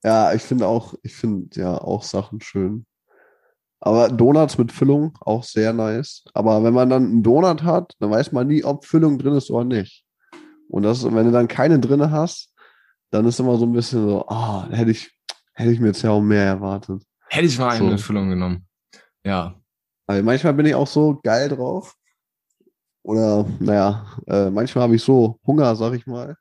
Ja, 0.03 0.33
ich 0.33 0.41
finde 0.41 0.67
auch, 0.67 0.93
ich 1.01 1.15
finde 1.15 1.59
ja 1.59 1.77
auch 1.77 2.03
Sachen 2.03 2.41
schön. 2.41 2.85
Aber 3.79 4.09
Donuts 4.09 4.57
mit 4.57 4.71
Füllung 4.71 5.17
auch 5.21 5.43
sehr 5.43 5.73
nice. 5.73 6.23
Aber 6.33 6.63
wenn 6.63 6.73
man 6.73 6.89
dann 6.89 7.03
einen 7.05 7.23
Donut 7.23 7.63
hat, 7.63 7.95
dann 7.99 8.11
weiß 8.11 8.31
man 8.31 8.47
nie, 8.47 8.63
ob 8.63 8.85
Füllung 8.85 9.17
drin 9.17 9.33
ist 9.33 9.51
oder 9.51 9.65
nicht. 9.65 10.05
Und 10.69 10.83
das, 10.83 11.03
wenn 11.03 11.25
du 11.25 11.31
dann 11.31 11.49
keine 11.49 11.79
drinne 11.79 12.09
hast, 12.11 12.53
dann 13.11 13.25
ist 13.25 13.39
immer 13.39 13.57
so 13.57 13.65
ein 13.65 13.73
bisschen 13.73 14.07
so, 14.07 14.25
ah, 14.27 14.67
hätte 14.71 14.91
ich, 14.91 15.11
hätte 15.53 15.71
ich 15.71 15.79
mir 15.79 15.87
jetzt 15.87 16.01
ja 16.01 16.11
auch 16.11 16.21
mehr 16.21 16.45
erwartet. 16.45 17.03
Hätte 17.29 17.45
ich 17.47 17.57
mal 17.57 17.69
eine 17.69 17.79
So. 17.79 17.85
mit 17.85 18.01
Füllung 18.01 18.29
genommen. 18.29 18.67
Ja. 19.23 19.59
Also 20.07 20.23
manchmal 20.23 20.53
bin 20.53 20.65
ich 20.65 20.75
auch 20.75 20.87
so 20.87 21.19
geil 21.23 21.49
drauf. 21.49 21.95
Oder, 23.03 23.45
naja, 23.59 24.05
äh, 24.27 24.49
manchmal 24.49 24.83
habe 24.83 24.95
ich 24.95 25.03
so 25.03 25.39
Hunger, 25.45 25.75
sag 25.75 25.93
ich 25.93 26.07
mal. 26.07 26.35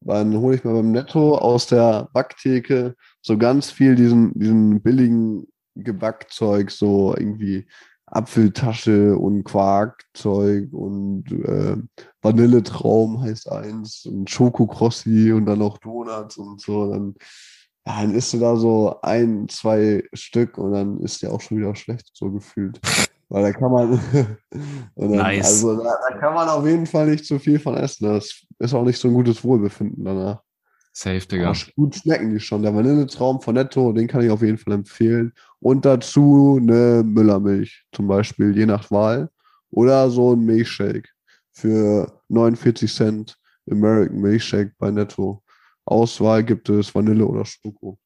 Dann 0.00 0.36
hole 0.36 0.56
ich 0.56 0.64
mir 0.64 0.72
beim 0.74 0.92
Netto 0.92 1.38
aus 1.38 1.66
der 1.66 2.08
Backtheke 2.12 2.94
so 3.22 3.38
ganz 3.38 3.70
viel 3.70 3.94
diesen, 3.94 4.38
diesen 4.38 4.82
billigen 4.82 5.46
Gebackzeug, 5.74 6.70
so 6.70 7.14
irgendwie 7.16 7.66
Apfeltasche 8.06 9.16
und 9.16 9.44
Quarkzeug 9.44 10.72
und 10.72 11.24
äh, 11.32 11.76
Vanilletraum 12.20 13.22
heißt 13.22 13.50
eins 13.50 14.04
und 14.04 14.28
Schokokrossi 14.28 15.32
und 15.32 15.46
dann 15.46 15.60
noch 15.60 15.78
Donuts 15.78 16.36
und 16.36 16.60
so. 16.60 16.90
Dann, 16.92 17.14
ja, 17.86 18.00
dann 18.00 18.14
isst 18.14 18.32
du 18.32 18.38
da 18.38 18.56
so 18.56 18.98
ein, 19.02 19.48
zwei 19.48 20.04
Stück 20.12 20.58
und 20.58 20.72
dann 20.72 21.00
ist 21.00 21.22
der 21.22 21.32
auch 21.32 21.40
schon 21.40 21.58
wieder 21.58 21.74
schlecht, 21.74 22.10
so 22.14 22.30
gefühlt. 22.30 22.80
Weil 23.28 23.42
da 23.42 23.52
kann 23.52 23.72
man, 23.72 24.00
dann, 24.96 25.10
nice. 25.10 25.46
also 25.46 25.82
da, 25.82 25.98
da, 26.08 26.18
kann 26.18 26.34
man 26.34 26.48
auf 26.48 26.66
jeden 26.66 26.86
Fall 26.86 27.08
nicht 27.08 27.26
zu 27.26 27.38
viel 27.38 27.58
von 27.58 27.76
essen. 27.76 28.06
Das 28.06 28.42
ist 28.58 28.74
auch 28.74 28.84
nicht 28.84 28.98
so 28.98 29.08
ein 29.08 29.14
gutes 29.14 29.42
Wohlbefinden 29.44 30.04
danach. 30.04 30.40
Safe, 30.92 31.26
Digga. 31.26 31.48
Aber 31.48 31.58
gut 31.74 31.96
schmecken 31.96 32.30
die 32.30 32.40
schon. 32.40 32.62
Der 32.62 32.74
Vanilletraum 32.74 33.40
von 33.40 33.56
Netto, 33.56 33.92
den 33.92 34.06
kann 34.06 34.22
ich 34.22 34.30
auf 34.30 34.42
jeden 34.42 34.58
Fall 34.58 34.74
empfehlen. 34.74 35.32
Und 35.58 35.84
dazu 35.84 36.58
eine 36.60 37.02
Müllermilch 37.04 37.84
zum 37.92 38.06
Beispiel, 38.06 38.56
je 38.56 38.66
nach 38.66 38.90
Wahl. 38.90 39.28
Oder 39.70 40.08
so 40.08 40.34
ein 40.34 40.44
Milchshake 40.44 41.08
für 41.50 42.20
49 42.28 42.94
Cent 42.94 43.36
American 43.68 44.20
Milchshake 44.20 44.72
bei 44.78 44.92
Netto. 44.92 45.42
Auswahl 45.86 46.44
gibt 46.44 46.68
es 46.68 46.94
Vanille 46.94 47.26
oder 47.26 47.44
Schoko. 47.44 47.98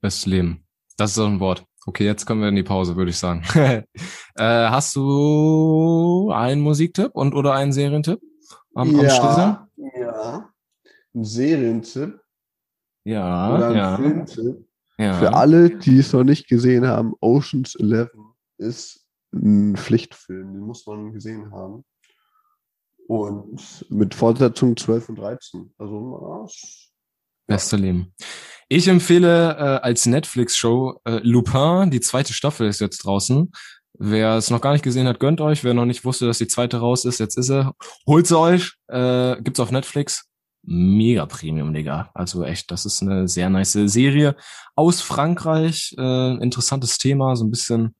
Bestes 0.00 0.26
Leben. 0.26 0.66
Das 0.96 1.10
ist 1.10 1.16
so 1.16 1.26
ein 1.26 1.40
Wort. 1.40 1.64
Okay, 1.86 2.04
jetzt 2.04 2.26
kommen 2.26 2.40
wir 2.40 2.48
in 2.48 2.56
die 2.56 2.62
Pause, 2.62 2.96
würde 2.96 3.10
ich 3.10 3.18
sagen. 3.18 3.42
äh, 3.54 3.84
hast 4.36 4.96
du 4.96 6.32
einen 6.34 6.60
Musiktipp 6.60 7.12
und 7.14 7.34
oder 7.34 7.54
einen 7.54 7.72
Serientipp 7.72 8.20
am, 8.74 9.00
ja, 9.00 9.68
am 9.76 9.80
Ja 10.00 10.52
ein 11.16 11.24
Serientipp. 11.24 12.20
Ja, 13.04 13.54
oder 13.54 13.68
ein 13.68 13.76
ja. 13.76 13.96
Filmtipp. 13.96 14.68
Ja. 14.98 15.14
Für 15.14 15.34
alle, 15.34 15.70
die 15.70 15.98
es 15.98 16.12
noch 16.12 16.24
nicht 16.24 16.48
gesehen 16.48 16.86
haben, 16.86 17.14
Oceans 17.20 17.74
11 17.74 18.10
ist 18.58 19.06
ein 19.32 19.76
Pflichtfilm, 19.76 20.54
den 20.54 20.62
muss 20.62 20.86
man 20.86 21.12
gesehen 21.12 21.50
haben. 21.50 21.84
Und 23.08 23.86
mit 23.88 24.14
Fortsetzung 24.14 24.76
12 24.76 25.10
und 25.10 25.16
13. 25.16 25.74
Also? 25.78 26.48
Beste 27.46 27.76
Leben. 27.76 28.12
Ich 28.68 28.88
empfehle 28.88 29.56
äh, 29.56 29.84
als 29.84 30.06
Netflix-Show 30.06 31.00
äh, 31.04 31.20
Lupin, 31.22 31.90
die 31.90 32.00
zweite 32.00 32.32
Staffel 32.32 32.66
ist 32.66 32.80
jetzt 32.80 33.04
draußen. 33.04 33.52
Wer 33.98 34.34
es 34.36 34.50
noch 34.50 34.60
gar 34.60 34.72
nicht 34.72 34.82
gesehen 34.82 35.06
hat, 35.06 35.20
gönnt 35.20 35.40
euch. 35.40 35.62
Wer 35.62 35.72
noch 35.72 35.84
nicht 35.84 36.04
wusste, 36.04 36.26
dass 36.26 36.38
die 36.38 36.48
zweite 36.48 36.78
raus 36.78 37.04
ist, 37.04 37.20
jetzt 37.20 37.38
ist 37.38 37.48
er. 37.48 37.74
Holt 38.06 38.26
sie 38.26 38.38
euch. 38.38 38.74
Äh, 38.88 39.40
gibt's 39.40 39.60
auf 39.60 39.70
Netflix 39.70 40.28
mega 40.66 41.26
Premium, 41.26 41.72
Digga. 41.72 42.10
Also 42.12 42.44
echt, 42.44 42.70
das 42.70 42.84
ist 42.84 43.00
eine 43.02 43.28
sehr 43.28 43.48
nice 43.48 43.72
Serie 43.72 44.36
aus 44.74 45.00
Frankreich. 45.00 45.94
Äh, 45.96 46.34
interessantes 46.42 46.98
Thema, 46.98 47.36
so 47.36 47.44
ein 47.44 47.50
bisschen, 47.50 47.94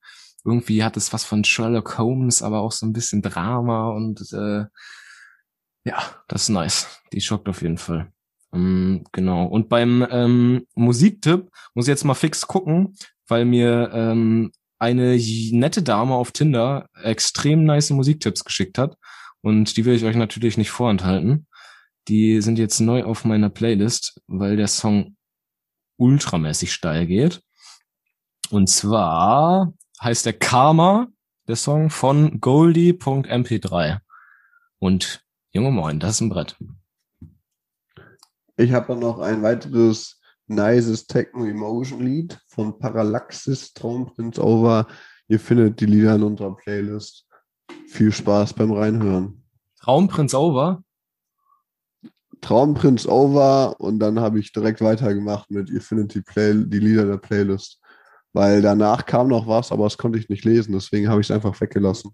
irgendwie 0.46 0.84
hat 0.84 0.96
es 0.96 1.12
was 1.12 1.24
von 1.24 1.44
Sherlock 1.44 1.98
Holmes, 1.98 2.42
aber 2.42 2.60
auch 2.60 2.72
so 2.72 2.86
ein 2.86 2.92
bisschen 2.92 3.20
Drama 3.20 3.90
und 3.90 4.20
äh, 4.32 4.64
ja, 5.84 6.02
das 6.28 6.44
ist 6.44 6.48
nice. 6.50 7.00
Die 7.12 7.20
schockt 7.20 7.48
auf 7.48 7.62
jeden 7.62 7.78
Fall. 7.78 8.12
Ähm, 8.52 9.04
genau. 9.12 9.46
Und 9.46 9.68
beim 9.68 10.06
ähm, 10.10 10.66
Musiktipp 10.74 11.50
muss 11.74 11.86
ich 11.86 11.90
jetzt 11.90 12.04
mal 12.04 12.14
fix 12.14 12.46
gucken, 12.46 12.96
weil 13.28 13.44
mir 13.44 13.90
ähm, 13.92 14.52
eine 14.78 15.16
nette 15.52 15.82
Dame 15.82 16.14
auf 16.14 16.32
Tinder 16.32 16.88
extrem 17.02 17.64
nice 17.64 17.90
Musiktipps 17.90 18.44
geschickt 18.44 18.78
hat. 18.78 18.96
Und 19.42 19.76
die 19.76 19.84
will 19.84 19.94
ich 19.94 20.04
euch 20.04 20.16
natürlich 20.16 20.58
nicht 20.58 20.70
vorenthalten. 20.70 21.46
Die 22.08 22.40
sind 22.40 22.58
jetzt 22.58 22.80
neu 22.80 23.04
auf 23.04 23.24
meiner 23.24 23.50
Playlist, 23.50 24.20
weil 24.26 24.56
der 24.56 24.68
Song 24.68 25.16
ultramäßig 25.98 26.72
steil 26.72 27.06
geht. 27.06 27.42
Und 28.50 28.68
zwar 28.68 29.72
heißt 30.02 30.26
der 30.26 30.32
Karma, 30.32 31.08
der 31.48 31.56
Song 31.56 31.90
von 31.90 32.40
Goldie.mp3. 32.40 33.98
Und 34.78 35.24
Junge 35.52 35.70
Moin, 35.70 36.00
das 36.00 36.12
ist 36.12 36.20
ein 36.20 36.28
Brett. 36.28 36.56
Ich 38.56 38.72
habe 38.72 38.96
noch 38.96 39.18
ein 39.18 39.42
weiteres 39.42 40.20
nices 40.46 41.06
Techno-Emotion-Lied 41.06 42.40
von 42.46 42.78
Parallaxis 42.78 43.72
Traumprinz 43.72 44.38
Over. 44.38 44.86
Ihr 45.28 45.40
findet 45.40 45.80
die 45.80 45.86
Lieder 45.86 46.14
in 46.14 46.22
unserer 46.22 46.54
Playlist. 46.56 47.26
Viel 47.88 48.12
Spaß 48.12 48.54
beim 48.54 48.72
Reinhören. 48.72 49.44
Traumprinz 49.80 50.34
Over? 50.34 50.82
Traumprinz 52.40 53.06
over 53.06 53.80
und 53.80 53.98
dann 53.98 54.20
habe 54.20 54.38
ich 54.38 54.52
direkt 54.52 54.80
weitergemacht 54.80 55.50
mit 55.50 55.70
Ihr 55.70 55.80
findet 55.80 56.14
die, 56.14 56.20
Play 56.20 56.54
die 56.66 56.78
Lieder 56.78 57.06
der 57.06 57.16
Playlist. 57.16 57.80
Weil 58.36 58.60
danach 58.60 59.06
kam 59.06 59.28
noch 59.28 59.46
was, 59.46 59.72
aber 59.72 59.84
das 59.84 59.96
konnte 59.96 60.18
ich 60.18 60.28
nicht 60.28 60.44
lesen, 60.44 60.72
deswegen 60.74 61.08
habe 61.08 61.22
ich 61.22 61.28
es 61.28 61.30
einfach 61.30 61.58
weggelassen. 61.58 62.10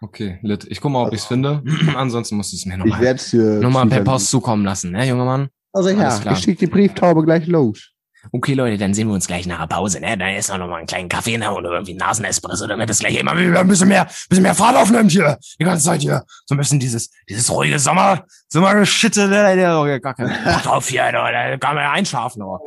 Okay, 0.00 0.38
lit. 0.42 0.64
Ich 0.70 0.80
guck 0.80 0.92
mal, 0.92 1.00
ob 1.00 1.06
also, 1.06 1.14
ich 1.16 1.22
es 1.22 1.26
finde. 1.26 1.60
Ansonsten 1.96 2.36
musst 2.36 2.52
du 2.52 2.56
es 2.56 2.66
mir 2.66 2.76
nochmal 2.76 3.16
noch 3.60 3.70
mal 3.70 3.88
per 3.88 4.04
Post 4.04 4.30
zukommen 4.30 4.64
lassen, 4.64 4.92
ne, 4.92 5.08
junger 5.08 5.24
Mann? 5.24 5.48
Also 5.72 5.88
ja, 5.88 6.20
ich 6.30 6.38
schicke 6.38 6.60
die 6.60 6.66
Brieftaube 6.68 7.24
gleich 7.24 7.48
los. 7.48 7.90
Okay, 8.30 8.54
Leute, 8.54 8.78
dann 8.78 8.94
sehen 8.94 9.08
wir 9.08 9.14
uns 9.14 9.26
gleich 9.26 9.44
nach 9.48 9.58
der 9.58 9.66
Pause, 9.66 9.98
ne? 9.98 10.16
Dann 10.16 10.36
ist 10.36 10.50
noch 10.50 10.58
mal 10.68 10.76
einen 10.76 10.86
kleinen 10.86 11.08
Kaffee 11.08 11.36
ne? 11.36 11.52
oder 11.52 11.72
irgendwie 11.72 11.94
Nasenespresso, 11.94 12.68
damit 12.68 12.88
es 12.88 13.00
gleich 13.00 13.18
immer 13.18 13.32
ein 13.32 13.68
bisschen 13.68 13.88
mehr, 13.88 14.04
bisschen 14.28 14.44
mehr 14.44 14.54
Fahrt 14.54 14.76
aufnimmt 14.76 15.10
hier. 15.10 15.36
Die 15.58 15.64
ganze 15.64 15.84
Zeit 15.84 16.00
hier. 16.00 16.22
So 16.44 16.54
ein 16.54 16.58
bisschen 16.58 16.78
dieses, 16.78 17.10
dieses 17.28 17.50
ruhige 17.50 17.80
Sommer, 17.80 18.24
Sommer-Schitte, 18.48 19.26
ne? 19.26 19.56
Der, 19.56 20.00
gar 20.00 20.14
kein 20.14 20.28
Bock 20.44 20.62
drauf 20.62 20.88
hier, 20.88 21.04
Alter. 21.04 21.50
Da 21.50 21.56
kann 21.56 21.74
man 21.74 21.84
ja 21.84 21.90
einschlafen, 21.90 22.42
aber. 22.42 22.60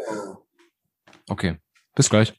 Okay. 1.29 1.55
Bis 1.95 2.09
gleich. 2.09 2.33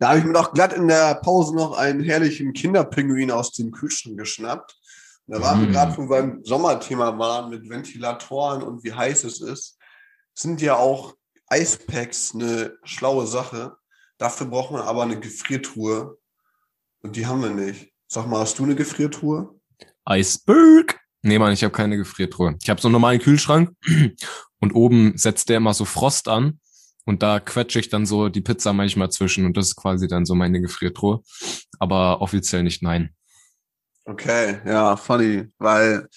Da 0.00 0.08
habe 0.08 0.18
ich 0.18 0.24
mir 0.24 0.32
doch 0.32 0.54
glatt 0.54 0.72
in 0.72 0.88
der 0.88 1.14
Pause 1.16 1.54
noch 1.54 1.76
einen 1.76 2.02
herrlichen 2.02 2.54
Kinderpinguin 2.54 3.30
aus 3.30 3.52
dem 3.52 3.70
Kühlschrank 3.70 4.16
geschnappt. 4.16 4.80
Und 5.26 5.36
da 5.36 5.42
waren 5.42 5.60
wir 5.60 5.68
mm. 5.68 5.72
gerade 5.72 5.92
von 5.92 6.08
beim 6.08 6.42
Sommerthema 6.42 7.18
waren 7.18 7.50
mit 7.50 7.68
Ventilatoren 7.68 8.62
und 8.62 8.82
wie 8.82 8.94
heiß 8.94 9.24
es 9.24 9.42
ist. 9.42 9.76
Sind 10.32 10.62
ja 10.62 10.76
auch 10.76 11.14
Eispacks 11.48 12.34
eine 12.34 12.78
schlaue 12.82 13.26
Sache. 13.26 13.76
Dafür 14.16 14.46
braucht 14.46 14.72
man 14.72 14.80
aber 14.80 15.02
eine 15.02 15.20
Gefriertruhe. 15.20 16.16
Und 17.02 17.16
die 17.16 17.26
haben 17.26 17.42
wir 17.42 17.50
nicht. 17.50 17.92
Sag 18.06 18.26
mal, 18.26 18.40
hast 18.40 18.58
du 18.58 18.64
eine 18.64 18.76
Gefriertruhe? 18.76 19.54
Eisberg! 20.06 20.98
Nee, 21.22 21.38
Mann, 21.38 21.52
ich 21.52 21.62
habe 21.62 21.72
keine 21.72 21.96
Gefriertruhe. 21.96 22.56
Ich 22.62 22.70
habe 22.70 22.80
so 22.80 22.88
einen 22.88 22.94
normalen 22.94 23.20
Kühlschrank 23.20 23.70
und 24.60 24.72
oben 24.72 25.16
setzt 25.16 25.48
der 25.48 25.58
immer 25.58 25.74
so 25.74 25.84
Frost 25.84 26.28
an 26.28 26.60
und 27.04 27.22
da 27.22 27.40
quetsche 27.40 27.78
ich 27.78 27.88
dann 27.88 28.06
so 28.06 28.28
die 28.28 28.40
Pizza 28.40 28.72
manchmal 28.72 29.10
zwischen 29.10 29.44
und 29.44 29.56
das 29.56 29.68
ist 29.68 29.76
quasi 29.76 30.08
dann 30.08 30.24
so 30.24 30.34
meine 30.34 30.60
Gefriertruhe. 30.60 31.20
Aber 31.78 32.20
offiziell 32.22 32.62
nicht 32.62 32.82
nein. 32.82 33.14
Okay, 34.04 34.60
ja, 34.64 34.96
funny, 34.96 35.48
weil, 35.58 36.08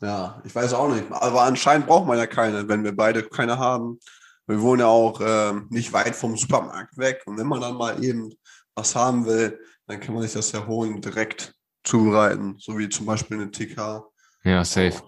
ja, 0.00 0.42
ich 0.44 0.54
weiß 0.54 0.72
auch 0.72 0.92
nicht. 0.92 1.04
Aber 1.10 1.42
anscheinend 1.42 1.86
braucht 1.86 2.06
man 2.06 2.18
ja 2.18 2.26
keine, 2.26 2.66
wenn 2.68 2.82
wir 2.82 2.96
beide 2.96 3.22
keine 3.22 3.58
haben. 3.58 3.98
Wir 4.46 4.60
wohnen 4.60 4.80
ja 4.80 4.86
auch 4.86 5.20
äh, 5.20 5.52
nicht 5.68 5.92
weit 5.92 6.16
vom 6.16 6.36
Supermarkt 6.36 6.96
weg. 6.96 7.22
Und 7.26 7.38
wenn 7.38 7.46
man 7.46 7.60
dann 7.60 7.76
mal 7.76 8.02
eben 8.02 8.32
was 8.74 8.94
haben 8.94 9.26
will, 9.26 9.58
dann 9.86 10.00
kann 10.00 10.14
man 10.14 10.22
sich 10.22 10.32
das 10.32 10.52
ja 10.52 10.66
holen, 10.66 11.00
direkt 11.00 11.54
zubereiten. 11.84 12.56
So 12.58 12.78
wie 12.78 12.88
zum 12.88 13.06
Beispiel 13.06 13.38
eine 13.38 13.50
TK. 13.50 14.04
Ja, 14.46 14.64
safe. 14.64 15.02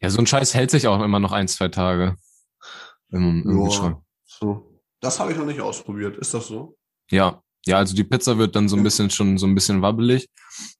Ja, 0.00 0.08
so 0.08 0.18
ein 0.18 0.26
Scheiß 0.26 0.54
hält 0.54 0.70
sich 0.70 0.86
auch 0.86 1.02
immer 1.02 1.20
noch 1.20 1.32
ein, 1.32 1.46
zwei 1.46 1.68
Tage 1.68 2.16
im, 3.10 3.42
im 3.46 3.70
Schrank. 3.70 4.02
So. 4.24 4.80
Das 5.00 5.20
habe 5.20 5.30
ich 5.32 5.38
noch 5.38 5.44
nicht 5.44 5.60
ausprobiert. 5.60 6.16
Ist 6.16 6.32
das 6.32 6.48
so? 6.48 6.76
Ja. 7.10 7.42
Ja, 7.66 7.76
also 7.76 7.94
die 7.94 8.04
Pizza 8.04 8.38
wird 8.38 8.56
dann 8.56 8.68
so 8.68 8.76
ein 8.76 8.82
bisschen 8.82 9.10
schon 9.10 9.36
so 9.36 9.46
ein 9.46 9.54
bisschen 9.54 9.82
wabbelig, 9.82 10.28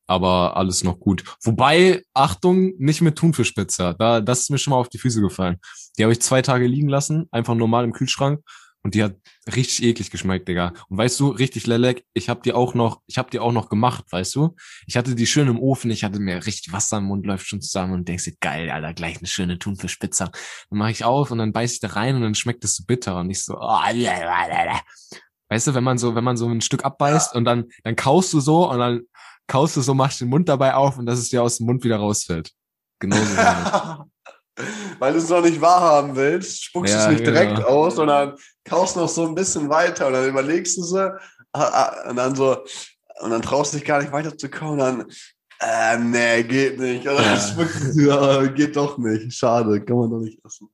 aber 0.07 0.57
alles 0.57 0.85
noch 0.85 0.99
gut. 0.99 1.23
Wobei, 1.43 2.03
Achtung, 2.15 2.73
nicht 2.79 3.03
mit 3.03 3.17
Thunfischpizza. 3.17 3.93
Da, 3.93 4.23
das 4.23 4.41
ist 4.41 4.51
mir 4.51 4.57
schon 4.59 4.71
mal 4.71 4.79
auf 4.79 4.89
die 4.89 4.97
Füße 4.97 5.21
gefallen. 5.21 5.59
Die 5.99 6.05
habe 6.05 6.13
ich 6.13 6.23
zwei 6.23 6.41
Tage 6.41 6.67
liegen 6.67 6.89
lassen, 6.89 7.29
einfach 7.31 7.55
normal 7.55 7.85
im 7.85 7.93
Kühlschrank. 7.93 8.41
Und 8.83 8.95
die 8.95 9.03
hat 9.03 9.17
richtig 9.55 9.83
eklig 9.83 10.11
geschmeckt, 10.11 10.49
Digga. 10.49 10.73
Und 10.89 10.99
weißt 10.99 11.19
du, 11.21 11.29
richtig 11.29 11.67
Lelek, 11.67 12.05
ich 12.15 12.29
hab 12.29 12.43
die 12.43 12.53
auch 12.53 12.75
noch, 12.75 13.01
ich 13.07 13.19
hab 13.19 13.31
die 13.31 13.41
auch 13.41 13.53
noch 13.53 13.69
gemacht, 13.69 14.05
weißt 14.11 14.35
du? 14.37 14.55
Ich 14.87 14.97
hatte 14.97 15.15
die 15.15 15.27
schön 15.27 15.49
im 15.49 15.59
Ofen, 15.59 15.91
ich 15.91 16.05
hatte 16.05 16.21
mir 16.21 16.47
richtig 16.47 16.73
Wasser 16.73 16.99
im 16.99 17.05
Mund, 17.05 17.27
läuft 17.27 17.47
schon 17.47 17.61
zusammen 17.61 17.95
und 17.95 18.09
denkst 18.09 18.25
dir, 18.25 18.37
geil, 18.41 18.71
Alter, 18.71 18.95
gleich 18.95 19.19
eine 19.19 19.27
schöne 19.27 19.59
Thunfischpizza. 19.59 20.31
Dann 20.71 20.79
mache 20.79 20.93
ich 20.93 21.05
auf 21.05 21.31
und 21.31 21.39
dann 21.39 21.53
beiß 21.53 21.75
ich 21.75 21.81
da 21.81 21.89
rein 21.89 22.15
und 22.17 22.23
dann 22.23 22.35
schmeckt 22.35 22.65
es 22.65 22.77
so 22.77 22.85
bitter 22.87 23.19
und 23.19 23.31
ich 23.31 23.45
so, 23.45 23.57
oh, 23.59 23.59
weißt 25.51 25.67
du, 25.67 25.75
wenn 25.75 25.85
man 25.85 25.99
so, 25.99 26.15
wenn 26.15 26.25
man 26.25 26.37
so 26.37 26.49
ein 26.49 26.61
Stück 26.61 26.85
abbeißt 26.85 27.35
und 27.35 27.45
dann, 27.45 27.67
dann 27.83 27.97
kaust 27.97 28.33
du 28.33 28.41
so 28.41 28.71
und 28.71 28.79
dann 28.79 29.03
kaust 29.49 29.77
du 29.77 29.81
so, 29.81 29.95
machst 29.95 30.21
den 30.21 30.29
Mund 30.29 30.49
dabei 30.49 30.75
auf 30.75 30.99
und 30.99 31.07
dass 31.07 31.19
es 31.19 31.31
dir 31.31 31.43
aus 31.43 31.57
dem 31.57 31.67
Mund 31.67 31.83
wieder 31.83 31.97
rausfällt. 31.97 32.53
Genauso. 33.01 33.35
Weil 34.99 35.13
du 35.13 35.19
es 35.19 35.29
noch 35.29 35.43
nicht 35.43 35.61
wahrhaben 35.61 36.17
willst, 36.17 36.65
spuckst 36.65 36.95
ja, 36.95 37.03
es 37.05 37.09
nicht 37.09 37.27
direkt 37.27 37.57
genau. 37.57 37.69
aus, 37.69 37.97
sondern 37.97 38.35
kaust 38.65 38.97
noch 38.97 39.09
so 39.09 39.27
ein 39.27 39.35
bisschen 39.35 39.69
weiter 39.69 40.07
und 40.09 40.15
dann 40.15 40.29
überlegst 40.29 40.77
du 40.79 40.83
sie 40.83 41.11
ah, 41.53 41.63
ah, 41.63 42.11
und 42.11 42.17
dann 42.17 42.35
so, 42.35 42.65
und 43.21 43.31
dann 43.31 43.43
traust 43.43 43.73
du 43.73 43.79
dich 43.79 43.87
gar 43.87 44.01
nicht 44.01 44.13
weiter 44.13 44.37
zu 44.37 44.49
dann 44.49 45.07
Äh, 45.61 45.99
nee, 45.99 46.45
geht 46.45 46.79
nicht. 46.79 47.03
Oder 47.03 47.23
Ja. 47.23 47.35
das 47.35 47.51
schmeckt- 47.51 47.97
ja, 47.97 48.47
geht 48.47 48.77
doch 48.77 48.97
nicht. 48.99 49.33
Schade, 49.33 49.85
kann 49.85 49.97
man 49.97 50.11
doch 50.11 50.21
nicht 50.21 50.39
essen. 50.45 50.69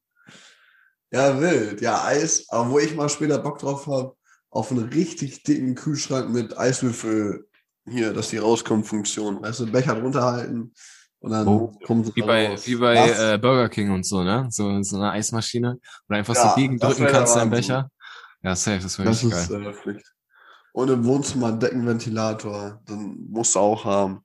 Ja, 1.11 1.41
wild. 1.41 1.81
Ja, 1.81 2.05
Eis. 2.05 2.45
Aber 2.49 2.71
wo 2.71 2.79
ich 2.79 2.95
mal 2.95 3.09
später 3.09 3.39
Bock 3.39 3.59
drauf 3.59 3.87
habe, 3.87 4.15
auf 4.51 4.71
einen 4.71 4.89
richtig 4.91 5.43
dicken 5.43 5.75
Kühlschrank 5.75 6.31
mit 6.31 6.59
Eiswürfel 6.59 7.49
hier, 7.89 8.13
dass 8.13 8.29
die 8.29 8.39
rauskommen, 8.39 8.85
Funktion. 8.85 9.41
Weißt 9.43 9.61
du, 9.61 9.67
Becher 9.73 9.95
drunter 9.95 10.23
halten 10.23 10.73
und 11.25 11.31
dann 11.31 11.49
Oh, 11.49 11.73
kommen 11.85 12.05
sie 12.05 12.15
Wie 12.15 12.21
bei, 12.21 12.49
raus. 12.49 12.67
wie 12.67 12.77
bei 12.77 12.97
äh, 13.35 13.39
Burger 13.39 13.69
King 13.71 13.91
und 13.93 14.05
so, 14.05 14.23
ne? 14.23 14.47
So, 14.51 14.83
so 14.83 14.97
eine 14.97 15.11
Eismaschine. 15.13 15.79
Oder 16.09 16.19
einfach 16.19 16.35
Ja, 16.35 16.51
so 16.51 16.55
gegendrücken 16.57 17.07
kannst, 17.07 17.35
deinen. 17.35 17.51
Becher. 17.51 17.91
Ja, 18.43 18.55
safe, 18.55 18.81
das 18.83 18.99
wäre 18.99 19.09
richtig 19.09 19.31
ist 19.33 19.49
geil. 19.49 19.75
äh. 19.87 19.99
Und 20.75 20.91
im 20.91 21.05
Wohnzimmer 21.07 21.49
einen 21.49 21.61
Deckenventilator. 21.61 22.83
Dann 22.87 23.17
musst 23.31 23.55
du 23.55 23.61
auch 23.61 23.85
haben. 23.87 24.21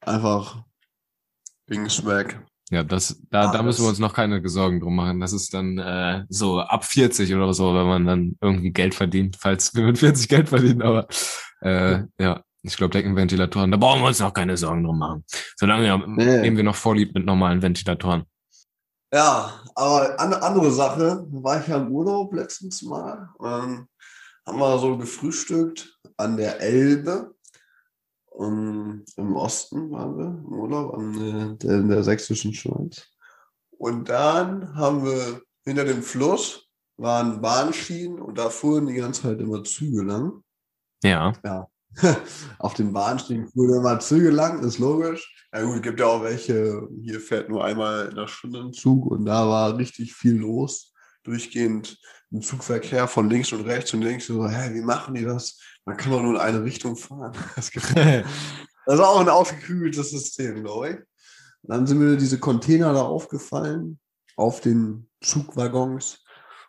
Einfach 0.00 0.62
wegen 1.66 1.88
Swag. 1.88 2.44
Ja, 2.70 2.82
das, 2.82 3.18
da, 3.30 3.48
Ah, 3.48 3.52
da 3.52 3.62
müssen 3.62 3.82
wir 3.84 3.88
uns 3.88 3.98
noch 3.98 4.12
keine 4.12 4.46
Sorgen 4.46 4.80
drum 4.80 4.96
machen. 4.96 5.20
Das 5.20 5.32
ist 5.32 5.54
dann 5.54 5.78
äh, 5.78 6.24
so 6.28 6.60
ab 6.60 6.84
40 6.84 7.34
oder 7.34 7.54
so, 7.54 7.74
wenn 7.74 7.86
man 7.86 8.04
dann 8.06 8.36
irgendwie 8.42 8.70
Geld 8.70 8.94
verdient, 8.94 9.36
falls 9.40 9.74
wir 9.74 9.84
mit 9.84 9.96
40 9.98 10.28
Geld 10.28 10.48
verdienen, 10.50 10.82
aber 10.82 11.06
äh, 11.62 12.02
ja, 12.18 12.43
ich 12.64 12.76
glaube 12.76 12.92
Deckenventilatoren, 12.92 13.70
da 13.70 13.76
brauchen 13.76 14.00
wir 14.00 14.08
uns 14.08 14.20
noch 14.20 14.32
keine 14.32 14.56
Sorgen 14.56 14.84
drum 14.84 14.98
machen. 14.98 15.24
Solange 15.56 15.86
ja, 15.86 15.98
Nee. 15.98 16.40
nehmen 16.40 16.56
wir 16.56 16.64
noch 16.64 16.74
Vorlieb 16.74 17.14
mit 17.14 17.26
normalen 17.26 17.60
Ventilatoren. 17.62 18.24
Ja, 19.12 19.60
aber 19.74 20.18
an, 20.18 20.32
andere 20.32 20.72
Sache, 20.72 21.26
war 21.30 21.60
ich 21.60 21.68
ja 21.68 21.76
im 21.76 21.92
Urlaub 21.92 22.32
letztens 22.34 22.82
mal. 22.82 23.28
Ähm, 23.40 23.86
haben 24.46 24.58
wir 24.58 24.78
so 24.78 24.96
gefrühstückt 24.96 25.98
an 26.16 26.36
der 26.36 26.60
Elbe. 26.60 27.34
Und 28.30 29.04
Im 29.16 29.36
Osten 29.36 29.90
waren 29.92 30.18
wir 30.18 30.26
im 30.26 30.46
Urlaub, 30.46 30.94
an 30.94 31.58
der, 31.60 31.78
in 31.78 31.88
der 31.88 32.02
sächsischen 32.02 32.52
Schweiz. 32.52 33.06
Und 33.78 34.08
dann 34.08 34.74
haben 34.74 35.04
wir 35.04 35.42
hinter 35.64 35.84
dem 35.84 36.02
Fluss 36.02 36.66
waren 36.96 37.40
Bahnschienen 37.40 38.20
und 38.20 38.38
da 38.38 38.50
fuhren 38.50 38.86
die 38.86 38.94
ganze 38.94 39.22
Zeit 39.22 39.40
immer 39.40 39.62
Züge 39.64 40.02
lang. 40.02 40.42
Ja, 41.02 41.32
Auf 42.58 42.74
den 42.74 42.92
Bahnschienen 42.92 43.48
fuhren 43.48 43.80
immer 43.80 44.00
Züge 44.00 44.30
lang, 44.30 44.62
ist 44.62 44.78
logisch. 44.78 45.32
Ja 45.52 45.62
gut, 45.62 45.82
gibt 45.82 46.00
ja 46.00 46.06
auch 46.06 46.22
welche, 46.22 46.88
hier 47.02 47.20
fährt 47.20 47.48
nur 47.48 47.64
einmal 47.64 48.08
in 48.08 48.16
der 48.16 48.26
Stunde 48.26 48.60
ein 48.60 48.72
Zug 48.72 49.06
und 49.06 49.24
da 49.24 49.48
war 49.48 49.76
richtig 49.76 50.14
viel 50.14 50.34
los. 50.34 50.92
Durchgehend 51.22 51.96
ein 52.32 52.42
Zugverkehr 52.42 53.06
von 53.06 53.30
links 53.30 53.52
und 53.52 53.62
rechts 53.62 53.94
und 53.94 54.02
links. 54.02 54.26
So, 54.26 54.48
hä, 54.48 54.74
wie 54.74 54.82
machen 54.82 55.14
die 55.14 55.24
das? 55.24 55.58
Man 55.84 55.96
kann 55.96 56.12
doch 56.12 56.22
nur 56.22 56.34
in 56.34 56.40
eine 56.40 56.64
Richtung 56.64 56.96
fahren. 56.96 57.32
Das, 57.56 57.70
das 57.94 58.94
ist 58.94 59.00
auch 59.00 59.20
ein 59.20 59.28
ausgeklügeltes 59.28 60.10
System, 60.10 60.62
glaube 60.62 60.90
ich. 60.90 60.96
Und 60.96 61.70
dann 61.70 61.86
sind 61.86 61.98
mir 61.98 62.16
diese 62.16 62.38
Container 62.38 62.92
da 62.92 63.02
aufgefallen 63.02 63.98
auf 64.36 64.60
den 64.60 65.08
Zugwaggons. 65.20 66.22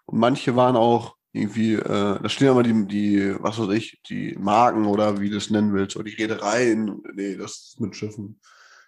Und 0.06 0.20
manche 0.20 0.56
waren 0.56 0.76
auch 0.76 1.16
irgendwie, 1.36 1.74
äh, 1.74 2.20
da 2.22 2.30
stehen 2.30 2.50
immer 2.50 2.64
die, 2.64 2.88
die, 2.88 3.36
was 3.40 3.60
weiß 3.60 3.70
ich, 3.72 4.00
die 4.10 4.36
Marken 4.40 4.86
oder 4.86 5.20
wie 5.20 5.30
du 5.30 5.38
es 5.38 5.50
nennen 5.50 5.74
willst, 5.74 5.96
oder 5.96 6.06
die 6.06 6.16
Reedereien, 6.16 7.02
nee, 7.14 7.36
das 7.36 7.52
ist 7.52 7.80
mit 7.80 7.96
Schiffen. 7.96 8.40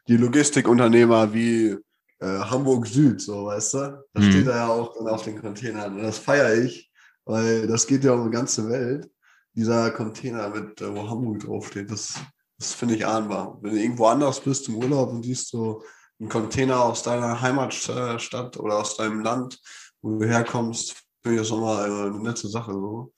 Die 0.07 0.17
Logistikunternehmer 0.17 1.33
wie 1.33 1.77
äh, 2.19 2.39
Hamburg 2.39 2.87
Süd, 2.87 3.21
so, 3.21 3.45
weißt 3.45 3.73
du? 3.73 4.03
Das 4.13 4.25
Mhm. 4.25 4.31
steht 4.31 4.47
da 4.47 4.55
ja 4.55 4.67
auch 4.67 4.95
dann 4.95 5.07
auf 5.07 5.23
den 5.23 5.39
Containern. 5.39 5.97
Und 5.97 6.03
das 6.03 6.17
feiere 6.17 6.55
ich, 6.63 6.89
weil 7.25 7.67
das 7.67 7.85
geht 7.85 8.03
ja 8.03 8.13
um 8.13 8.25
die 8.31 8.35
ganze 8.35 8.67
Welt. 8.69 9.09
Dieser 9.53 9.91
Container 9.91 10.49
mit, 10.49 10.79
äh, 10.81 10.95
wo 10.95 11.09
Hamburg 11.09 11.39
draufsteht, 11.41 11.91
das, 11.91 12.15
das 12.57 12.73
finde 12.73 12.95
ich 12.95 13.05
ahnbar. 13.05 13.57
Wenn 13.61 13.71
du 13.71 13.81
irgendwo 13.81 14.05
anders 14.05 14.39
bist 14.39 14.67
im 14.69 14.75
Urlaub 14.77 15.11
und 15.11 15.23
siehst 15.23 15.49
so 15.49 15.83
einen 16.19 16.29
Container 16.29 16.81
aus 16.83 17.03
deiner 17.03 17.41
Heimatstadt 17.41 18.57
oder 18.57 18.77
aus 18.79 18.97
deinem 18.97 19.21
Land, 19.21 19.59
wo 20.01 20.17
du 20.19 20.25
herkommst, 20.25 21.03
finde 21.27 21.41
ich 21.41 21.47
das 21.49 21.57
nochmal 21.57 21.89
äh, 21.89 22.07
eine 22.07 22.19
nette 22.19 22.47
Sache 22.47 22.71
so. 22.71 23.13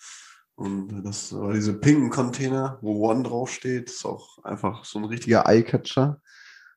Und 0.56 1.04
das, 1.06 1.32
aber 1.32 1.54
diese 1.54 1.74
pinken 1.74 2.10
Container, 2.10 2.80
wo 2.82 3.10
One 3.10 3.24
draufsteht, 3.24 3.90
ist 3.90 4.06
auch 4.06 4.44
einfach 4.44 4.84
so 4.84 5.00
ein 5.00 5.06
richtiger 5.06 5.48
Eyecatcher. 5.48 6.20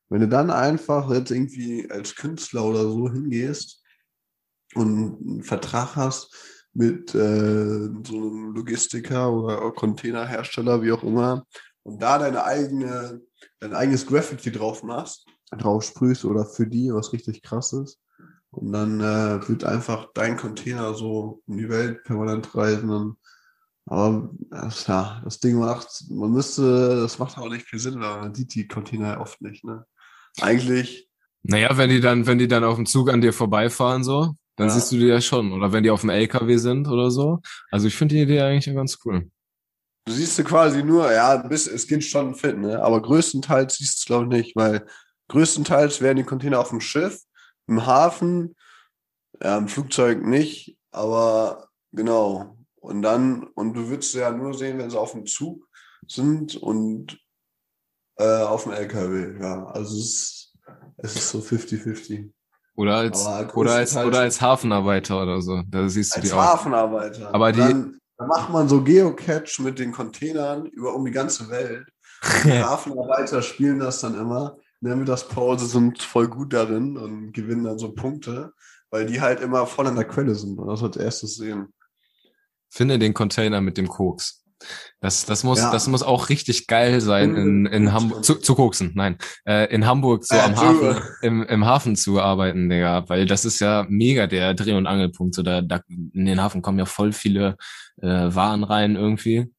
Wenn 0.09 0.21
du 0.21 0.27
dann 0.27 0.51
einfach 0.51 1.11
jetzt 1.11 1.31
irgendwie 1.31 1.89
als 1.89 2.15
Künstler 2.15 2.63
oder 2.63 2.83
so 2.83 3.09
hingehst 3.09 3.83
und 4.75 5.19
einen 5.19 5.43
Vertrag 5.43 5.95
hast 5.95 6.33
mit 6.73 7.13
äh, 7.13 7.89
so 8.05 8.15
einem 8.15 8.53
Logistiker 8.55 9.31
oder 9.33 9.71
Containerhersteller, 9.71 10.81
wie 10.81 10.91
auch 10.91 11.03
immer, 11.03 11.45
und 11.81 12.01
da 12.01 12.19
deine 12.19 12.43
eigene, 12.45 13.21
dein 13.59 13.73
eigenes 13.73 14.05
Graffiti 14.05 14.51
drauf 14.51 14.83
machst, 14.83 15.25
drauf 15.51 15.83
sprühst 15.83 16.23
oder 16.23 16.45
für 16.45 16.67
die, 16.67 16.93
was 16.93 17.11
richtig 17.11 17.41
krass 17.41 17.73
ist. 17.73 17.99
Und 18.53 18.71
dann 18.71 18.99
äh, 19.01 19.47
wird 19.49 19.63
einfach 19.63 20.09
dein 20.13 20.37
Container 20.37 20.93
so 20.93 21.41
um 21.47 21.57
die 21.57 21.69
Welt 21.69 22.03
permanent 22.03 22.53
reisen. 22.55 23.17
Aber 23.85 24.29
das, 24.49 24.87
ja, 24.87 25.21
das 25.23 25.39
Ding 25.39 25.57
macht, 25.59 25.87
man 26.09 26.31
müsste, 26.31 27.01
das 27.01 27.19
macht 27.19 27.37
auch 27.37 27.49
nicht 27.49 27.67
viel 27.67 27.79
Sinn, 27.79 27.99
weil 27.99 28.21
man 28.21 28.35
sieht 28.35 28.53
die 28.55 28.67
Container 28.67 29.19
oft 29.19 29.41
nicht. 29.41 29.63
Ne? 29.65 29.85
Eigentlich, 30.39 31.09
Naja, 31.41 31.75
wenn 31.77 31.89
die 31.89 31.99
dann, 31.99 32.25
wenn 32.25 32.37
die 32.37 32.47
dann 32.47 32.63
auf 32.63 32.75
dem 32.75 32.85
Zug 32.85 33.09
an 33.11 33.21
dir 33.21 33.33
vorbeifahren, 33.33 34.03
so, 34.03 34.35
dann 34.55 34.67
Ja. 34.69 34.73
siehst 34.73 34.91
du 34.91 34.97
die 34.97 35.07
ja 35.07 35.19
schon. 35.19 35.51
Oder 35.51 35.73
wenn 35.73 35.83
die 35.83 35.89
auf 35.89 36.01
dem 36.01 36.11
LKW 36.11 36.55
sind 36.57 36.87
oder 36.87 37.11
so. 37.11 37.41
Also 37.71 37.87
ich 37.87 37.95
finde 37.95 38.15
die 38.15 38.21
Idee 38.21 38.41
eigentlich 38.41 38.73
ganz 38.73 38.97
cool. 39.03 39.29
du 40.05 40.13
siehst 40.13 40.37
du 40.37 40.43
quasi 40.43 40.83
nur, 40.83 41.11
ja, 41.11 41.37
bis, 41.37 41.65
es 41.67 41.87
geht 41.87 42.03
schon 42.03 42.35
fit, 42.35 42.57
ne? 42.57 42.81
aber 42.81 43.01
größtenteils 43.01 43.77
siehst 43.77 43.95
du 43.95 43.99
es, 44.01 44.05
glaube 44.05 44.23
ich, 44.25 44.29
nicht, 44.45 44.55
weil 44.55 44.85
größtenteils 45.29 46.01
werden 46.01 46.17
die 46.17 46.23
Container 46.23 46.59
auf 46.59 46.69
dem 46.69 46.81
Schiff, 46.81 47.19
im 47.67 47.85
Hafen, 47.85 48.55
ja, 49.41 49.57
im 49.57 49.67
Flugzeug 49.67 50.23
nicht, 50.25 50.77
aber 50.91 51.67
genau. 51.91 52.57
Und 52.75 53.01
dann, 53.01 53.43
und 53.55 53.73
du 53.73 53.87
würdest 53.89 54.13
ja 54.13 54.31
nur 54.31 54.53
sehen, 54.53 54.77
wenn 54.77 54.89
sie 54.89 54.99
auf 54.99 55.13
dem 55.13 55.25
Zug 55.25 55.67
sind 56.07 56.55
und 56.57 57.17
äh, 58.17 58.41
auf 58.41 58.63
dem 58.63 58.73
LKW, 58.73 59.41
ja. 59.41 59.65
Also 59.67 59.95
es 59.97 60.03
ist, 60.03 60.53
es 60.97 61.15
ist 61.15 61.29
so 61.29 61.39
50-50. 61.39 62.29
Oder 62.75 62.97
als, 62.97 63.21
oder 63.25 63.35
als, 63.73 63.93
größtenteils- 63.95 64.05
oder 64.07 64.19
als 64.19 64.41
Hafenarbeiter 64.41 65.21
oder 65.21 65.41
so. 65.41 65.61
Da 65.67 65.87
siehst 65.87 66.15
du 66.15 66.19
Als 66.19 66.29
die 66.29 66.33
auch. 66.33 66.41
Hafenarbeiter. 66.43 67.33
Aber 67.33 67.51
die- 67.51 67.59
dann, 67.59 67.99
dann 68.17 68.27
macht 68.27 68.49
man 68.49 68.67
so 68.67 68.83
Geocache 68.83 69.61
mit 69.61 69.79
den 69.79 69.91
Containern 69.91 70.65
über 70.65 70.93
um 70.95 71.05
die 71.05 71.11
ganze 71.11 71.49
Welt. 71.49 71.87
Die 72.43 72.51
Hafenarbeiter 72.63 73.41
spielen 73.41 73.79
das 73.79 74.01
dann 74.01 74.15
immer. 74.19 74.57
In 74.83 74.89
der 74.89 74.97
Mittagspause 74.97 75.65
sind 75.65 76.01
voll 76.01 76.27
gut 76.27 76.51
darin 76.51 76.97
und 76.97 77.31
gewinnen 77.31 77.63
dann 77.63 77.79
so 77.79 77.93
Punkte, 77.93 78.51
weil 78.91 79.05
die 79.05 79.21
halt 79.21 79.39
immer 79.39 79.65
voll 79.65 79.87
an 79.87 79.95
der 79.95 80.03
Quelle 80.03 80.35
sind 80.35 80.59
und 80.59 80.67
das 80.67 80.83
als 80.83 80.97
erstes 80.97 81.37
sehen. 81.37 81.69
Finde 82.69 82.99
den 82.99 83.13
Container 83.13 83.61
mit 83.61 83.77
dem 83.77 83.87
Koks. 83.87 84.43
Das, 84.99 85.25
das 85.25 85.45
muss, 85.45 85.59
Ja. 85.59 85.71
das 85.71 85.87
muss 85.87 86.03
auch 86.03 86.27
richtig 86.27 86.67
geil 86.67 86.99
sein 86.99 87.33
in, 87.33 87.65
in 87.65 87.85
Koks. 87.85 87.93
Hamburg, 87.95 88.25
zu, 88.25 88.35
zu 88.35 88.55
koksen, 88.55 88.91
nein, 88.95 89.17
äh, 89.45 89.73
in 89.73 89.85
Hamburg 89.85 90.25
so 90.25 90.35
Äh, 90.35 90.41
am 90.41 90.55
Hafen, 90.57 91.01
im, 91.21 91.43
im 91.43 91.65
Hafen 91.65 91.95
zu 91.95 92.19
arbeiten, 92.19 92.69
Digga, 92.69 93.07
weil 93.07 93.25
das 93.25 93.45
ist 93.45 93.59
ja 93.59 93.85
mega 93.87 94.27
der 94.27 94.53
Dreh- 94.53 94.73
und 94.73 94.85
Angelpunkt, 94.87 95.33
so 95.35 95.43
da, 95.43 95.61
da, 95.61 95.79
in 95.87 96.25
den 96.25 96.41
Hafen 96.41 96.61
kommen 96.61 96.79
ja 96.79 96.85
voll 96.85 97.13
viele, 97.13 97.55
äh, 98.01 98.07
Waren 98.35 98.65
rein 98.65 98.97
irgendwie. 98.97 99.49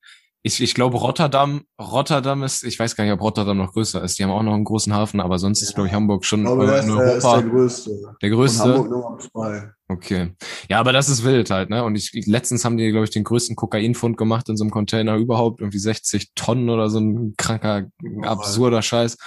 Ich, 0.47 0.61
ich 0.61 0.75
glaube 0.75 0.99
Rotterdam, 0.99 1.63
Rotterdam 1.81 2.43
ist, 2.43 2.65
ich 2.65 2.79
weiß 2.79 2.97
gar 2.97 3.05
nicht, 3.05 3.15
ob 3.15 3.23
Rotterdam 3.23 3.57
noch 3.57 3.73
größer 3.73 4.03
ist, 4.05 4.19
die 4.19 4.25
haben 4.25 4.31
auch 4.31 4.43
noch 4.43 4.53
einen 4.53 4.65
großen 4.65 4.93
Hafen, 4.93 5.21
aber 5.23 5.39
sonst 5.39 5.63
ist, 5.63 5.71
Ja. 5.71 5.75
glaube 5.77 5.89
ich, 5.89 5.95
Hamburg 5.95 6.25
schon 6.27 6.41
Ich 6.41 6.47
glaube, 6.47 6.65
in 6.65 6.69
der 6.69 6.79
ist, 6.81 6.87
der, 6.87 7.17
ist 7.17 7.25
Europa 7.25 7.41
der 7.41 7.51
größte. 7.51 7.91
der 8.21 8.31
Und 8.31 8.37
größte. 8.37 8.63
Hamburg 8.75 8.91
Nummer 8.91 9.19
zwei. 9.19 9.71
Okay. 9.87 10.33
Ja, 10.71 10.81
aber 10.81 10.95
das 10.95 11.11
ist 11.11 11.25
wild 11.25 11.51
halt, 11.51 11.69
ne? 11.69 11.85
Und 11.85 11.95
ich, 11.95 12.11
letztens 12.27 12.65
haben 12.65 12.79
die, 12.79 12.91
glaube 12.91 13.05
ich, 13.05 13.11
den 13.11 13.23
größten 13.23 13.55
Kokainfund 13.55 14.17
gemacht 14.17 14.49
in 14.49 14.57
so 14.57 14.65
einem 14.65 14.71
Container 14.71 15.17
überhaupt, 15.17 15.61
irgendwie 15.61 15.79
60 15.79 16.31
Tonnen 16.35 16.71
oder 16.71 16.89
so 16.89 17.01
ein 17.01 17.35
kranker, 17.37 17.89
absurder 18.23 18.81
Scheiß. 18.81 19.19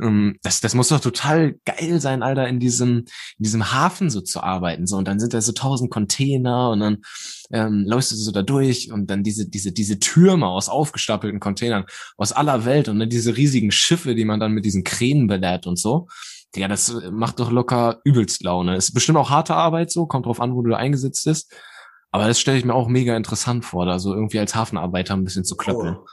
Ähm, 0.00 0.38
Das, 0.42 0.62
das 0.62 0.74
muss 0.74 0.88
doch 0.88 1.00
total 1.00 1.56
geil 1.66 2.00
sein, 2.00 2.22
Alter, 2.22 2.48
in 2.48 2.58
diesem, 2.58 3.00
in 3.00 3.44
diesem 3.44 3.70
Hafen 3.70 4.08
so 4.08 4.22
zu 4.22 4.42
arbeiten. 4.42 4.86
So, 4.86 4.96
und 4.96 5.06
dann 5.06 5.20
sind 5.20 5.34
da 5.34 5.42
so 5.42 5.52
tausend 5.52 5.90
Container 5.90 6.70
und 6.70 6.80
dann 6.80 6.98
ähm, 7.50 7.84
läufst 7.86 8.10
du 8.12 8.16
so 8.16 8.32
da 8.32 8.42
durch 8.42 8.90
und 8.90 9.10
dann 9.10 9.22
diese, 9.22 9.46
diese, 9.46 9.72
diese 9.72 9.98
Türme 9.98 10.46
aus 10.46 10.70
aufgestapelten 10.70 11.38
Containern 11.38 11.84
aus 12.16 12.32
aller 12.32 12.64
Welt 12.64 12.88
und 12.88 12.98
dann 12.98 13.10
diese 13.10 13.36
riesigen 13.36 13.70
Schiffe, 13.72 14.14
die 14.14 14.24
man 14.24 14.40
dann 14.40 14.52
mit 14.52 14.64
diesen 14.64 14.84
Kränen 14.84 15.26
belädt 15.26 15.66
und 15.66 15.78
so. 15.78 16.08
Ja, 16.56 16.68
das 16.68 16.88
äh, 16.90 17.10
macht 17.10 17.40
doch 17.40 17.50
locker 17.50 18.00
übelst 18.04 18.42
Laune. 18.42 18.76
Ist 18.76 18.94
bestimmt 18.94 19.18
auch 19.18 19.30
harte 19.30 19.54
Arbeit 19.54 19.90
so, 19.90 20.06
kommt 20.06 20.26
drauf 20.26 20.40
an, 20.40 20.54
wo 20.54 20.62
du 20.62 20.76
eingesetzt 20.76 21.24
bist. 21.24 21.54
Aber 22.10 22.26
das 22.26 22.40
stelle 22.40 22.58
ich 22.58 22.64
mir 22.64 22.74
auch 22.74 22.88
mega 22.88 23.16
interessant 23.16 23.64
vor, 23.64 23.84
da 23.84 23.98
so 23.98 24.14
irgendwie 24.14 24.38
als 24.38 24.54
Hafenarbeiter 24.54 25.14
ein 25.14 25.24
bisschen 25.24 25.44
zu 25.44 25.56
klöppeln. 25.56 25.96
Oh. 25.98 26.06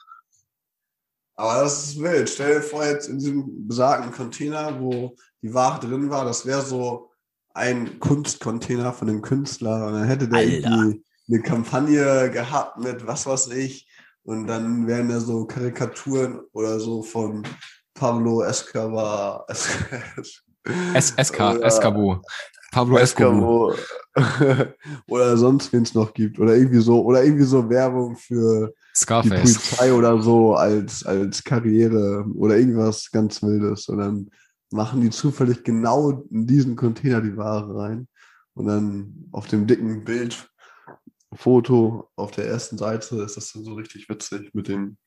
Aber 1.37 1.61
das 1.63 1.85
ist 1.85 2.01
wild. 2.01 2.29
Stell 2.29 2.55
dir 2.55 2.61
vor, 2.61 2.85
jetzt 2.85 3.09
in 3.09 3.19
diesem 3.19 3.67
besagten 3.67 4.11
Container, 4.11 4.79
wo 4.79 5.15
die 5.41 5.53
Ware 5.53 5.85
drin 5.85 6.09
war, 6.09 6.25
das 6.25 6.45
wäre 6.45 6.61
so 6.61 7.11
ein 7.53 7.99
Kunstcontainer 7.99 8.93
von 8.93 9.09
einem 9.09 9.21
Künstler 9.21 9.87
und 9.87 9.93
dann 9.93 10.07
hätte 10.07 10.27
der 10.27 10.39
Alter. 10.39 10.53
irgendwie 10.53 11.03
eine 11.27 11.41
Kampagne 11.41 12.29
gehabt 12.29 12.77
mit 12.77 13.07
was 13.07 13.25
weiß 13.25 13.47
ich 13.47 13.87
und 14.23 14.47
dann 14.47 14.87
wären 14.87 15.09
da 15.09 15.19
so 15.19 15.45
Karikaturen 15.45 16.41
oder 16.51 16.79
so 16.79 17.01
von 17.01 17.43
Pablo 17.95 18.43
Escobar. 18.43 19.45
Es 20.95 21.09
SK, 21.09 21.61
Escabo. 21.61 22.21
Pablo 22.71 22.97
Escobar. 22.97 23.75
oder 25.07 25.37
sonst, 25.37 25.71
wen 25.71 25.83
es 25.83 25.93
noch 25.93 26.11
gibt. 26.11 26.39
Oder 26.39 26.55
irgendwie 26.55 26.79
so, 26.79 27.03
oder 27.05 27.23
irgendwie 27.23 27.43
so 27.43 27.69
Werbung 27.69 28.15
für 28.15 28.73
Scarface. 28.95 29.29
die 29.29 29.35
Polizei 29.35 29.93
oder 29.93 30.19
so 30.23 30.55
als, 30.55 31.05
als 31.05 31.43
Karriere 31.43 32.25
oder 32.33 32.57
irgendwas 32.57 33.11
ganz 33.11 33.43
Wildes. 33.43 33.87
Und 33.87 33.99
dann 33.99 34.31
machen 34.71 35.01
die 35.01 35.11
zufällig 35.11 35.63
genau 35.63 36.25
in 36.31 36.47
diesen 36.47 36.75
Container 36.75 37.21
die 37.21 37.37
Ware 37.37 37.75
rein. 37.77 38.07
Und 38.55 38.65
dann 38.65 39.29
auf 39.31 39.47
dem 39.47 39.67
dicken 39.67 40.03
Bild, 40.03 40.49
Foto 41.33 42.09
auf 42.15 42.31
der 42.31 42.47
ersten 42.47 42.79
Seite 42.79 43.17
ist 43.21 43.37
das 43.37 43.53
dann 43.53 43.63
so 43.63 43.75
richtig 43.75 44.09
witzig 44.09 44.49
mit 44.53 44.67
dem 44.67 44.97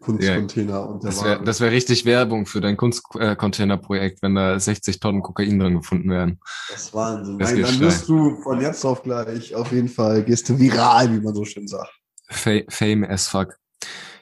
Kunstcontainer 0.00 0.72
ja, 0.72 0.78
und 0.80 1.02
der 1.02 1.10
Das 1.10 1.60
wäre 1.60 1.70
wär 1.70 1.76
richtig 1.76 2.04
Werbung 2.04 2.46
für 2.46 2.60
dein 2.60 2.76
Kunstcontainerprojekt, 2.76 4.22
wenn 4.22 4.34
da 4.34 4.58
60 4.58 5.00
Tonnen 5.00 5.22
Kokain 5.22 5.58
drin 5.58 5.76
gefunden 5.76 6.10
werden. 6.10 6.40
Das 6.70 6.92
Wahnsinn. 6.92 7.38
Das 7.38 7.52
Nein, 7.52 7.62
dann 7.62 7.80
wirst 7.80 8.08
du 8.08 8.36
von 8.42 8.60
jetzt 8.60 8.84
auf 8.84 9.02
gleich 9.02 9.54
auf 9.54 9.72
jeden 9.72 9.88
Fall 9.88 10.24
gehst 10.24 10.48
du 10.48 10.58
viral, 10.58 11.12
wie 11.12 11.20
man 11.20 11.34
so 11.34 11.44
schön 11.44 11.68
sagt. 11.68 11.92
Fame 12.28 13.04
as 13.04 13.28
fuck. 13.28 13.56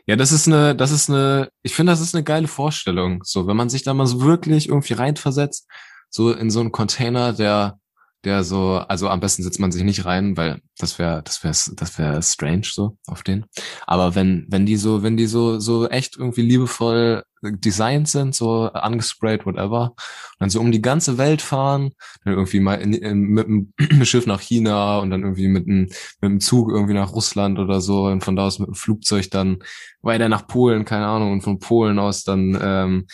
Ja, 0.07 0.17
das 0.17 0.33
ist 0.33 0.49
eine, 0.49 0.75
das 0.75 0.91
ist 0.91 1.09
eine, 1.09 1.51
ich 1.63 1.75
finde, 1.75 1.93
das 1.93 2.01
ist 2.01 2.15
eine 2.15 2.25
geile 2.25 2.49
Vorstellung. 2.49 3.23
So, 3.25 3.47
wenn 3.47 3.57
man 3.57 3.69
sich 3.69 3.83
da 3.83 3.95
mal 3.95 4.07
so 4.07 4.23
wirklich 4.23 4.69
irgendwie 4.69 4.95
reinversetzt, 4.95 5.69
so 6.09 6.33
in 6.33 6.51
so 6.51 6.61
einen 6.61 6.73
Container, 6.73 7.33
der 7.33 7.79
der 8.25 8.45
so, 8.45 8.83
also 8.89 9.09
am 9.09 9.21
besten 9.21 9.43
setzt 9.43 9.61
man 9.61 9.73
sich 9.73 9.83
nicht 9.83 10.05
rein, 10.05 10.37
weil 10.37 10.61
das 10.79 10.99
wäre, 10.99 11.23
das 11.23 11.43
wäre, 11.43 11.55
das 11.77 11.99
wäre 11.99 12.23
strange 12.23 12.65
so 12.65 12.97
auf 13.07 13.23
den. 13.23 13.47
Aber 13.87 14.15
wenn, 14.15 14.47
wenn 14.49 14.67
die 14.67 14.77
so, 14.77 15.03
wenn 15.03 15.17
die 15.17 15.27
so, 15.27 15.59
so 15.59 15.89
echt 15.89 16.17
irgendwie 16.17 16.43
liebevoll 16.43 17.25
designt 17.43 18.09
sind, 18.09 18.35
so 18.35 18.65
angesprayt, 18.73 19.47
whatever, 19.47 19.93
und 19.93 20.41
dann 20.41 20.51
so 20.51 20.61
um 20.61 20.73
die 20.73 20.83
ganze 20.83 21.17
Welt 21.17 21.41
fahren, 21.41 21.93
dann 22.25 22.35
irgendwie 22.35 22.61
mal 22.61 22.75
in, 22.75 22.93
in, 22.93 23.21
mit 23.21 23.47
einem 23.47 23.73
Schiff 24.05 24.27
nach 24.27 24.41
China 24.41 24.99
und 24.99 25.11
dann 25.11 25.23
irgendwie 25.23 25.49
mit 25.49 25.67
einem, 25.67 25.85
mit 25.85 25.95
einem 26.23 26.41
Zug 26.41 26.71
irgendwie 26.71 26.95
nach 26.95 27.13
Russland 27.13 27.59
oder 27.59 27.81
so 27.81 28.07
und 28.07 28.23
von 28.23 28.37
da 28.37 28.47
aus 28.47 28.59
mit 28.59 28.69
einem 28.69 28.75
Flugzeug 28.75 29.31
dann 29.31 29.59
weiter 30.03 30.29
nach 30.29 30.47
Polen, 30.47 30.85
keine 30.85 31.07
Ahnung, 31.07 31.33
und 31.33 31.41
von 31.43 31.59
Polen 31.59 31.99
aus 31.99 32.25
dann 32.25 32.59
ähm, 32.61 33.07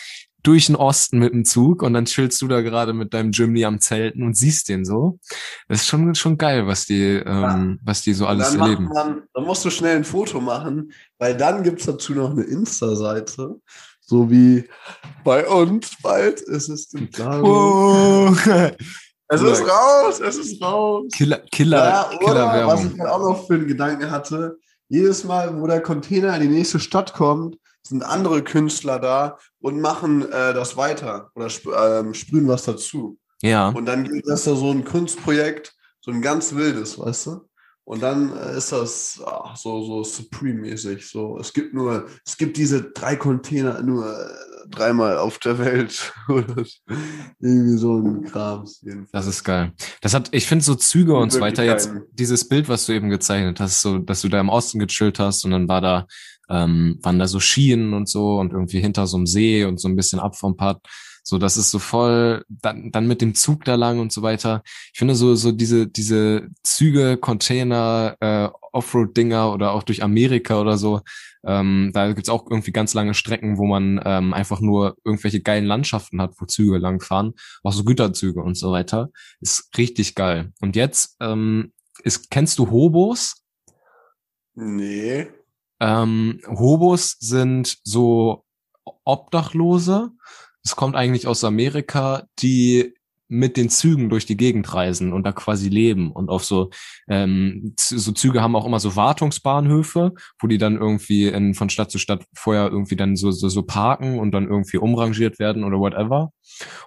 durch 0.46 0.66
den 0.66 0.76
Osten 0.76 1.18
mit 1.18 1.32
dem 1.32 1.44
Zug 1.44 1.82
und 1.82 1.92
dann 1.92 2.04
chillst 2.04 2.40
du 2.40 2.46
da 2.46 2.60
gerade 2.60 2.92
mit 2.92 3.12
deinem 3.12 3.32
Jimny 3.32 3.64
am 3.64 3.80
Zelten 3.80 4.22
und 4.22 4.36
siehst 4.36 4.68
den 4.68 4.84
so. 4.84 5.18
Das 5.68 5.80
ist 5.80 5.88
schon, 5.88 6.14
schon 6.14 6.38
geil, 6.38 6.66
was 6.66 6.86
die, 6.86 7.14
ähm, 7.14 7.80
was 7.82 8.02
die 8.02 8.14
so 8.14 8.26
alles 8.26 8.52
dann 8.52 8.60
erleben. 8.60 8.84
Man, 8.84 9.22
dann 9.34 9.44
musst 9.44 9.64
du 9.64 9.70
schnell 9.70 9.96
ein 9.96 10.04
Foto 10.04 10.40
machen, 10.40 10.92
weil 11.18 11.36
dann 11.36 11.64
gibt's 11.64 11.86
dazu 11.86 12.12
noch 12.14 12.30
eine 12.30 12.44
Insta-Seite. 12.44 13.56
So 14.00 14.30
wie 14.30 14.68
bei 15.24 15.48
uns 15.48 15.96
bald 16.00 16.40
ist 16.42 16.68
es 16.68 16.92
im 16.94 17.10
Planung. 17.10 18.38
Es 19.28 19.42
ist 19.42 19.62
raus, 19.62 20.20
es 20.20 20.36
ist 20.36 20.62
raus. 20.62 21.06
Killer, 21.12 21.38
Killer, 21.50 21.78
ja, 21.78 22.10
Killer 22.20 22.52
Werbung. 22.52 22.72
Was 22.72 22.84
ich 22.84 23.00
halt 23.00 23.10
auch 23.10 23.18
noch 23.18 23.46
für 23.48 23.54
einen 23.54 23.66
Gedanken 23.66 24.08
hatte, 24.12 24.56
jedes 24.88 25.24
Mal, 25.24 25.60
wo 25.60 25.66
der 25.66 25.80
Container 25.80 26.36
in 26.36 26.42
die 26.42 26.56
nächste 26.56 26.78
Stadt 26.78 27.12
kommt, 27.12 27.56
sind 27.88 28.02
andere 28.02 28.42
Künstler 28.42 28.98
da 28.98 29.38
und 29.60 29.80
machen 29.80 30.22
äh, 30.22 30.54
das 30.54 30.76
weiter 30.76 31.30
oder 31.34 31.46
sp 31.50 31.70
ähm, 31.70 32.14
sprühen 32.14 32.48
was 32.48 32.64
dazu. 32.64 33.18
Ja. 33.42 33.68
Und 33.68 33.86
dann 33.86 34.04
gibt 34.04 34.26
es 34.28 34.44
da 34.44 34.54
so 34.54 34.70
ein 34.70 34.84
Kunstprojekt, 34.84 35.74
so 36.00 36.10
ein 36.10 36.22
ganz 36.22 36.54
wildes, 36.54 36.98
weißt 36.98 37.26
du? 37.26 37.48
Und 37.86 38.02
dann 38.02 38.36
äh, 38.36 38.56
ist 38.56 38.72
das 38.72 39.22
ach, 39.24 39.56
so, 39.56 39.84
so 39.84 40.02
Supreme-mäßig. 40.02 41.08
So, 41.08 41.38
es 41.38 41.52
gibt 41.52 41.72
nur, 41.72 42.06
es 42.26 42.36
gibt 42.36 42.56
diese 42.56 42.90
drei 42.90 43.14
Container 43.14 43.80
nur 43.80 44.12
äh, 44.12 44.68
dreimal 44.68 45.18
auf 45.18 45.38
der 45.38 45.58
Welt. 45.60 46.12
Oder 46.28 46.64
irgendwie 47.38 47.78
so 47.78 47.96
ein 47.98 48.24
Krams. 48.24 48.80
Jedenfalls. 48.82 49.12
Das 49.12 49.26
ist 49.28 49.44
geil. 49.44 49.72
Das 50.00 50.14
hat, 50.14 50.30
ich 50.32 50.46
finde 50.48 50.64
so 50.64 50.74
Züge 50.74 51.14
und, 51.14 51.22
und 51.22 51.32
so 51.32 51.40
weiter 51.40 51.62
jetzt, 51.62 51.92
dieses 52.10 52.48
Bild, 52.48 52.68
was 52.68 52.86
du 52.86 52.92
eben 52.92 53.08
gezeichnet 53.08 53.60
hast, 53.60 53.80
so, 53.82 53.98
dass 53.98 54.20
du 54.20 54.28
da 54.28 54.40
im 54.40 54.48
Osten 54.48 54.80
gechillt 54.80 55.20
hast 55.20 55.44
und 55.44 55.52
dann 55.52 55.68
war 55.68 55.80
da 55.80 56.08
ähm, 56.48 56.98
waren 57.02 57.18
da 57.18 57.26
so 57.26 57.40
Skien 57.40 57.92
und 57.94 58.08
so 58.08 58.38
und 58.38 58.52
irgendwie 58.52 58.80
hinter 58.80 59.06
so 59.06 59.16
einem 59.16 59.26
See 59.26 59.64
und 59.64 59.80
so 59.80 59.88
ein 59.88 59.96
bisschen 59.96 60.20
ab 60.20 60.36
vom 60.36 60.56
Pad. 60.56 60.80
So, 61.28 61.38
das 61.38 61.56
ist 61.56 61.72
so 61.72 61.80
voll, 61.80 62.44
dann, 62.48 62.92
dann 62.92 63.08
mit 63.08 63.20
dem 63.20 63.34
Zug 63.34 63.64
da 63.64 63.74
lang 63.74 63.98
und 63.98 64.12
so 64.12 64.22
weiter. 64.22 64.62
Ich 64.92 64.98
finde 65.00 65.16
so, 65.16 65.34
so 65.34 65.50
diese, 65.50 65.88
diese 65.88 66.46
Züge, 66.62 67.16
Container, 67.16 68.16
äh, 68.20 68.48
Offroad-Dinger 68.70 69.52
oder 69.52 69.72
auch 69.72 69.82
durch 69.82 70.04
Amerika 70.04 70.60
oder 70.60 70.78
so, 70.78 71.00
ähm, 71.44 71.90
da 71.92 72.12
gibt's 72.12 72.28
auch 72.28 72.48
irgendwie 72.48 72.70
ganz 72.70 72.94
lange 72.94 73.12
Strecken, 73.12 73.58
wo 73.58 73.66
man 73.66 74.00
ähm, 74.04 74.34
einfach 74.34 74.60
nur 74.60 74.96
irgendwelche 75.04 75.40
geilen 75.40 75.64
Landschaften 75.64 76.22
hat, 76.22 76.34
wo 76.38 76.46
Züge 76.46 76.78
langfahren, 76.78 77.34
auch 77.64 77.72
so 77.72 77.82
Güterzüge 77.82 78.40
und 78.40 78.56
so 78.56 78.70
weiter. 78.70 79.10
Ist 79.40 79.76
richtig 79.76 80.14
geil. 80.14 80.52
Und 80.60 80.76
jetzt, 80.76 81.16
ähm, 81.20 81.72
ist, 82.04 82.30
kennst 82.30 82.60
du 82.60 82.70
Hobos? 82.70 83.42
Nee. 84.54 85.26
Ähm, 85.80 86.40
Hobos 86.46 87.16
sind 87.20 87.78
so 87.84 88.44
Obdachlose. 89.04 90.10
Es 90.64 90.76
kommt 90.76 90.96
eigentlich 90.96 91.26
aus 91.26 91.44
Amerika, 91.44 92.24
die 92.38 92.94
mit 93.28 93.56
den 93.56 93.68
Zügen 93.68 94.08
durch 94.08 94.24
die 94.24 94.36
Gegend 94.36 94.72
reisen 94.72 95.12
und 95.12 95.24
da 95.24 95.32
quasi 95.32 95.68
leben 95.68 96.12
und 96.12 96.28
auf 96.28 96.44
so 96.44 96.70
ähm, 97.08 97.74
so 97.76 98.12
Züge 98.12 98.40
haben 98.40 98.54
auch 98.54 98.66
immer 98.66 98.78
so 98.78 98.94
Wartungsbahnhöfe, 98.94 100.12
wo 100.40 100.46
die 100.46 100.58
dann 100.58 100.76
irgendwie 100.76 101.26
in, 101.26 101.54
von 101.54 101.68
Stadt 101.68 101.90
zu 101.90 101.98
Stadt 101.98 102.24
vorher 102.34 102.68
irgendwie 102.70 102.94
dann 102.96 103.16
so, 103.16 103.32
so 103.32 103.48
so 103.48 103.62
parken 103.62 104.18
und 104.20 104.30
dann 104.30 104.46
irgendwie 104.46 104.76
umrangiert 104.76 105.38
werden 105.38 105.64
oder 105.64 105.78
whatever. 105.78 106.32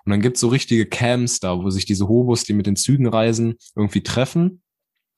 Und 0.06 0.12
dann 0.12 0.22
gibt's 0.22 0.40
so 0.40 0.48
richtige 0.48 0.86
Camps 0.86 1.40
da, 1.40 1.58
wo 1.58 1.70
sich 1.70 1.86
diese 1.86 2.08
Hobos, 2.08 2.44
die 2.46 2.54
mit 2.54 2.68
den 2.68 2.78
Zügen 2.78 3.08
reisen, 3.08 3.56
irgendwie 3.76 4.02
treffen. 4.02 4.62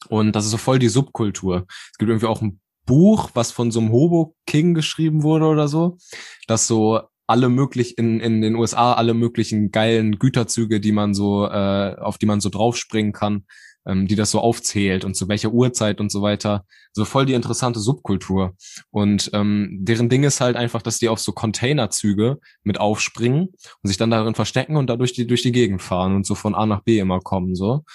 Und 0.10 0.36
das 0.36 0.46
ist 0.46 0.52
so 0.52 0.58
voll 0.58 0.80
die 0.80 0.90
Subkultur. 0.90 1.66
Es 1.92 1.98
gibt 2.00 2.10
irgendwie 2.10 2.26
auch 2.26 2.42
ein 2.42 2.60
Buch, 2.92 3.30
was 3.36 3.54
von 3.54 3.72
so 3.72 3.80
einem 3.80 3.94
Hobo 3.94 4.36
King 4.46 4.74
geschrieben 4.74 5.24
wurde 5.24 5.46
oder 5.46 5.70
so, 5.70 5.98
dass 6.46 6.68
so 6.68 7.00
alle 7.26 7.48
möglich 7.48 7.98
in, 7.98 8.20
in 8.20 8.42
den 8.42 8.56
USA 8.56 8.92
alle 8.96 9.14
möglichen 9.14 9.72
geilen 9.72 10.20
Güterzüge, 10.20 10.82
die 10.82 10.92
man 10.92 11.14
so, 11.14 11.46
äh, 11.48 11.96
auf 11.98 12.18
die 12.18 12.26
man 12.26 12.42
so 12.42 12.50
draufspringen 12.50 13.14
kann, 13.14 13.46
ähm, 13.86 14.08
die 14.08 14.16
das 14.16 14.32
so 14.32 14.42
aufzählt 14.42 15.06
und 15.06 15.16
zu 15.16 15.30
welcher 15.30 15.54
Uhrzeit 15.54 16.02
und 16.02 16.12
so 16.12 16.22
weiter. 16.22 16.66
So 16.92 17.06
voll 17.06 17.26
die 17.26 17.34
interessante 17.34 17.80
Subkultur. 17.80 18.58
Und 18.90 19.30
ähm, 19.32 19.80
deren 19.80 20.10
Ding 20.10 20.26
ist 20.26 20.42
halt 20.42 20.58
einfach, 20.58 20.82
dass 20.82 21.00
die 21.00 21.08
auf 21.08 21.20
so 21.22 21.32
Containerzüge 21.32 22.40
mit 22.64 22.78
aufspringen 22.78 23.44
und 23.44 23.88
sich 23.88 23.96
dann 23.96 24.12
darin 24.12 24.36
verstecken 24.36 24.76
und 24.76 24.90
dadurch 24.90 25.14
die 25.14 25.28
durch 25.28 25.44
die 25.44 25.54
Gegend 25.54 25.82
fahren 25.82 26.14
und 26.14 26.26
so 26.26 26.36
von 26.36 26.56
A 26.56 26.66
nach 26.66 26.84
B 26.84 27.00
immer 27.00 27.22
kommen 27.22 27.56
so. 27.56 27.86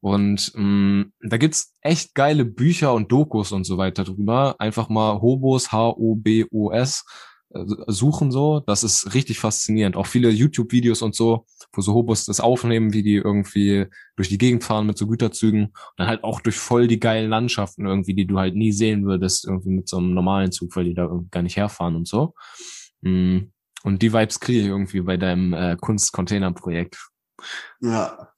Und 0.00 0.52
mh, 0.54 0.62
mm, 0.62 1.12
da 1.28 1.36
gibt's 1.36 1.74
echt 1.82 2.14
geile 2.14 2.44
Bücher 2.44 2.94
und 2.94 3.12
Dokus 3.12 3.52
und 3.52 3.64
so 3.64 3.78
weiter 3.78 4.04
drüber. 4.04 4.56
Einfach 4.58 4.88
mal 4.88 5.20
Hobos, 5.20 5.72
H-O-B-O-S 5.72 7.04
äh, 7.52 7.64
suchen 7.86 8.30
so. 8.30 8.60
Das 8.60 8.82
ist 8.82 9.14
richtig 9.14 9.38
faszinierend. 9.38 9.96
Auch 9.96 10.06
viele 10.06 10.30
YouTube-Videos 10.30 11.02
und 11.02 11.14
so, 11.14 11.46
wo 11.72 11.82
so 11.82 11.94
Hobos 11.94 12.24
das 12.24 12.40
aufnehmen, 12.40 12.92
wie 12.92 13.02
die 13.02 13.16
irgendwie 13.16 13.86
durch 14.16 14.28
die 14.28 14.38
Gegend 14.38 14.64
fahren 14.64 14.86
mit 14.86 14.96
so 14.96 15.06
Güterzügen. 15.06 15.66
Und 15.66 15.74
dann 15.96 16.08
halt 16.08 16.24
auch 16.24 16.40
durch 16.40 16.56
voll 16.56 16.86
die 16.86 17.00
geilen 17.00 17.28
Landschaften 17.28 17.86
irgendwie, 17.86 18.14
die 18.14 18.26
du 18.26 18.38
halt 18.38 18.54
nie 18.54 18.72
sehen 18.72 19.04
würdest, 19.04 19.46
irgendwie 19.46 19.70
mit 19.70 19.88
so 19.88 19.98
einem 19.98 20.14
normalen 20.14 20.52
Zug, 20.52 20.74
weil 20.76 20.84
die 20.84 20.94
da 20.94 21.04
irgendwie 21.04 21.30
gar 21.30 21.42
nicht 21.42 21.56
herfahren 21.56 21.96
und 21.96 22.08
so. 22.08 22.34
Mm, 23.02 23.50
und 23.82 24.02
die 24.02 24.12
Vibes 24.12 24.40
kriege 24.40 24.60
ich 24.60 24.66
irgendwie 24.66 25.00
bei 25.00 25.16
deinem 25.16 25.52
äh, 25.52 25.76
Kunstcontainer-Projekt. 25.80 26.98
Ja, 27.80 28.28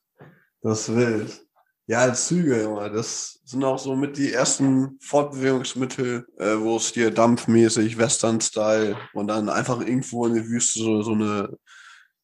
das 0.63 0.95
wild. 0.95 1.42
Ja, 1.87 2.13
Züge, 2.15 2.91
das 2.95 3.41
sind 3.45 3.65
auch 3.65 3.79
so 3.79 3.97
mit 3.97 4.17
die 4.17 4.33
ersten 4.33 4.99
Fortbewegungsmittel, 5.01 6.27
äh, 6.39 6.57
wo 6.59 6.77
es 6.77 6.93
dir 6.93 7.11
dampfmäßig, 7.11 7.99
Western-Style 7.99 8.97
und 9.15 9.27
dann 9.27 9.49
einfach 9.49 9.81
irgendwo 9.81 10.27
in 10.27 10.35
die 10.35 10.49
Wüste 10.49 10.79
so, 10.79 11.03
so 11.03 11.13
eine 11.13 11.59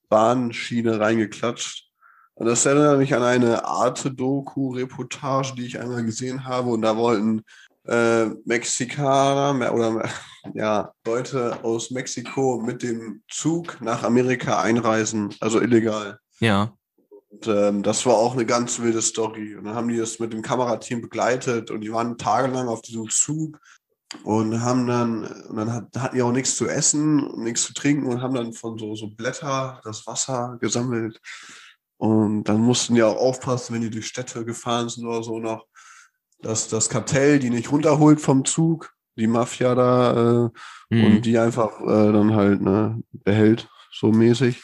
Bahnschiene 0.08 1.00
reingeklatscht. 1.00 1.88
Und 2.34 2.46
das 2.46 2.64
erinnert 2.66 2.98
mich 2.98 3.14
an 3.14 3.24
eine 3.24 3.64
Arte-Doku-Reportage, 3.64 5.54
die 5.56 5.66
ich 5.66 5.80
einmal 5.80 6.04
gesehen 6.04 6.44
habe. 6.44 6.70
Und 6.70 6.82
da 6.82 6.96
wollten 6.96 7.42
äh, 7.88 8.26
Mexikaner 8.44 9.74
oder 9.74 10.08
ja, 10.54 10.92
Leute 11.04 11.64
aus 11.64 11.90
Mexiko 11.90 12.62
mit 12.64 12.84
dem 12.84 13.22
Zug 13.28 13.80
nach 13.80 14.04
Amerika 14.04 14.62
einreisen, 14.62 15.34
also 15.40 15.60
illegal. 15.60 16.20
Ja. 16.38 16.77
Und, 17.30 17.46
ähm, 17.46 17.82
das 17.82 18.06
war 18.06 18.14
auch 18.14 18.32
eine 18.34 18.46
ganz 18.46 18.78
wilde 18.80 19.02
Story. 19.02 19.56
Und 19.56 19.64
dann 19.64 19.74
haben 19.74 19.88
die 19.88 19.98
das 19.98 20.18
mit 20.18 20.32
dem 20.32 20.42
Kamerateam 20.42 21.02
begleitet 21.02 21.70
und 21.70 21.82
die 21.82 21.92
waren 21.92 22.16
tagelang 22.18 22.68
auf 22.68 22.82
diesem 22.82 23.08
Zug 23.10 23.58
und 24.24 24.62
haben 24.62 24.86
dann, 24.86 25.24
und 25.24 25.56
dann 25.56 25.72
hat, 25.72 25.84
hatten 25.96 26.16
die 26.16 26.22
auch 26.22 26.32
nichts 26.32 26.56
zu 26.56 26.66
essen 26.66 27.22
und 27.26 27.44
nichts 27.44 27.64
zu 27.64 27.74
trinken 27.74 28.06
und 28.06 28.22
haben 28.22 28.34
dann 28.34 28.52
von 28.54 28.78
so, 28.78 28.94
so 28.94 29.08
Blätter 29.08 29.80
das 29.84 30.06
Wasser 30.06 30.56
gesammelt. 30.60 31.20
Und 31.98 32.44
dann 32.44 32.60
mussten 32.60 32.94
die 32.94 33.02
auch 33.02 33.16
aufpassen, 33.16 33.74
wenn 33.74 33.82
die 33.82 33.90
durch 33.90 34.06
Städte 34.06 34.44
gefahren 34.44 34.88
sind 34.88 35.06
oder 35.06 35.22
so 35.22 35.38
noch, 35.40 35.66
dass 36.40 36.68
das 36.68 36.88
Kartell 36.88 37.38
die 37.40 37.50
nicht 37.50 37.70
runterholt 37.72 38.20
vom 38.20 38.44
Zug, 38.44 38.94
die 39.16 39.26
Mafia 39.26 39.74
da 39.74 40.46
äh, 40.46 40.50
Mhm. 40.90 41.04
und 41.04 41.26
die 41.26 41.36
einfach 41.38 41.80
äh, 41.80 42.12
dann 42.12 42.34
halt 42.34 42.62
ne, 42.62 43.02
behält, 43.12 43.68
so 43.92 44.10
mäßig. 44.10 44.62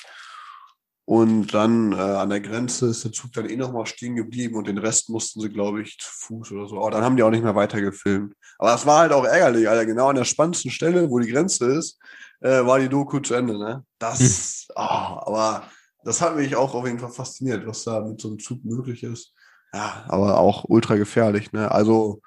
Und 1.06 1.52
dann 1.52 1.92
äh, 1.92 1.96
an 1.96 2.30
der 2.30 2.40
Grenze 2.40 2.86
ist 2.86 3.04
der 3.04 3.12
Zug 3.12 3.32
dann 3.32 3.48
eh 3.48 3.56
nochmal 3.56 3.84
stehen 3.84 4.16
geblieben 4.16 4.56
und 4.56 4.66
den 4.66 4.78
Rest 4.78 5.10
mussten 5.10 5.40
sie, 5.40 5.50
glaube 5.50 5.82
ich, 5.82 5.98
zu 5.98 6.08
Fuß 6.10 6.52
oder 6.52 6.66
so. 6.66 6.80
Aber 6.80 6.90
dann 6.90 7.04
haben 7.04 7.16
die 7.16 7.22
auch 7.22 7.30
nicht 7.30 7.44
mehr 7.44 7.54
weiter 7.54 7.80
gefilmt. 7.80 8.34
Aber 8.58 8.70
das 8.70 8.86
war 8.86 9.00
halt 9.00 9.12
auch 9.12 9.24
ärgerlich, 9.24 9.68
Alter. 9.68 9.84
Genau 9.84 10.08
an 10.08 10.16
der 10.16 10.24
spannendsten 10.24 10.70
Stelle, 10.70 11.10
wo 11.10 11.18
die 11.18 11.30
Grenze 11.30 11.66
ist, 11.66 11.98
äh, 12.40 12.64
war 12.64 12.78
die 12.78 12.88
Doku 12.88 13.18
zu 13.20 13.34
Ende, 13.34 13.58
ne? 13.58 13.84
Das, 13.98 14.66
oh, 14.76 14.80
aber 14.80 15.64
das 16.04 16.22
hat 16.22 16.36
mich 16.36 16.56
auch 16.56 16.74
auf 16.74 16.86
jeden 16.86 16.98
Fall 16.98 17.10
fasziniert, 17.10 17.66
was 17.66 17.84
da 17.84 18.00
mit 18.00 18.20
so 18.20 18.28
einem 18.28 18.38
Zug 18.38 18.64
möglich 18.64 19.02
ist. 19.02 19.34
Ja, 19.74 20.04
aber 20.08 20.38
auch 20.38 20.64
ultra 20.68 20.96
gefährlich, 20.96 21.52
ne? 21.52 21.70
Also, 21.70 22.22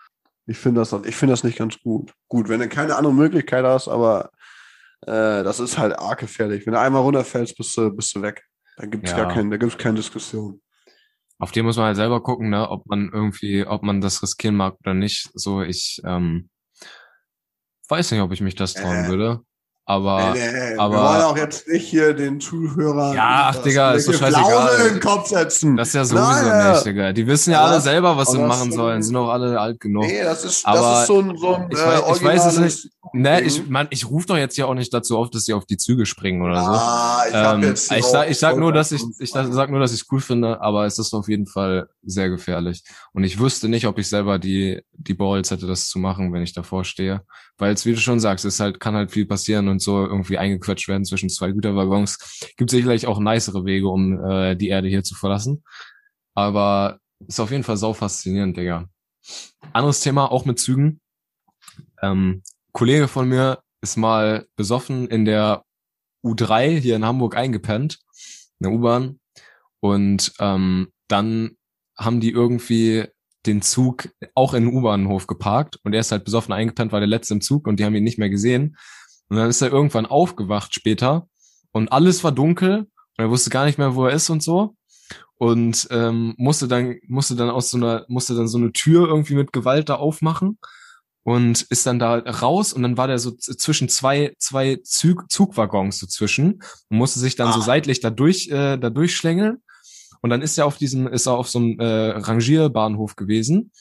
ich 0.45 0.59
finde 0.59 0.81
das, 0.81 0.93
ich 1.03 1.15
finde 1.15 1.33
das 1.33 1.43
nicht 1.43 1.57
ganz 1.57 1.79
gut. 1.79 2.13
Gut, 2.27 2.47
wenn 2.47 2.59
du 2.59 2.69
keine 2.69 2.95
andere 2.95 3.13
Möglichkeit 3.13 3.65
hast, 3.65 3.87
aber 3.87 4.29
äh, 5.01 5.43
das 5.43 5.59
ist 5.59 5.77
halt 5.77 5.97
arg 5.97 6.19
gefährlich. 6.19 6.65
Wenn 6.65 6.73
du 6.73 6.79
einmal 6.79 7.01
runterfällst, 7.01 7.57
bist 7.57 7.75
du, 7.75 7.91
bist 7.91 8.15
du 8.15 8.21
weg. 8.21 8.43
Da 8.77 8.85
gibt's 8.85 9.11
Ja. 9.11 9.17
gar 9.17 9.33
keinen, 9.33 9.49
da 9.51 9.57
gibt's 9.57 9.77
keine 9.77 9.95
Diskussion. 9.95 10.61
Auf 11.39 11.51
den 11.51 11.65
muss 11.65 11.77
man 11.77 11.87
halt 11.87 11.95
selber 11.97 12.21
gucken, 12.23 12.49
ne, 12.49 12.69
ob 12.69 12.85
man 12.87 13.11
irgendwie, 13.11 13.65
ob 13.65 13.83
man 13.83 14.01
das 14.01 14.23
riskieren 14.23 14.55
mag 14.55 14.75
oder 14.79 14.93
nicht. 14.93 15.29
So, 15.33 15.61
ich 15.61 16.01
ähm, 16.05 16.49
weiß 17.89 18.11
nicht, 18.11 18.21
ob 18.21 18.31
ich 18.31 18.41
mich 18.41 18.55
das 18.55 18.73
trauen 18.73 19.05
Äh. 19.05 19.07
würde. 19.07 19.41
Aber 19.89 20.33
nee, 20.33 20.39
nee, 20.51 20.77
aber- 20.77 20.95
wir 20.95 20.99
wollen 21.01 21.21
auch 21.21 21.37
jetzt 21.37 21.65
nicht 21.69 21.87
hier 21.87 22.13
den 22.13 22.41
Zuhörern 22.41 23.15
Ja, 23.15 23.51
ach, 23.53 23.61
Digga, 23.61 23.93
ist 23.93 24.05
doch 24.09 24.13
irgendwelche 24.15 24.37
scheißegal. 24.41 24.87
In 24.87 24.93
den 24.95 24.99
Kopf 24.99 25.27
setzen. 25.27 25.77
das 25.77 25.87
ist 25.87 25.93
ja 25.93 26.03
sowieso 26.03 26.25
Nein, 26.29 26.71
nicht, 26.73 26.85
Digga. 26.85 27.13
Die 27.13 27.25
wissen 27.25 27.51
ja, 27.51 27.61
Ja, 27.61 27.71
alle 27.71 27.79
selber, 27.79 28.17
was 28.17 28.31
sie 28.31 28.37
machen 28.37 28.73
sollen. 28.73 29.01
so- 29.01 29.07
Sind 29.07 29.15
auch 29.15 29.29
alle 29.29 29.57
alt 29.57 29.79
genug. 29.79 30.03
Nee, 30.05 30.23
das 30.23 30.43
ist, 30.43 30.65
Aber 30.65 30.81
das 30.81 31.01
ist 31.01 31.07
so 31.07 31.19
ein, 31.21 31.37
so 31.37 31.55
ein 31.55 31.67
ich 31.71 31.77
äh, 31.77 31.81
weiß- 31.81 32.15
ich 32.17 32.23
weiß 32.23 32.41
es 32.41 32.45
originales 32.57 32.89
Ne, 33.13 33.39
ich, 33.41 33.69
man, 33.69 33.87
ich 33.89 34.09
rufe 34.09 34.27
doch 34.27 34.35
jetzt 34.35 34.57
ja 34.57 34.65
auch 34.65 34.73
nicht 34.73 34.93
dazu 34.93 35.17
auf, 35.17 35.29
dass 35.29 35.45
sie 35.45 35.53
auf 35.53 35.65
die 35.65 35.77
Züge 35.77 36.05
springen 36.05 36.41
oder 36.41 36.61
so. 36.61 36.71
Ah, 36.71 37.23
ich 37.29 37.33
hab 37.33 37.55
Ähm, 37.55 37.63
jetzt 37.63 37.89
ich 37.89 38.03
sag, 38.03 38.29
ich 38.29 38.37
sag 38.37 38.57
nur, 38.57 38.73
dass 38.73 38.91
ich, 38.91 39.01
ich 39.19 39.31
sag 39.31 39.69
nur, 39.71 39.79
dass 39.79 39.93
ich 39.93 40.03
cool 40.11 40.19
finde, 40.19 40.59
aber 40.59 40.85
es 40.85 40.99
ist 40.99 41.13
auf 41.13 41.29
jeden 41.29 41.47
Fall 41.47 41.87
sehr 42.03 42.27
gefährlich. 42.27 42.83
Und 43.13 43.23
ich 43.23 43.39
wüsste 43.39 43.69
nicht, 43.69 43.87
ob 43.87 43.97
ich 43.97 44.09
selber 44.09 44.39
die, 44.39 44.81
die 44.91 45.13
Balls 45.13 45.51
hätte, 45.51 45.67
das 45.67 45.87
zu 45.87 45.99
machen, 45.99 46.33
wenn 46.33 46.43
ich 46.43 46.51
davor 46.53 46.83
stehe. 46.83 47.21
Weil 47.57 47.73
es, 47.73 47.85
wie 47.85 47.93
du 47.93 47.99
schon 48.01 48.19
sagst, 48.19 48.43
es 48.43 48.59
halt, 48.59 48.81
kann 48.81 48.93
halt 48.93 49.09
viel 49.11 49.25
passieren 49.25 49.69
und 49.69 49.76
so 49.81 50.05
irgendwie 50.05 50.37
eingequetscht 50.37 50.87
werden 50.87 51.05
zwischen 51.05 51.29
zwei 51.29 51.51
Güterwaggons. 51.51 52.53
Gibt 52.57 52.69
sicherlich 52.69 53.07
auch 53.07 53.19
nicere 53.19 53.65
Wege, 53.65 53.87
um 53.87 54.23
äh, 54.23 54.55
die 54.55 54.69
Erde 54.69 54.87
hier 54.87 55.03
zu 55.03 55.15
verlassen. 55.15 55.63
Aber 56.33 56.99
ist 57.27 57.39
auf 57.39 57.51
jeden 57.51 57.63
Fall 57.63 57.77
sau 57.77 57.93
faszinierend, 57.93 58.57
Digga. 58.57 58.87
Anderes 59.73 60.01
Thema, 60.01 60.31
auch 60.31 60.45
mit 60.45 60.59
Zügen. 60.59 61.01
Ähm, 62.01 62.43
Kollege 62.73 63.07
von 63.07 63.27
mir 63.27 63.59
ist 63.81 63.97
mal 63.97 64.47
besoffen 64.55 65.07
in 65.07 65.25
der 65.25 65.63
U3 66.23 66.79
hier 66.79 66.95
in 66.95 67.05
Hamburg 67.05 67.35
eingepennt, 67.35 67.99
in 68.59 68.65
der 68.65 68.71
U-Bahn. 68.71 69.19
Und 69.79 70.33
ähm, 70.39 70.91
dann 71.07 71.57
haben 71.97 72.19
die 72.19 72.31
irgendwie 72.31 73.05
den 73.45 73.61
Zug 73.61 74.09
auch 74.35 74.53
in 74.53 74.65
den 74.65 74.75
U-Bahnhof 74.75 75.25
geparkt 75.25 75.79
und 75.83 75.93
er 75.93 76.01
ist 76.01 76.11
halt 76.11 76.25
besoffen 76.25 76.53
eingepennt, 76.53 76.91
war 76.91 76.99
der 76.99 77.07
letzte 77.07 77.33
im 77.33 77.41
Zug 77.41 77.65
und 77.67 77.79
die 77.79 77.85
haben 77.85 77.95
ihn 77.95 78.03
nicht 78.03 78.19
mehr 78.19 78.29
gesehen. 78.29 78.77
Und 79.29 79.37
dann 79.37 79.49
ist 79.49 79.61
er 79.61 79.71
irgendwann 79.71 80.05
aufgewacht 80.05 80.73
später 80.73 81.27
und 81.71 81.91
alles 81.91 82.23
war 82.23 82.31
dunkel 82.31 82.79
und 82.79 82.89
er 83.17 83.29
wusste 83.29 83.49
gar 83.49 83.65
nicht 83.65 83.77
mehr, 83.77 83.95
wo 83.95 84.05
er 84.05 84.13
ist 84.13 84.29
und 84.29 84.41
so. 84.41 84.75
Und 85.39 85.87
ähm, 85.91 86.33
musste 86.37 86.67
dann, 86.67 86.95
musste 87.07 87.35
dann 87.35 87.49
aus 87.49 87.69
so 87.69 87.77
einer, 87.77 88.05
musste 88.07 88.33
dann 88.35 88.47
so 88.47 88.57
eine 88.57 88.71
Tür 88.71 89.07
irgendwie 89.07 89.35
mit 89.35 89.53
Gewalt 89.53 89.89
da 89.89 89.95
aufmachen 89.95 90.57
und 91.23 91.61
ist 91.63 91.85
dann 91.85 91.99
da 91.99 92.15
raus 92.17 92.73
und 92.73 92.81
dann 92.83 92.97
war 92.97 93.07
der 93.07 93.19
so 93.19 93.31
zwischen 93.35 93.89
zwei, 93.89 94.33
zwei 94.39 94.79
Zug, 94.83 95.29
Zugwaggons 95.29 95.99
so 95.99 96.07
zwischen 96.07 96.53
und 96.89 96.97
musste 96.97 97.19
sich 97.19 97.35
dann 97.35 97.51
so 97.53 97.59
Ah. 97.59 97.63
seitlich 97.63 97.99
da 97.99 98.09
durch, 98.09 98.47
äh, 98.49 98.77
da 98.77 98.89
durchschlängeln. 98.89 99.61
Und 100.21 100.31
dann 100.31 100.41
ist 100.41 100.57
er 100.57 100.65
auf 100.65 100.77
diesem, 100.77 101.07
ist 101.07 101.27
er 101.27 101.33
auf 101.37 101.47
so 101.47 101.59
einem 101.59 101.79
äh, 101.79 102.09
Rangierbahnhof 102.17 103.15
gewesen, 103.15 103.71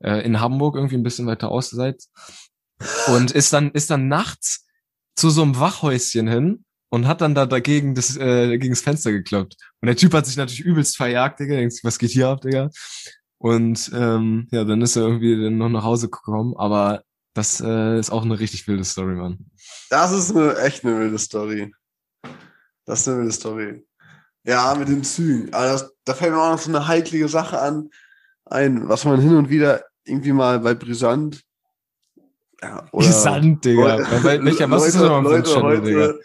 äh, 0.00 0.24
in 0.24 0.40
Hamburg, 0.40 0.74
irgendwie 0.74 0.96
ein 0.96 1.04
bisschen 1.04 1.26
weiter 1.26 1.50
außerseits. 1.50 2.10
Und 3.14 3.30
ist 3.30 3.52
dann, 3.52 3.70
ist 3.70 3.90
dann 3.90 4.08
nachts 4.08 4.63
zu 5.14 5.30
so 5.30 5.42
einem 5.42 5.58
Wachhäuschen 5.58 6.28
hin 6.28 6.64
und 6.90 7.06
hat 7.06 7.20
dann 7.20 7.34
da 7.34 7.46
dagegen 7.46 7.94
das, 7.94 8.16
äh, 8.16 8.56
gegen 8.58 8.72
das 8.72 8.82
Fenster 8.82 9.12
gekloppt. 9.12 9.56
Und 9.80 9.86
der 9.86 9.96
Typ 9.96 10.14
hat 10.14 10.26
sich 10.26 10.36
natürlich 10.36 10.60
übelst 10.60 10.96
verjagt, 10.96 11.40
Digga. 11.40 11.56
Denkt 11.56 11.80
was 11.82 11.98
geht 11.98 12.10
hier 12.10 12.28
ab, 12.28 12.40
Digga? 12.40 12.70
Und 13.38 13.90
ähm, 13.94 14.48
ja, 14.50 14.64
dann 14.64 14.80
ist 14.80 14.96
er 14.96 15.02
irgendwie 15.02 15.42
dann 15.42 15.58
noch 15.58 15.68
nach 15.68 15.84
Hause 15.84 16.08
gekommen. 16.08 16.54
Aber 16.56 17.02
das 17.34 17.60
äh, 17.60 17.98
ist 17.98 18.10
auch 18.10 18.22
eine 18.22 18.38
richtig 18.38 18.66
wilde 18.68 18.84
Story, 18.84 19.14
Mann. 19.14 19.50
Das 19.90 20.12
ist 20.12 20.34
eine, 20.34 20.56
echt 20.58 20.84
eine 20.84 20.98
wilde 20.98 21.18
Story. 21.18 21.74
Das 22.84 23.00
ist 23.00 23.08
eine 23.08 23.18
wilde 23.18 23.32
Story. 23.32 23.84
Ja, 24.44 24.74
mit 24.74 24.88
den 24.88 25.02
Zügen. 25.02 25.52
Aber 25.52 25.66
das, 25.66 25.92
da 26.04 26.14
fällt 26.14 26.32
mir 26.32 26.40
auch 26.40 26.52
noch 26.52 26.58
so 26.58 26.70
eine 26.70 26.86
heiklige 26.86 27.28
Sache 27.28 27.60
an, 27.60 27.90
ein, 28.44 28.88
was 28.88 29.04
man 29.04 29.20
hin 29.20 29.34
und 29.34 29.48
wieder 29.48 29.84
irgendwie 30.04 30.32
mal 30.32 30.60
bei 30.60 30.74
Brisant. 30.74 31.42
Ja, 32.62 32.86
oder 32.92 33.06
Brisant, 33.06 33.64
Digga. 33.64 33.96
Leute- 33.96 34.08
Bei 34.22 34.44
welcher, 34.44 34.70
was 34.70 34.86
ist 34.86 34.94
das 34.94 35.02
Leute- 35.02 35.14
nochmal 35.14 35.32
Leute 35.32 35.50
Channel, 35.52 35.80
Digga? 35.82 36.00
heute, 36.00 36.20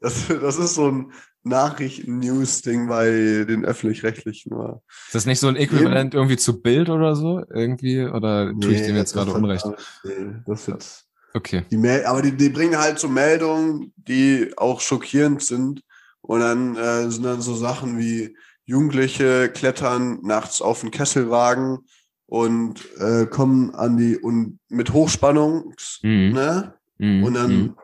das, 0.00 0.26
das 0.28 0.58
ist 0.58 0.74
so 0.74 0.90
ein 0.90 1.12
Nachrichten-News-Ding 1.42 2.88
bei 2.88 3.06
den 3.46 3.64
Öffentlich-Rechtlichen. 3.64 4.52
Ist 4.52 5.14
das 5.14 5.26
nicht 5.26 5.40
so 5.40 5.48
ein 5.48 5.56
Äquivalent 5.56 6.14
irgendwie 6.14 6.36
zu 6.36 6.60
Bild 6.62 6.88
oder 6.88 7.14
so? 7.14 7.42
Irgendwie? 7.52 8.02
Oder 8.04 8.52
tue 8.58 8.72
ich 8.72 8.80
Nee, 8.80 8.86
dem 8.88 8.96
jetzt 8.96 9.12
gerade 9.12 9.32
Unrecht? 9.32 9.66
Nee, 10.04 10.36
das 10.46 10.66
jetzt. 10.66 11.06
Okay. 11.34 11.64
Die 11.70 11.76
Mel 11.76 12.04
aber 12.06 12.22
die, 12.22 12.32
die 12.36 12.48
bringen 12.48 12.78
halt 12.78 12.98
so 12.98 13.08
Meldungen, 13.08 13.92
die 13.96 14.52
auch 14.56 14.80
schockierend 14.80 15.42
sind. 15.42 15.80
Und 16.20 16.40
dann 16.40 16.76
äh, 16.76 17.10
sind 17.10 17.24
dann 17.24 17.42
so 17.42 17.54
Sachen 17.54 17.98
wie 17.98 18.36
Jugendliche 18.64 19.50
klettern 19.50 20.20
nachts 20.22 20.62
auf 20.62 20.80
den 20.80 20.90
Kesselwagen 20.90 21.80
und 22.26 22.80
äh, 22.98 23.26
kommen 23.26 23.74
an 23.74 23.96
die 23.96 24.16
und 24.16 24.58
mit 24.68 24.92
Hochspannung, 24.92 25.74
Mhm. 26.02 26.32
ne? 26.32 26.74
Mhm. 26.98 27.24
Und 27.24 27.34
dann 27.34 27.50
Mhm. 27.52 27.76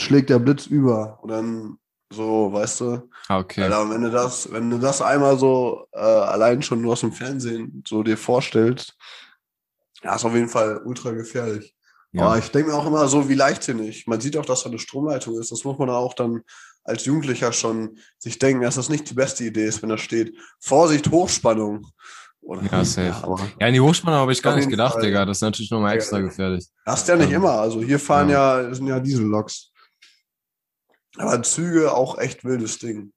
schlägt 0.00 0.30
der 0.30 0.38
Blitz 0.38 0.66
über. 0.66 1.18
Und 1.22 1.30
dann 1.30 1.78
so, 2.12 2.52
weißt 2.52 2.80
du, 2.82 3.08
Ah, 3.28 3.38
okay. 3.38 3.62
Alter, 3.62 3.90
wenn 3.90 4.02
du 4.02 4.10
das, 4.10 4.52
wenn 4.52 4.70
du 4.70 4.78
das 4.78 5.02
einmal 5.02 5.38
so 5.38 5.86
äh, 5.92 5.98
allein 5.98 6.62
schon 6.62 6.80
nur 6.80 6.92
aus 6.92 7.00
dem 7.00 7.12
Fernsehen 7.12 7.82
so 7.86 8.02
dir 8.04 8.16
vorstellst, 8.16 8.94
ja, 10.04 10.14
ist 10.14 10.24
auf 10.24 10.34
jeden 10.34 10.48
Fall 10.48 10.80
ultra 10.84 11.10
gefährlich. 11.10 11.74
Ja. 12.12 12.26
Aber 12.26 12.38
ich 12.38 12.50
denke 12.50 12.70
mir 12.70 12.76
auch 12.76 12.86
immer 12.86 13.08
so, 13.08 13.28
wie 13.28 13.34
leichtsinnig. 13.34 14.06
Man 14.06 14.20
sieht 14.20 14.36
auch, 14.36 14.46
dass 14.46 14.62
da 14.62 14.68
eine 14.68 14.78
Stromleitung 14.78 15.38
ist. 15.40 15.50
Das 15.50 15.64
muss 15.64 15.78
man 15.78 15.90
auch 15.90 16.14
dann 16.14 16.42
als 16.84 17.04
Jugendlicher 17.04 17.52
schon 17.52 17.98
sich 18.18 18.38
denken, 18.38 18.62
dass 18.62 18.76
das 18.76 18.88
nicht 18.88 19.10
die 19.10 19.14
beste 19.14 19.42
Idee 19.44 19.64
ist, 19.66 19.82
wenn 19.82 19.88
da 19.88 19.98
steht, 19.98 20.36
Vorsicht, 20.60 21.10
Hochspannung. 21.10 21.88
Oder, 22.46 22.62
Ja, 22.70 22.84
safe. 22.84 23.12
aber 23.24 23.40
Ja, 23.60 23.66
in 23.66 23.74
die 23.74 23.80
Hochspannung 23.80 24.20
habe 24.20 24.32
ich 24.32 24.40
gar 24.42 24.54
nicht 24.56 24.70
gedacht, 24.70 24.94
Fall. 24.94 25.02
Digga. 25.02 25.24
Das 25.24 25.38
ist 25.38 25.42
natürlich 25.42 25.70
nochmal 25.70 25.90
Ja. 25.90 25.96
extra 25.96 26.20
gefährlich. 26.20 26.66
das 26.84 27.02
ist 27.02 27.08
ja 27.08 27.16
nicht 27.16 27.30
Ja. 27.30 27.36
immer. 27.38 27.52
Also 27.52 27.82
hier 27.82 27.98
fahren 27.98 28.28
ja, 28.28 28.62
das 28.62 28.78
sind 28.78 28.86
ja 28.86 29.00
Dieselloks. 29.00 29.72
Aber 31.18 31.42
Züge 31.42 31.92
auch 31.92 32.18
echt 32.18 32.44
wildes 32.44 32.78
Ding. 32.78 33.12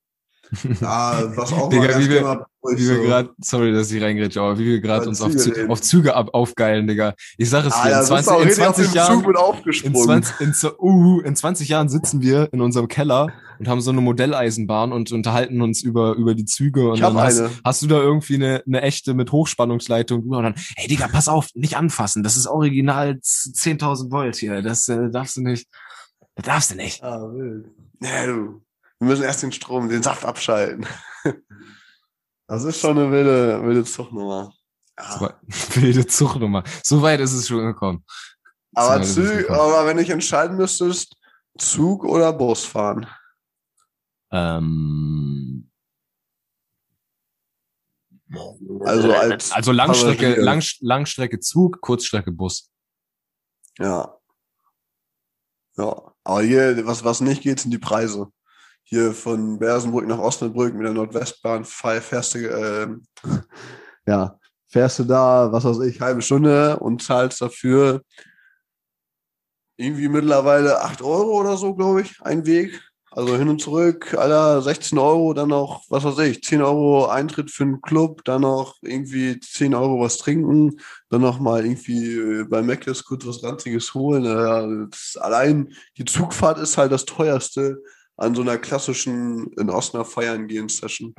Ja, 0.82 1.32
was 1.38 1.54
auch 1.54 1.70
Digga, 1.70 1.84
mal 1.84 2.00
wie 2.00 2.10
wir- 2.10 2.46
Wie 2.64 2.90
wir 2.90 3.04
gerade, 3.04 3.30
sorry, 3.40 3.72
dass 3.72 3.92
ich 3.92 4.02
reingrätsche, 4.02 4.42
aber 4.42 4.58
wie 4.58 4.66
wir 4.66 4.82
gerade 4.82 5.08
uns 5.08 5.22
auf 5.22 5.32
Züge 5.36 5.58
reden. 5.58 5.72
auf 5.72 5.80
Züge 5.82 6.16
ab, 6.16 6.30
aufgeilen, 6.34 6.88
Digga. 6.88 7.14
Ich 7.38 7.50
sag 7.52 7.66
es 7.66 7.74
dir, 7.74 7.80
Alter, 7.82 7.94
in 7.94 8.00
bist 8.00 8.10
du 8.10 8.16
20, 8.16 8.32
auch 8.34 8.42
in 8.42 8.48
richtig 8.48 8.64
auf 8.66 8.76
20 8.76 8.88
den 8.92 8.96
Jahren, 8.96 9.24
in 9.30 9.36
aufgesprungen. 9.36 10.24
20, 10.24 10.42
in, 10.42 10.54
uh, 10.80 11.20
in 11.22 11.36
20 11.36 11.70
Jahren 11.70 11.88
sitzen 11.90 12.22
wir 12.22 12.50
in 12.52 12.62
unserem 12.62 12.88
Keller 12.88 13.28
und 13.60 13.68
haben 13.68 13.82
so 13.82 13.92
eine 13.92 14.02
Modelleisenbahn 14.02 14.92
und 14.94 15.12
unterhalten 15.12 15.62
uns 15.62 15.82
über, 15.84 16.14
über 16.16 16.34
die 16.34 16.46
Züge 16.46 16.88
und 16.90 16.96
Ich 16.96 17.02
dann 17.02 17.16
hast, 17.18 17.40
eine. 17.40 17.52
hast 17.64 17.82
du 17.82 17.88
da 17.88 17.98
irgendwie 18.00 18.36
eine, 18.36 18.64
eine 18.66 18.82
echte 18.82 19.14
mit 19.14 19.32
Hochspannungsleitung 19.32 20.22
drüber 20.22 20.38
und 20.38 20.44
dann, 20.46 20.56
hey 20.78 20.88
Digga, 20.88 21.08
pass 21.10 21.28
auf, 21.28 21.50
nicht 21.54 21.76
anfassen, 21.78 22.24
das 22.24 22.38
ist 22.38 22.48
original 22.48 23.20
10.000 23.22 24.12
Volt 24.12 24.38
hier, 24.38 24.62
das 24.62 24.88
äh, 24.88 25.10
darfst 25.12 25.38
du 25.38 25.42
nicht, 25.42 25.68
das 26.36 26.46
darfst 26.46 26.72
du 26.72 26.76
nicht. 26.76 27.04
Ah, 27.04 27.22
wild. 27.32 27.68
Nee, 28.00 28.26
du. 28.26 28.62
Wir 29.00 29.08
müssen 29.08 29.24
erst 29.24 29.44
den 29.44 29.52
Strom, 29.52 29.90
den 29.90 30.04
Saft 30.04 30.26
abschalten. 30.26 30.86
Das 32.48 32.64
ist 32.64 32.80
schon 32.82 32.98
eine 32.98 33.12
wilde, 33.12 33.62
wilde 33.64 33.84
Zuchtnummer. 33.84 34.52
Das 34.96 35.16
Ja. 35.16 35.22
war 35.22 35.40
wilde 35.76 36.08
Zuchtnummer. 36.08 36.64
So 36.84 37.00
weit 37.04 37.20
ist 37.20 37.34
es 37.34 37.48
schon 37.48 37.60
gekommen. 37.64 38.04
Aber, 38.74 39.04
Zug, 39.04 39.48
aber 39.52 39.86
wenn 39.86 40.00
ich 40.00 40.10
entscheiden 40.10 40.58
müsstest, 40.58 41.16
Zug 41.60 42.04
oder 42.06 42.34
Bus 42.34 42.66
fahren? 42.66 43.06
Ähm, 44.32 45.70
Also 48.86 49.14
als 49.14 49.52
also 49.52 49.72
Langstrecke. 49.72 50.40
Lang, 50.40 50.64
Langstrecke 50.82 51.40
Zug, 51.40 51.82
Kurzstrecke 51.82 52.32
Bus. 52.32 52.70
Ja. 53.80 54.18
Ja. 55.78 56.14
Aber 56.24 56.42
hier, 56.44 56.86
was, 56.86 57.04
was 57.04 57.22
nicht 57.22 57.42
geht, 57.42 57.60
sind 57.60 57.72
die 57.72 57.80
Preise. 57.80 58.28
Hier 58.84 59.14
von 59.14 59.60
Bersenbrück 59.60 60.08
nach 60.08 60.20
Osnabrück 60.20 60.74
mit 60.74 60.86
der 60.86 60.94
Nordwestbahn 60.94 61.64
fährst 61.66 62.36
du, 62.36 62.40
ähm, 62.40 63.06
ja, 64.06 64.38
fährst 64.68 65.00
du 65.00 65.04
da, 65.06 65.52
was 65.52 65.64
weiß 65.64 65.80
ich, 65.82 66.02
halbe 66.02 66.22
Stunde 66.22 66.78
und 66.80 67.02
zahlst 67.02 67.42
dafür 67.42 68.04
irgendwie 69.78 70.10
mittlerweile 70.10 70.82
8 70.82 71.02
Euro 71.02 71.40
oder 71.40 71.56
so, 71.56 71.74
glaube 71.74 72.02
ich, 72.02 72.22
ein 72.22 72.46
Weg. 72.46 72.80
Also 73.12 73.38
hin 73.38 73.50
und 73.50 73.60
zurück, 73.60 74.14
Alter, 74.14 74.62
16 74.62 74.98
Euro, 75.00 75.34
dann 75.34 75.50
noch, 75.50 75.84
was 75.90 76.04
weiß 76.04 76.20
ich, 76.20 76.44
10 76.44 76.62
Euro 76.62 77.08
Eintritt 77.08 77.50
für 77.50 77.64
einen 77.64 77.82
Club, 77.82 78.24
dann 78.24 78.42
noch 78.42 78.78
irgendwie 78.82 79.40
10 79.40 79.74
Euro 79.74 80.02
was 80.02 80.18
trinken, 80.18 80.80
dann 81.10 81.22
noch 81.22 81.40
mal 81.40 81.66
irgendwie 81.66 82.16
äh, 82.16 82.44
bei 82.44 82.62
Mc's 82.62 83.04
kurz 83.04 83.26
was 83.26 83.44
Ranziges 83.44 83.94
holen. 83.96 84.26
Ja, 84.26 84.86
das, 84.86 85.18
allein 85.20 85.74
die 85.98 86.06
Zugfahrt 86.06 86.60
ist 86.60 86.78
halt 86.78 86.92
das 86.92 87.06
teuerste 87.06 87.82
an 88.16 88.36
so 88.36 88.42
einer 88.42 88.58
klassischen 88.58 89.52
in 89.54 89.70
Osnabrück 89.70 90.12
feiern 90.12 90.48
gehen 90.48 90.70
Session. 90.70 91.16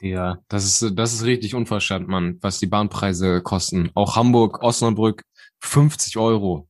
Ja, 0.00 0.38
das 0.48 0.64
ist, 0.64 0.98
das 0.98 1.14
ist 1.14 1.24
richtig 1.24 1.54
unverstanden, 1.54 2.10
Mann, 2.10 2.38
was 2.42 2.58
die 2.58 2.66
Bahnpreise 2.66 3.40
kosten. 3.42 3.90
Auch 3.94 4.14
Hamburg, 4.14 4.62
Osnabrück, 4.62 5.22
50 5.60 6.18
Euro. 6.18 6.68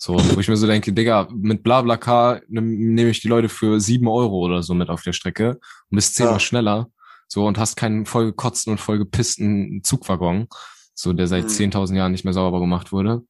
So, 0.00 0.14
wo 0.14 0.38
ich 0.38 0.46
mir 0.46 0.56
so 0.56 0.68
denke, 0.68 0.92
Digga, 0.92 1.28
mit 1.32 1.64
BlaBlaCar 1.64 2.42
nehme 2.46 3.10
ich 3.10 3.20
die 3.20 3.26
Leute 3.26 3.48
für 3.48 3.80
sieben 3.80 4.06
Euro 4.06 4.38
oder 4.38 4.62
so 4.62 4.72
mit 4.72 4.90
auf 4.90 5.02
der 5.02 5.12
Strecke 5.12 5.58
und 5.90 5.96
bist 5.96 6.14
zehnmal 6.14 6.34
ja. 6.34 6.40
schneller. 6.40 6.86
So, 7.26 7.44
und 7.44 7.58
hast 7.58 7.74
keinen 7.76 8.06
vollgekotzten 8.06 8.70
und 8.70 8.78
vollgepissten 8.78 9.82
Zugwaggon, 9.82 10.46
so, 10.94 11.12
der 11.12 11.26
seit 11.26 11.44
mhm. 11.44 11.48
10.000 11.72 11.96
Jahren 11.96 12.12
nicht 12.12 12.24
mehr 12.24 12.32
sauber 12.32 12.60
gemacht 12.60 12.92
wurde. 12.92 13.22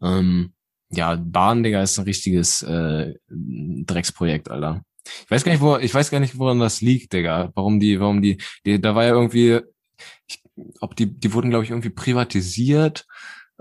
Ähm, 0.00 0.54
ja, 0.90 1.16
Bahn, 1.16 1.64
Digga, 1.64 1.82
ist 1.82 1.98
ein 1.98 2.04
richtiges 2.04 2.62
äh, 2.62 3.14
Drecksprojekt, 3.28 4.50
Alter. 4.50 4.82
Ich 5.24 5.30
weiß 5.30 5.42
gar 5.42 5.50
nicht, 5.50 5.60
wo, 5.60 5.76
ich 5.76 5.92
weiß 5.92 6.10
gar 6.10 6.20
nicht, 6.20 6.38
woran 6.38 6.60
das 6.60 6.80
liegt, 6.80 7.12
Digga. 7.12 7.50
Warum 7.56 7.80
die, 7.80 7.98
warum 7.98 8.22
die, 8.22 8.38
die 8.64 8.80
da 8.80 8.94
war 8.94 9.02
ja 9.02 9.10
irgendwie, 9.10 9.60
ich, 10.28 10.42
ob 10.80 10.94
die, 10.94 11.06
die 11.06 11.32
wurden, 11.32 11.50
glaube 11.50 11.64
ich, 11.64 11.70
irgendwie 11.70 11.90
privatisiert 11.90 13.04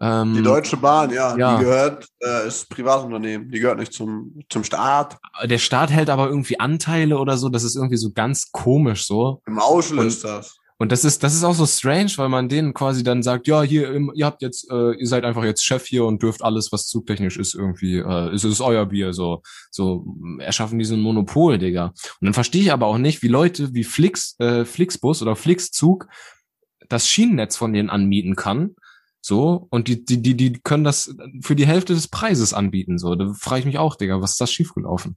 ähm, 0.02 0.34
die 0.34 0.42
Deutsche 0.42 0.78
Bahn, 0.78 1.12
ja, 1.12 1.38
ja. 1.38 1.58
die 1.58 1.64
gehört, 1.64 2.08
äh, 2.20 2.48
ist 2.48 2.68
Privatunternehmen, 2.70 3.50
die 3.52 3.60
gehört 3.60 3.78
nicht 3.78 3.94
zum, 3.94 4.40
zum 4.50 4.64
Staat. 4.64 5.18
Der 5.44 5.60
Staat 5.60 5.92
hält 5.92 6.10
aber 6.10 6.28
irgendwie 6.28 6.60
Anteile 6.60 7.18
oder 7.20 7.38
so, 7.38 7.50
das 7.50 7.64
ist 7.64 7.76
irgendwie 7.76 7.98
so 7.98 8.12
ganz 8.12 8.52
komisch 8.52 9.06
so. 9.06 9.42
Im 9.46 9.60
Auschel 9.60 10.00
ist 10.00 10.24
das. 10.24 10.58
Und 10.80 10.92
das 10.92 11.06
ist, 11.06 11.24
das 11.24 11.36
ist 11.36 11.44
auch 11.44 11.54
so 11.54 11.68
strange, 11.68 12.12
weil 12.18 12.30
man 12.30 12.50
denen 12.50 12.74
quasi 12.74 13.04
dann 13.04 13.22
sagt, 13.22 13.48
ja, 13.48 13.62
hier, 13.62 13.96
ihr 14.16 14.26
habt 14.26 14.42
jetzt, 14.42 14.70
äh, 14.72 14.94
ihr 14.94 15.08
seid 15.08 15.24
einfach 15.24 15.44
jetzt 15.44 15.64
Chef 15.64 15.86
hier 15.86 16.04
und 16.04 16.22
dürft 16.22 16.44
alles, 16.44 16.72
was 16.72 16.88
zugtechnisch 16.88 17.38
ist, 17.38 17.54
irgendwie, 17.54 18.00
äh, 18.00 18.34
ist, 18.34 18.44
ist 18.44 18.60
euer 18.60 18.88
Bier, 18.88 19.14
so, 19.14 19.44
so, 19.70 20.06
erschaffen 20.40 20.80
diesen 20.80 21.00
Monopol, 21.00 21.60
Digga. 21.60 21.94
Und 22.20 22.26
dann 22.26 22.34
verstehe 22.34 22.64
ich 22.64 22.74
aber 22.74 22.88
auch 22.88 22.98
nicht, 22.98 23.22
wie 23.22 23.28
Leute 23.28 23.74
wie 23.74 23.84
Flix, 23.84 24.36
äh, 24.40 24.66
Flixbus 24.66 25.22
oder 25.22 25.36
Flixzug 25.36 26.08
das 26.90 27.08
Schienennetz 27.08 27.56
von 27.56 27.72
denen 27.72 27.90
anmieten 27.90 28.36
kann 28.36 28.76
so, 29.26 29.68
und 29.70 29.88
die, 29.88 30.04
die, 30.04 30.22
die, 30.22 30.36
die 30.36 30.52
können 30.52 30.84
das 30.84 31.16
für 31.42 31.56
die 31.56 31.66
Hälfte 31.66 31.94
des 31.94 32.10
Preises 32.10 32.54
anbieten. 32.54 32.98
So, 32.98 33.16
da 33.16 33.32
frage 33.34 33.60
ich 33.60 33.66
mich 33.66 33.78
auch, 33.78 33.96
Digga, 33.96 34.20
was 34.20 34.32
ist 34.32 34.42
das 34.42 34.52
schiefgelaufen? 34.52 35.16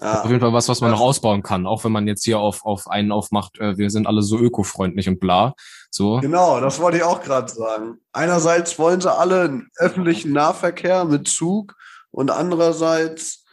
Ja. 0.00 0.22
Auf 0.22 0.30
jeden 0.30 0.40
Fall 0.40 0.52
was, 0.52 0.68
was 0.68 0.80
man 0.80 0.92
noch 0.92 1.00
ausbauen 1.00 1.42
kann, 1.42 1.66
auch 1.66 1.82
wenn 1.82 1.90
man 1.90 2.06
jetzt 2.06 2.24
hier 2.24 2.38
auf, 2.38 2.64
auf 2.64 2.86
einen 2.86 3.10
aufmacht, 3.10 3.58
äh, 3.58 3.76
wir 3.76 3.90
sind 3.90 4.06
alle 4.06 4.22
so 4.22 4.38
ökofreundlich 4.38 5.08
und 5.08 5.18
bla. 5.18 5.54
So. 5.90 6.20
Genau, 6.20 6.60
das 6.60 6.78
wollte 6.78 6.98
ich 6.98 7.02
auch 7.02 7.20
gerade 7.22 7.50
sagen. 7.50 7.98
Einerseits 8.12 8.78
wollen 8.78 9.00
sie 9.00 9.12
alle 9.12 9.42
einen 9.42 9.68
öffentlichen 9.76 10.32
Nahverkehr 10.32 11.04
mit 11.06 11.26
Zug 11.26 11.74
und 12.12 12.30
andererseits 12.30 13.44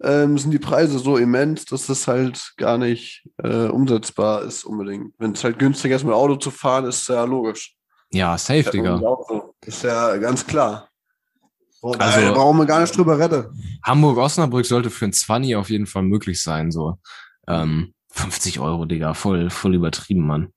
ähm, 0.00 0.38
sind 0.38 0.52
die 0.52 0.60
Preise 0.60 1.00
so 1.00 1.16
immens, 1.16 1.64
dass 1.64 1.86
das 1.88 2.06
halt 2.06 2.52
gar 2.56 2.78
nicht 2.78 3.28
äh, 3.42 3.66
umsetzbar 3.66 4.42
ist 4.42 4.62
unbedingt. 4.62 5.12
Wenn 5.18 5.32
es 5.32 5.42
halt 5.42 5.58
günstiger 5.58 5.96
ist, 5.96 6.04
mit 6.04 6.14
Auto 6.14 6.36
zu 6.36 6.52
fahren, 6.52 6.84
ist 6.84 7.08
ja 7.08 7.24
logisch. 7.24 7.76
Ja, 8.12 8.36
safe, 8.36 8.60
ja, 8.60 8.70
Digga. 8.70 9.18
Ist 9.64 9.84
ja 9.84 10.16
ganz 10.16 10.46
klar. 10.46 10.88
Und 11.80 12.00
also, 12.00 12.36
warum 12.36 12.58
wir 12.58 12.66
gar 12.66 12.80
nicht 12.80 12.96
drüber 12.96 13.18
reden. 13.18 13.46
Hamburg-Osnabrück 13.84 14.66
sollte 14.66 14.90
für 14.90 15.06
ein 15.06 15.12
20 15.12 15.56
auf 15.56 15.70
jeden 15.70 15.86
Fall 15.86 16.02
möglich 16.02 16.42
sein, 16.42 16.70
so. 16.70 16.98
Ähm, 17.48 17.94
50 18.12 18.60
Euro, 18.60 18.84
Digga, 18.84 19.14
voll, 19.14 19.48
voll 19.50 19.74
übertrieben, 19.74 20.26
Mann. 20.26 20.52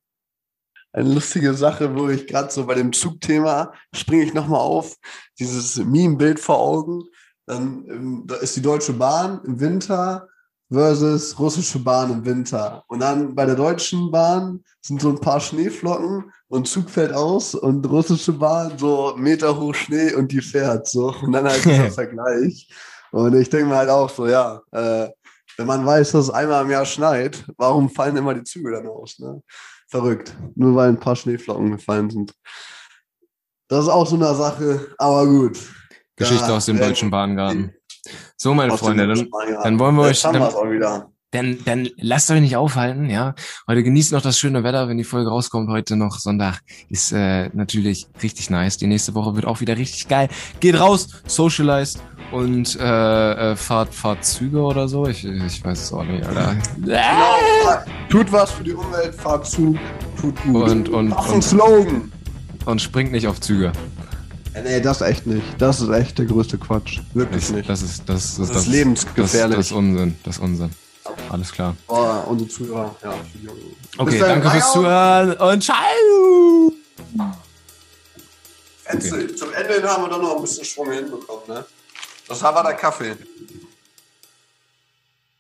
Eine 0.92 1.14
lustige 1.14 1.54
Sache, 1.54 1.96
wo 1.96 2.10
ich 2.10 2.28
gerade 2.28 2.52
so 2.52 2.66
bei 2.66 2.76
dem 2.76 2.94
Zugthema 2.94 3.74
springe 3.96 4.24
ich 4.24 4.34
nochmal 4.34 4.60
auf, 4.60 4.96
dieses 5.40 5.78
Meme-Bild 5.78 6.40
vor 6.40 6.60
Augen. 6.60 7.04
Dann 7.46 7.86
ähm, 7.90 8.24
da 8.28 8.36
ist 8.36 8.56
die 8.56 8.62
Deutsche 8.62 8.94
Bahn 8.94 9.42
im 9.46 9.60
Winter 9.60 10.28
versus 10.72 11.38
russische 11.40 11.80
Bahn 11.80 12.12
im 12.12 12.26
Winter. 12.26 12.84
Und 12.88 13.00
dann 13.00 13.36
bei 13.36 13.46
der 13.46 13.56
Deutschen 13.56 14.12
Bahn 14.12 14.64
sind 14.82 15.02
so 15.02 15.10
ein 15.10 15.20
paar 15.20 15.40
Schneeflocken 15.40 16.32
und 16.54 16.68
Zug 16.68 16.88
fällt 16.88 17.14
aus 17.14 17.56
und 17.56 17.84
russische 17.90 18.32
Bahn 18.32 18.78
so 18.78 19.16
Meter 19.18 19.60
hoch 19.60 19.74
Schnee 19.74 20.14
und 20.14 20.32
die 20.32 20.42
fährt 20.42 20.88
so. 20.88 21.12
Und 21.24 21.32
dann 21.32 21.46
halt 21.46 21.66
dieser 21.66 21.90
Vergleich. 21.92 22.70
Und 23.12 23.36
ich 23.36 23.50
denke 23.50 23.70
mir 23.70 23.78
halt 23.78 23.90
auch 23.90 24.10
so, 24.10 24.28
ja, 24.28 24.62
äh, 24.72 25.10
wenn 25.58 25.66
man 25.66 25.84
weiß, 25.84 26.12
dass 26.12 26.26
es 26.26 26.30
einmal 26.30 26.64
im 26.64 26.70
Jahr 26.70 26.86
schneit, 26.86 27.44
warum 27.58 27.90
fallen 27.90 28.18
immer 28.18 28.36
die 28.36 28.44
Züge 28.44 28.72
dann 28.72 28.88
aus? 28.88 29.18
Ne? 29.18 29.42
Verrückt. 29.88 30.36
Nur 30.54 30.76
weil 30.76 30.90
ein 30.90 31.00
paar 31.00 31.16
Schneeflocken 31.16 31.72
gefallen 31.72 32.12
sind. 32.12 32.34
Das 33.68 33.86
ist 33.86 33.90
auch 33.90 34.06
so 34.06 34.16
eine 34.16 34.36
Sache, 34.36 34.94
aber 35.00 35.26
gut. 35.26 35.58
Geschichte 36.16 36.48
da, 36.48 36.58
aus 36.58 36.68
dem 36.68 36.78
deutschen 36.78 37.10
Bahngarten. 37.10 37.74
So, 38.38 38.54
meine 38.54 38.78
Freunde, 38.78 39.08
dann, 39.08 39.28
dann 39.64 39.80
wollen 39.80 39.96
wir 39.96 40.04
euch. 40.04 40.22
Dann, 40.22 41.13
dann, 41.34 41.58
dann 41.66 41.90
lasst 41.98 42.30
euch 42.30 42.42
nicht 42.42 42.56
aufhalten, 42.56 43.10
ja. 43.10 43.34
Heute 43.68 43.84
genießt 43.84 44.12
noch 44.14 44.22
das 44.22 44.38
schöne 44.38 44.64
Wetter, 44.64 44.88
wenn 44.88 44.98
die 44.98 45.04
Folge 45.04 45.30
rauskommt. 45.30 45.68
Heute 45.68 45.96
noch 45.96 46.20
Sonntag 46.20 46.62
ist 46.90 47.12
äh, 47.12 47.50
natürlich 47.54 48.08
richtig 48.22 48.52
nice. 48.52 48.78
Die 48.78 48.86
nächste 48.86 49.16
Woche 49.16 49.36
wird 49.36 49.46
auch 49.46 49.60
wieder 49.60 49.76
richtig 49.76 50.08
geil. 50.08 50.30
Geht 50.60 50.80
raus, 50.80 51.10
socialized 51.26 52.00
und 52.32 52.78
äh, 52.80 53.52
äh, 53.52 53.56
fahrt, 53.56 53.94
fahrt 53.96 54.24
Züge 54.24 54.62
oder 54.62 54.88
so. 54.88 55.08
Ich, 55.08 55.26
ich 55.26 55.66
weiß 55.66 55.82
es 55.82 55.92
auch 55.92 56.04
nicht, 56.04 56.24
Alter. 56.24 56.56
Genau, 56.78 57.80
tut 58.10 58.32
was 58.32 58.52
für 58.52 58.64
die 58.64 58.74
Umwelt, 58.74 59.16
fahrt 59.16 59.48
Zug, 59.48 59.78
tut 60.22 60.36
gut. 60.44 60.70
Und, 60.70 60.90
und, 60.90 61.12
ist 61.12 61.34
ein 61.34 61.42
Slogan. 61.42 62.12
Und 62.66 62.82
springt 62.82 63.12
nicht 63.12 63.28
auf 63.28 63.42
Züge. 63.42 63.72
Nee, 64.64 64.80
das 64.82 65.02
echt 65.02 65.26
nicht. 65.26 65.42
Das 65.58 65.82
ist 65.82 65.90
echt 65.90 66.20
der 66.20 66.26
größte 66.26 66.60
Quatsch. 66.60 67.00
Wirklich 67.16 67.42
das, 67.42 67.52
nicht. 67.52 67.70
Das 67.70 67.82
ist, 67.82 68.08
das, 68.08 68.38
das, 68.38 68.50
das 68.50 68.58
ist 68.58 68.68
lebensgefährlich. 68.68 69.58
Das, 69.58 69.70
das 69.70 69.72
ist 69.72 69.72
Unsinn. 69.72 70.16
Das 70.24 70.36
ist 70.36 70.44
Unsinn. 70.44 70.70
Alles 71.30 71.52
klar. 71.52 71.76
Oh, 71.88 72.24
unsere 72.28 72.50
Zuhörer, 72.50 72.96
ja. 73.04 73.14
Okay, 73.98 74.20
danke 74.20 74.50
fürs 74.50 74.74
Zuhören 74.74 75.34
und 75.34 75.64
ciao! 75.64 76.74
Okay. 78.86 79.36
Zum 79.36 79.54
Ende 79.54 79.90
haben 79.90 80.04
wir 80.04 80.10
doch 80.10 80.22
noch 80.22 80.36
ein 80.36 80.42
bisschen 80.42 80.66
Schwung 80.66 80.92
hinbekommen, 80.92 81.44
ne? 81.48 81.66
Das 82.28 82.42
war 82.42 82.64
der 82.64 82.74
Kaffee. 82.74 83.16